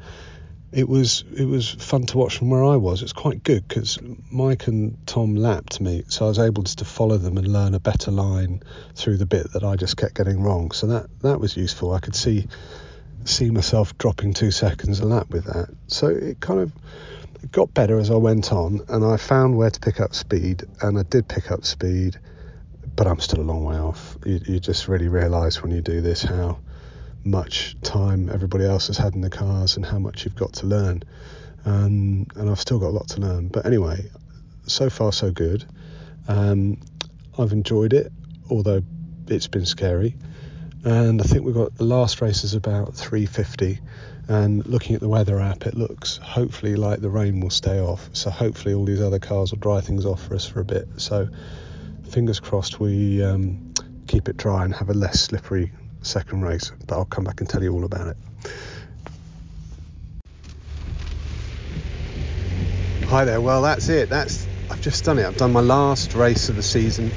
it 0.72 0.88
was 0.88 1.24
it 1.36 1.46
was 1.46 1.68
fun 1.68 2.06
to 2.06 2.18
watch 2.18 2.38
from 2.38 2.50
where 2.50 2.64
I 2.64 2.76
was. 2.76 3.02
It's 3.02 3.12
quite 3.12 3.42
good 3.42 3.66
because 3.66 3.98
Mike 4.30 4.68
and 4.68 5.04
Tom 5.06 5.34
lapped 5.34 5.80
me, 5.80 6.04
so 6.08 6.26
I 6.26 6.28
was 6.28 6.38
able 6.38 6.62
to 6.62 6.84
follow 6.84 7.18
them 7.18 7.38
and 7.38 7.48
learn 7.48 7.74
a 7.74 7.80
better 7.80 8.10
line 8.10 8.62
through 8.94 9.16
the 9.16 9.26
bit 9.26 9.52
that 9.52 9.64
I 9.64 9.76
just 9.76 9.96
kept 9.96 10.14
getting 10.14 10.42
wrong. 10.42 10.70
So 10.70 10.86
that 10.88 11.08
that 11.22 11.40
was 11.40 11.56
useful. 11.56 11.92
I 11.92 11.98
could 11.98 12.14
see 12.14 12.46
see 13.24 13.50
myself 13.50 13.98
dropping 13.98 14.32
two 14.32 14.50
seconds 14.50 15.00
a 15.00 15.06
lap 15.06 15.30
with 15.30 15.44
that. 15.44 15.70
So 15.88 16.06
it 16.06 16.40
kind 16.40 16.60
of 16.60 16.72
it 17.42 17.50
got 17.50 17.74
better 17.74 17.98
as 17.98 18.10
I 18.10 18.16
went 18.16 18.52
on, 18.52 18.80
and 18.88 19.04
I 19.04 19.16
found 19.16 19.56
where 19.56 19.70
to 19.70 19.80
pick 19.80 20.00
up 20.00 20.14
speed, 20.14 20.64
and 20.80 20.98
I 20.98 21.02
did 21.02 21.26
pick 21.26 21.50
up 21.50 21.64
speed, 21.64 22.18
but 22.94 23.08
I'm 23.08 23.18
still 23.18 23.40
a 23.40 23.42
long 23.42 23.64
way 23.64 23.76
off. 23.76 24.16
You, 24.24 24.40
you 24.46 24.60
just 24.60 24.86
really 24.86 25.08
realise 25.08 25.62
when 25.62 25.72
you 25.72 25.80
do 25.80 26.00
this 26.00 26.22
how 26.22 26.58
much 27.24 27.76
time 27.82 28.30
everybody 28.30 28.64
else 28.64 28.86
has 28.86 28.96
had 28.96 29.14
in 29.14 29.20
the 29.20 29.30
cars 29.30 29.76
and 29.76 29.84
how 29.84 29.98
much 29.98 30.24
you've 30.24 30.36
got 30.36 30.54
to 30.54 30.66
learn. 30.66 31.02
Um, 31.64 32.26
and 32.36 32.50
I've 32.50 32.60
still 32.60 32.78
got 32.78 32.88
a 32.88 32.96
lot 32.96 33.08
to 33.08 33.20
learn. 33.20 33.48
But 33.48 33.66
anyway, 33.66 34.10
so 34.66 34.88
far 34.88 35.12
so 35.12 35.30
good. 35.30 35.64
Um, 36.28 36.78
I've 37.38 37.52
enjoyed 37.52 37.92
it, 37.92 38.12
although 38.48 38.82
it's 39.28 39.46
been 39.46 39.66
scary. 39.66 40.16
And 40.84 41.20
I 41.20 41.24
think 41.24 41.44
we've 41.44 41.54
got 41.54 41.76
the 41.76 41.84
last 41.84 42.22
race 42.22 42.44
is 42.44 42.54
about 42.54 42.94
350. 42.94 43.80
And 44.28 44.64
looking 44.66 44.94
at 44.94 45.00
the 45.00 45.08
weather 45.08 45.40
app, 45.40 45.66
it 45.66 45.74
looks 45.74 46.16
hopefully 46.16 46.76
like 46.76 47.00
the 47.00 47.10
rain 47.10 47.40
will 47.40 47.50
stay 47.50 47.80
off. 47.80 48.08
So 48.12 48.30
hopefully 48.30 48.74
all 48.74 48.84
these 48.84 49.02
other 49.02 49.18
cars 49.18 49.50
will 49.50 49.58
dry 49.58 49.80
things 49.80 50.06
off 50.06 50.22
for 50.22 50.34
us 50.34 50.46
for 50.46 50.60
a 50.60 50.64
bit. 50.64 50.88
So 50.96 51.28
fingers 52.08 52.40
crossed 52.40 52.80
we 52.80 53.22
um, 53.22 53.74
keep 54.06 54.28
it 54.28 54.36
dry 54.36 54.64
and 54.64 54.74
have 54.74 54.88
a 54.88 54.94
less 54.94 55.20
slippery 55.20 55.72
second 56.03 56.42
race, 56.42 56.70
but 56.86 56.96
I'll 56.96 57.05
come 57.07 57.24
back 57.24 57.40
and 57.40 57.48
tell 57.51 57.62
you 57.62 57.72
all 57.72 57.84
about 57.84 58.09
it. 58.09 58.16
Hi 63.07 63.24
there. 63.26 63.40
Well, 63.42 63.62
that's 63.62 63.88
it. 63.90 64.09
That's 64.11 64.48
I've 64.70 64.80
just 64.80 65.05
done 65.05 65.18
it. 65.18 65.26
I've 65.26 65.36
done 65.36 65.53
my 65.53 65.61
last 65.61 66.14
race 66.14 66.48
of 66.48 66.57
the 66.57 66.62
season, 66.62 67.12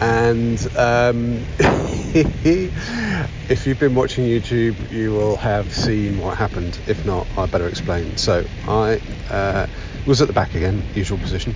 and 0.00 0.58
um, 0.76 1.46
if 1.60 3.66
you've 3.66 3.78
been 3.78 3.94
watching 3.94 4.24
YouTube, 4.26 4.90
you 4.90 5.12
will 5.12 5.36
have 5.38 5.72
seen 5.72 6.18
what 6.18 6.36
happened. 6.38 6.80
If 6.86 7.04
not, 7.04 7.28
I 7.36 7.46
better 7.46 7.68
explain. 7.68 8.16
So 8.18 8.46
I 8.66 9.00
uh, 9.30 9.68
was 10.06 10.22
at 10.22 10.28
the 10.28 10.34
back 10.34 10.54
again, 10.54 10.82
usual 10.94 11.18
position, 11.18 11.54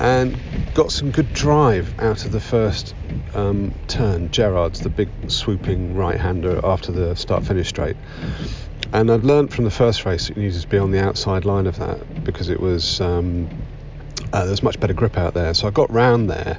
and 0.00 0.36
got 0.74 0.90
some 0.90 1.10
good 1.10 1.32
drive 1.32 1.98
out 2.00 2.24
of 2.24 2.32
the 2.32 2.40
first 2.40 2.94
um, 3.34 3.74
turn. 3.86 4.30
Gerard's 4.30 4.80
the 4.80 4.88
big 4.88 5.08
swooping 5.28 5.94
right-hander 5.94 6.60
after 6.64 6.92
the 6.92 7.14
start-finish 7.14 7.68
straight. 7.68 7.96
And 8.92 9.10
I'd 9.10 9.24
learned 9.24 9.52
from 9.52 9.64
the 9.64 9.70
first 9.70 10.06
race 10.06 10.28
that 10.28 10.36
you 10.36 10.44
needed 10.44 10.62
to 10.62 10.68
be 10.68 10.78
on 10.78 10.92
the 10.92 11.04
outside 11.04 11.44
line 11.44 11.66
of 11.66 11.78
that 11.78 12.24
because 12.24 12.48
it 12.48 12.58
was 12.58 13.02
um, 13.02 13.48
uh, 14.32 14.46
there's 14.46 14.62
much 14.62 14.80
better 14.80 14.94
grip 14.94 15.18
out 15.18 15.34
there. 15.34 15.52
So 15.54 15.68
I 15.68 15.70
got 15.70 15.90
round 15.90 16.30
there 16.30 16.58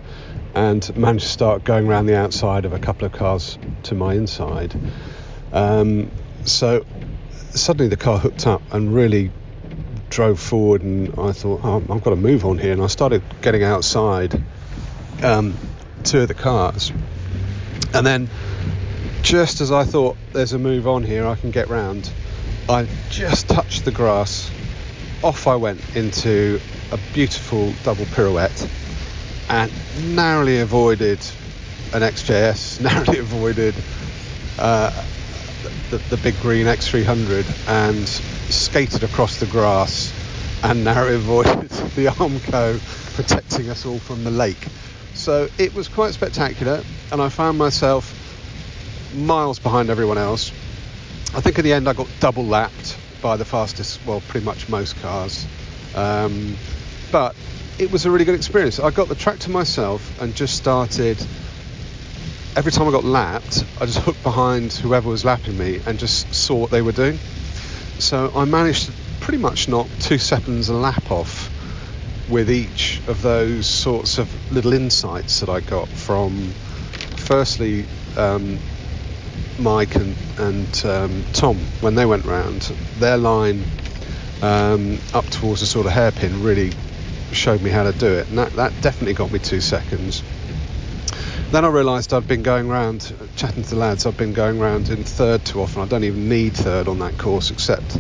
and 0.54 0.96
managed 0.96 1.26
to 1.26 1.32
start 1.32 1.64
going 1.64 1.88
around 1.88 2.06
the 2.06 2.18
outside 2.18 2.66
of 2.66 2.74
a 2.74 2.80
couple 2.80 3.06
of 3.06 3.14
cars 3.14 3.58
to 3.84 3.96
my 3.96 4.14
inside. 4.14 4.76
Um, 5.52 6.12
so 6.46 6.86
suddenly 7.52 7.88
the 7.88 7.98
car 7.98 8.20
hooked 8.20 8.46
up 8.46 8.62
and 8.72 8.94
really 8.94 9.32
drove 10.10 10.40
forward 10.40 10.82
and 10.82 11.10
I 11.20 11.32
thought, 11.32 11.62
oh, 11.64 11.78
I've 11.78 12.04
got 12.04 12.10
to 12.12 12.16
move 12.16 12.46
on 12.46 12.58
here. 12.58 12.74
And 12.74 12.82
I 12.82 12.88
started 12.88 13.22
getting 13.42 13.64
outside 13.64 14.42
um, 15.24 15.56
two 16.04 16.22
of 16.22 16.28
the 16.28 16.34
cars. 16.34 16.92
And 17.94 18.06
then, 18.06 18.30
just 19.22 19.62
as 19.62 19.72
I 19.72 19.84
thought 19.84 20.18
there's 20.34 20.54
a 20.54 20.60
move 20.60 20.88
on 20.88 21.04
here, 21.04 21.26
I 21.26 21.36
can 21.36 21.52
get 21.52 21.70
round, 21.70 22.12
I 22.68 22.88
just 23.10 23.50
touched 23.50 23.86
the 23.86 23.92
grass. 23.92 24.52
Off 25.24 25.48
I 25.48 25.56
went 25.56 25.96
into 25.96 26.60
a 26.92 27.00
beautiful 27.14 27.74
double 27.84 28.06
pirouette 28.06 28.70
and 29.50 29.72
narrowly 30.16 30.60
avoided 30.60 31.20
an 31.94 32.02
XJS, 32.02 32.82
narrowly 32.82 33.20
avoided 33.20 33.76
uh, 34.60 34.92
the, 35.90 35.98
the, 36.10 36.18
big 36.18 36.40
green 36.42 36.68
X300 36.68 37.68
and 37.68 38.39
skated 38.52 39.04
across 39.04 39.40
the 39.40 39.46
grass 39.46 40.14
and 40.64 40.84
narrowly 40.84 41.16
avoided 41.16 41.70
the 41.70 42.08
Armco 42.08 42.80
protecting 43.16 43.70
us 43.70 43.86
all 43.86 44.00
from 44.00 44.24
the 44.24 44.32
lake. 44.32 44.68
So 45.14 45.48
it 45.58 45.74
was 45.74 45.88
quite 45.88 46.14
spectacular, 46.14 46.82
and 47.12 47.22
I 47.22 47.30
found 47.30 47.58
myself 47.58 48.16
miles 49.16 49.60
behind 49.60 49.90
everyone 49.90 50.18
else. 50.18 50.52
I 51.36 51.42
think 51.42 51.60
at 51.60 51.64
the 51.64 51.74
end 51.74 51.88
I 51.88 51.94
got 51.94 52.08
double 52.20 52.46
lapped 52.46 52.98
by 53.22 53.38
the 53.38 53.46
fastest, 53.46 54.00
well, 54.06 54.22
pretty 54.28 54.46
much 54.46 54.70
most 54.70 55.00
cars. 55.02 55.46
Um, 55.96 56.56
but 57.12 57.36
it 57.78 57.92
was 57.92 58.06
a 58.06 58.12
really 58.12 58.26
good 58.26 58.36
experience. 58.36 58.80
I 58.80 58.92
got 58.92 59.08
the 59.08 59.16
track 59.16 59.40
to 59.40 59.50
myself 59.50 60.22
and 60.22 60.36
just 60.36 60.56
started. 60.56 61.18
Every 62.56 62.72
time 62.72 62.88
I 62.88 62.92
got 62.92 63.04
lapped, 63.04 63.64
I 63.80 63.86
just 63.86 64.00
hooked 64.00 64.24
behind 64.24 64.74
whoever 64.74 65.10
was 65.10 65.24
lapping 65.24 65.58
me 65.58 65.82
and 65.86 66.00
just 66.00 66.34
saw 66.34 66.56
what 66.56 66.72
they 66.72 66.82
were 66.82 66.92
doing. 66.92 67.20
So 68.00 68.32
I 68.34 68.46
managed 68.46 68.86
to 68.86 68.94
pretty 69.20 69.40
much 69.40 69.68
knock 69.68 69.88
two 70.00 70.18
seconds 70.18 70.70
a 70.70 70.74
lap 70.74 71.12
off 71.12 71.52
with 72.30 72.50
each 72.50 73.02
of 73.08 73.22
those 73.22 73.68
sorts 73.68 74.18
of 74.20 74.54
little 74.54 74.72
insights 74.72 75.42
that 75.42 75.50
I 75.50 75.60
got 75.60 75.88
from, 75.90 76.32
firstly, 77.18 77.86
um, 78.16 78.58
Mike 79.58 79.96
and, 79.96 80.16
and 80.38 80.86
um, 80.86 81.26
Tom 81.34 81.58
when 81.82 81.96
they 81.96 82.06
went 82.06 82.24
round. 82.24 82.62
Their 82.98 83.18
line 83.18 83.66
um, 84.42 84.98
up 85.14 85.26
towards 85.26 85.60
the 85.60 85.68
sort 85.68 85.86
of 85.86 85.92
hairpin 85.92 86.42
really 86.42 86.72
showed 87.34 87.62
me 87.62 87.70
how 87.70 87.84
to 87.84 87.92
do 87.92 88.08
it, 88.08 88.30
and 88.30 88.38
that, 88.38 88.54
that 88.54 88.82
definitely 88.82 89.14
got 89.14 89.30
me 89.30 89.40
two 89.40 89.60
seconds. 89.60 90.24
Then 91.52 91.66
I 91.66 91.70
realised 91.70 92.14
I'd 92.14 92.28
been 92.28 92.44
going 92.44 92.70
round, 92.70 93.12
chatting 93.36 93.64
to 93.64 93.70
the 93.72 93.76
lads, 93.76 94.06
I'd 94.06 94.16
been 94.16 94.34
going 94.34 94.60
round 94.60 94.90
in 94.90 95.04
third 95.04 95.44
too 95.46 95.62
often. 95.62 95.82
I 95.82 95.88
don't 95.88 96.04
even 96.04 96.30
need 96.30 96.54
third 96.54 96.88
on 96.88 97.00
that 97.00 97.18
course 97.18 97.50
except 97.50 97.98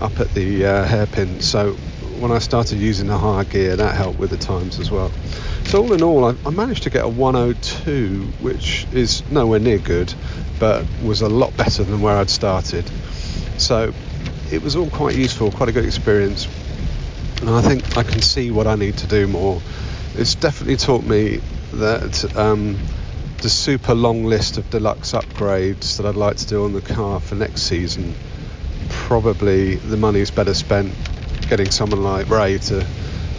up 0.00 0.18
at 0.18 0.34
the 0.34 0.66
uh, 0.66 0.84
hairpin. 0.84 1.40
So 1.40 1.74
when 2.18 2.32
I 2.32 2.40
started 2.40 2.80
using 2.80 3.06
the 3.06 3.16
higher 3.16 3.44
gear, 3.44 3.76
that 3.76 3.94
helped 3.94 4.18
with 4.18 4.30
the 4.30 4.36
times 4.36 4.80
as 4.80 4.90
well. 4.90 5.12
So 5.66 5.80
all 5.82 5.92
in 5.92 6.02
all, 6.02 6.24
I, 6.24 6.34
I 6.44 6.50
managed 6.50 6.82
to 6.82 6.90
get 6.90 7.04
a 7.04 7.08
102, 7.08 8.32
which 8.40 8.86
is 8.92 9.22
nowhere 9.30 9.60
near 9.60 9.78
good, 9.78 10.12
but 10.58 10.84
was 11.00 11.22
a 11.22 11.28
lot 11.28 11.56
better 11.56 11.84
than 11.84 12.00
where 12.00 12.16
I'd 12.16 12.30
started. 12.30 12.90
So 13.58 13.92
it 14.50 14.60
was 14.60 14.74
all 14.74 14.90
quite 14.90 15.14
useful, 15.14 15.52
quite 15.52 15.68
a 15.68 15.72
good 15.72 15.84
experience 15.84 16.48
and 17.40 17.50
I 17.50 17.62
think 17.62 17.96
I 17.96 18.02
can 18.02 18.20
see 18.20 18.50
what 18.50 18.66
I 18.66 18.74
need 18.74 18.96
to 18.98 19.06
do 19.06 19.28
more. 19.28 19.60
It's 20.16 20.34
definitely 20.34 20.76
taught 20.76 21.04
me 21.04 21.40
that 21.72 22.36
um, 22.36 22.78
the 23.42 23.48
super 23.48 23.94
long 23.94 24.24
list 24.24 24.58
of 24.58 24.68
deluxe 24.70 25.12
upgrades 25.12 25.96
that 25.96 26.06
I'd 26.06 26.16
like 26.16 26.36
to 26.36 26.46
do 26.46 26.64
on 26.64 26.72
the 26.72 26.80
car 26.80 27.20
for 27.20 27.34
next 27.34 27.62
season, 27.62 28.14
probably 28.88 29.76
the 29.76 29.96
money 29.96 30.20
is 30.20 30.30
better 30.30 30.54
spent 30.54 30.92
getting 31.48 31.70
someone 31.70 32.02
like 32.02 32.28
Ray 32.28 32.58
to 32.58 32.86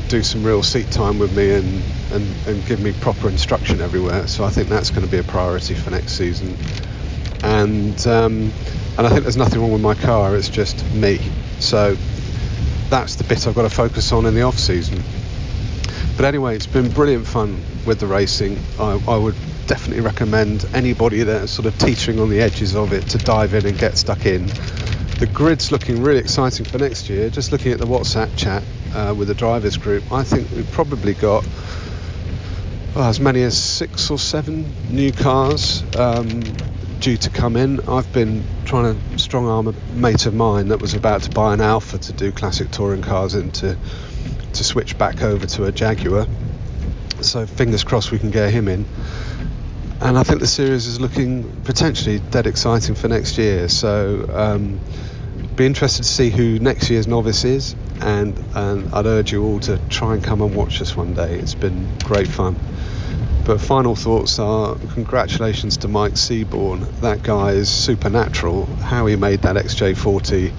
do 0.07 0.23
some 0.23 0.43
real 0.43 0.63
seat 0.63 0.89
time 0.91 1.19
with 1.19 1.35
me 1.35 1.53
and, 1.53 1.83
and, 2.11 2.35
and 2.47 2.65
give 2.65 2.81
me 2.81 2.93
proper 2.93 3.29
instruction 3.29 3.81
everywhere. 3.81 4.27
So 4.27 4.43
I 4.43 4.49
think 4.49 4.67
that's 4.67 4.89
going 4.89 5.05
to 5.05 5.11
be 5.11 5.19
a 5.19 5.23
priority 5.23 5.75
for 5.75 5.91
next 5.91 6.13
season. 6.13 6.55
And 7.43 8.07
um, 8.07 8.51
and 8.97 9.07
I 9.07 9.09
think 9.09 9.23
there's 9.23 9.37
nothing 9.37 9.61
wrong 9.61 9.71
with 9.71 9.81
my 9.81 9.95
car. 9.95 10.35
It's 10.35 10.49
just 10.49 10.83
me. 10.93 11.19
So 11.59 11.95
that's 12.89 13.15
the 13.15 13.23
bit 13.23 13.47
I've 13.47 13.55
got 13.55 13.61
to 13.61 13.69
focus 13.69 14.11
on 14.11 14.25
in 14.25 14.33
the 14.33 14.41
off 14.41 14.57
season. 14.57 15.01
But 16.19 16.25
anyway, 16.25 16.57
it's 16.57 16.67
been 16.67 16.89
brilliant 16.91 17.25
fun 17.25 17.63
with 17.85 18.01
the 18.01 18.05
racing. 18.05 18.57
I, 18.77 19.01
I 19.07 19.15
would 19.15 19.35
definitely 19.67 20.01
recommend 20.01 20.65
anybody 20.73 21.23
that's 21.23 21.49
sort 21.49 21.65
of 21.65 21.79
teetering 21.79 22.19
on 22.19 22.29
the 22.29 22.41
edges 22.41 22.75
of 22.75 22.91
it 22.91 23.03
to 23.11 23.17
dive 23.19 23.53
in 23.53 23.65
and 23.65 23.79
get 23.79 23.97
stuck 23.97 24.25
in. 24.25 24.47
The 24.47 25.29
grid's 25.33 25.71
looking 25.71 26.03
really 26.03 26.19
exciting 26.19 26.65
for 26.65 26.77
next 26.77 27.07
year. 27.07 27.29
Just 27.29 27.53
looking 27.53 27.71
at 27.71 27.79
the 27.79 27.85
WhatsApp 27.85 28.35
chat 28.35 28.63
uh, 28.93 29.15
with 29.17 29.29
the 29.29 29.33
drivers 29.33 29.77
group, 29.77 30.11
I 30.11 30.25
think 30.25 30.51
we've 30.51 30.69
probably 30.71 31.13
got 31.13 31.47
well, 32.93 33.07
as 33.07 33.21
many 33.21 33.41
as 33.43 33.57
six 33.57 34.11
or 34.11 34.19
seven 34.19 34.69
new 34.89 35.13
cars 35.13 35.85
um, 35.95 36.41
due 36.99 37.15
to 37.15 37.29
come 37.29 37.55
in. 37.55 37.79
I've 37.87 38.11
been 38.11 38.43
trying 38.65 38.99
to 38.99 39.19
strong 39.19 39.47
arm 39.47 39.69
a 39.69 39.73
mate 39.93 40.25
of 40.25 40.33
mine 40.33 40.67
that 40.67 40.81
was 40.81 40.95
about 40.95 41.21
to 41.21 41.29
buy 41.29 41.53
an 41.53 41.61
Alfa 41.61 41.97
to 41.97 42.11
do 42.11 42.33
classic 42.33 42.71
touring 42.71 43.03
cars 43.03 43.35
into 43.35 43.77
to 44.59 44.63
switch 44.65 44.97
back 44.97 45.23
over 45.23 45.45
to 45.45 45.63
a 45.65 45.71
Jaguar. 45.71 46.27
So 47.21 47.45
fingers 47.45 47.83
crossed 47.83 48.11
we 48.11 48.19
can 48.19 48.29
get 48.29 48.51
him 48.51 48.67
in. 48.67 48.85
And 50.01 50.17
I 50.17 50.23
think 50.23 50.41
the 50.41 50.47
series 50.47 50.85
is 50.85 50.99
looking 51.01 51.49
potentially 51.63 52.19
dead 52.19 52.45
exciting 52.45 52.95
for 52.95 53.07
next 53.07 53.37
year. 53.37 53.69
So 53.69 54.29
um, 54.33 54.79
be 55.55 55.65
interested 55.65 56.03
to 56.03 56.09
see 56.09 56.29
who 56.29 56.59
next 56.59 56.89
year's 56.89 57.07
novice 57.07 57.43
is, 57.45 57.75
and 58.01 58.37
and 58.53 58.93
I'd 58.93 59.05
urge 59.05 59.31
you 59.31 59.45
all 59.45 59.59
to 59.61 59.77
try 59.89 60.13
and 60.13 60.23
come 60.23 60.41
and 60.41 60.53
watch 60.55 60.81
us 60.81 60.95
one 60.95 61.13
day. 61.13 61.35
It's 61.39 61.55
been 61.55 61.87
great 62.03 62.27
fun. 62.27 62.57
But 63.45 63.59
final 63.61 63.95
thoughts 63.95 64.39
are 64.39 64.75
congratulations 64.93 65.77
to 65.77 65.87
Mike 65.87 66.17
Seaborn. 66.17 66.85
That 67.01 67.23
guy 67.23 67.51
is 67.51 67.69
supernatural. 67.69 68.65
How 68.65 69.05
he 69.05 69.15
made 69.15 69.41
that 69.41 69.55
XJ40 69.55 70.51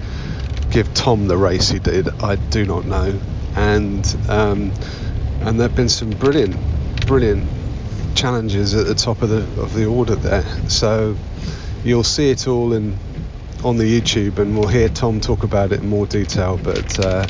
give 0.71 0.93
Tom 0.93 1.27
the 1.27 1.37
race 1.37 1.69
he 1.69 1.79
did, 1.79 2.09
I 2.21 2.35
do 2.35 2.65
not 2.65 2.85
know. 2.85 3.19
And 3.55 4.05
um, 4.29 4.71
and 5.41 5.59
there've 5.59 5.75
been 5.75 5.89
some 5.89 6.11
brilliant, 6.11 6.55
brilliant 7.07 7.47
challenges 8.15 8.73
at 8.75 8.85
the 8.85 8.95
top 8.95 9.21
of 9.21 9.29
the 9.29 9.41
of 9.61 9.73
the 9.73 9.85
order 9.85 10.15
there. 10.15 10.43
So 10.69 11.15
you'll 11.83 12.03
see 12.03 12.29
it 12.29 12.47
all 12.47 12.73
in 12.73 12.97
on 13.63 13.77
the 13.77 13.83
YouTube, 13.83 14.39
and 14.39 14.57
we'll 14.57 14.67
hear 14.67 14.89
Tom 14.89 15.19
talk 15.19 15.43
about 15.43 15.71
it 15.71 15.81
in 15.81 15.89
more 15.89 16.05
detail. 16.05 16.59
But 16.61 16.99
uh, 16.99 17.25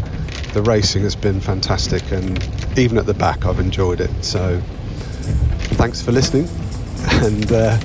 the 0.53 0.61
racing 0.61 1.03
has 1.03 1.15
been 1.15 1.39
fantastic, 1.39 2.11
and 2.11 2.38
even 2.78 2.97
at 2.97 3.05
the 3.05 3.13
back, 3.13 3.45
I've 3.45 3.59
enjoyed 3.59 4.01
it. 4.01 4.24
So 4.24 4.59
thanks 5.78 6.01
for 6.01 6.11
listening 6.11 6.47
and 7.24 7.51
uh, 7.51 7.78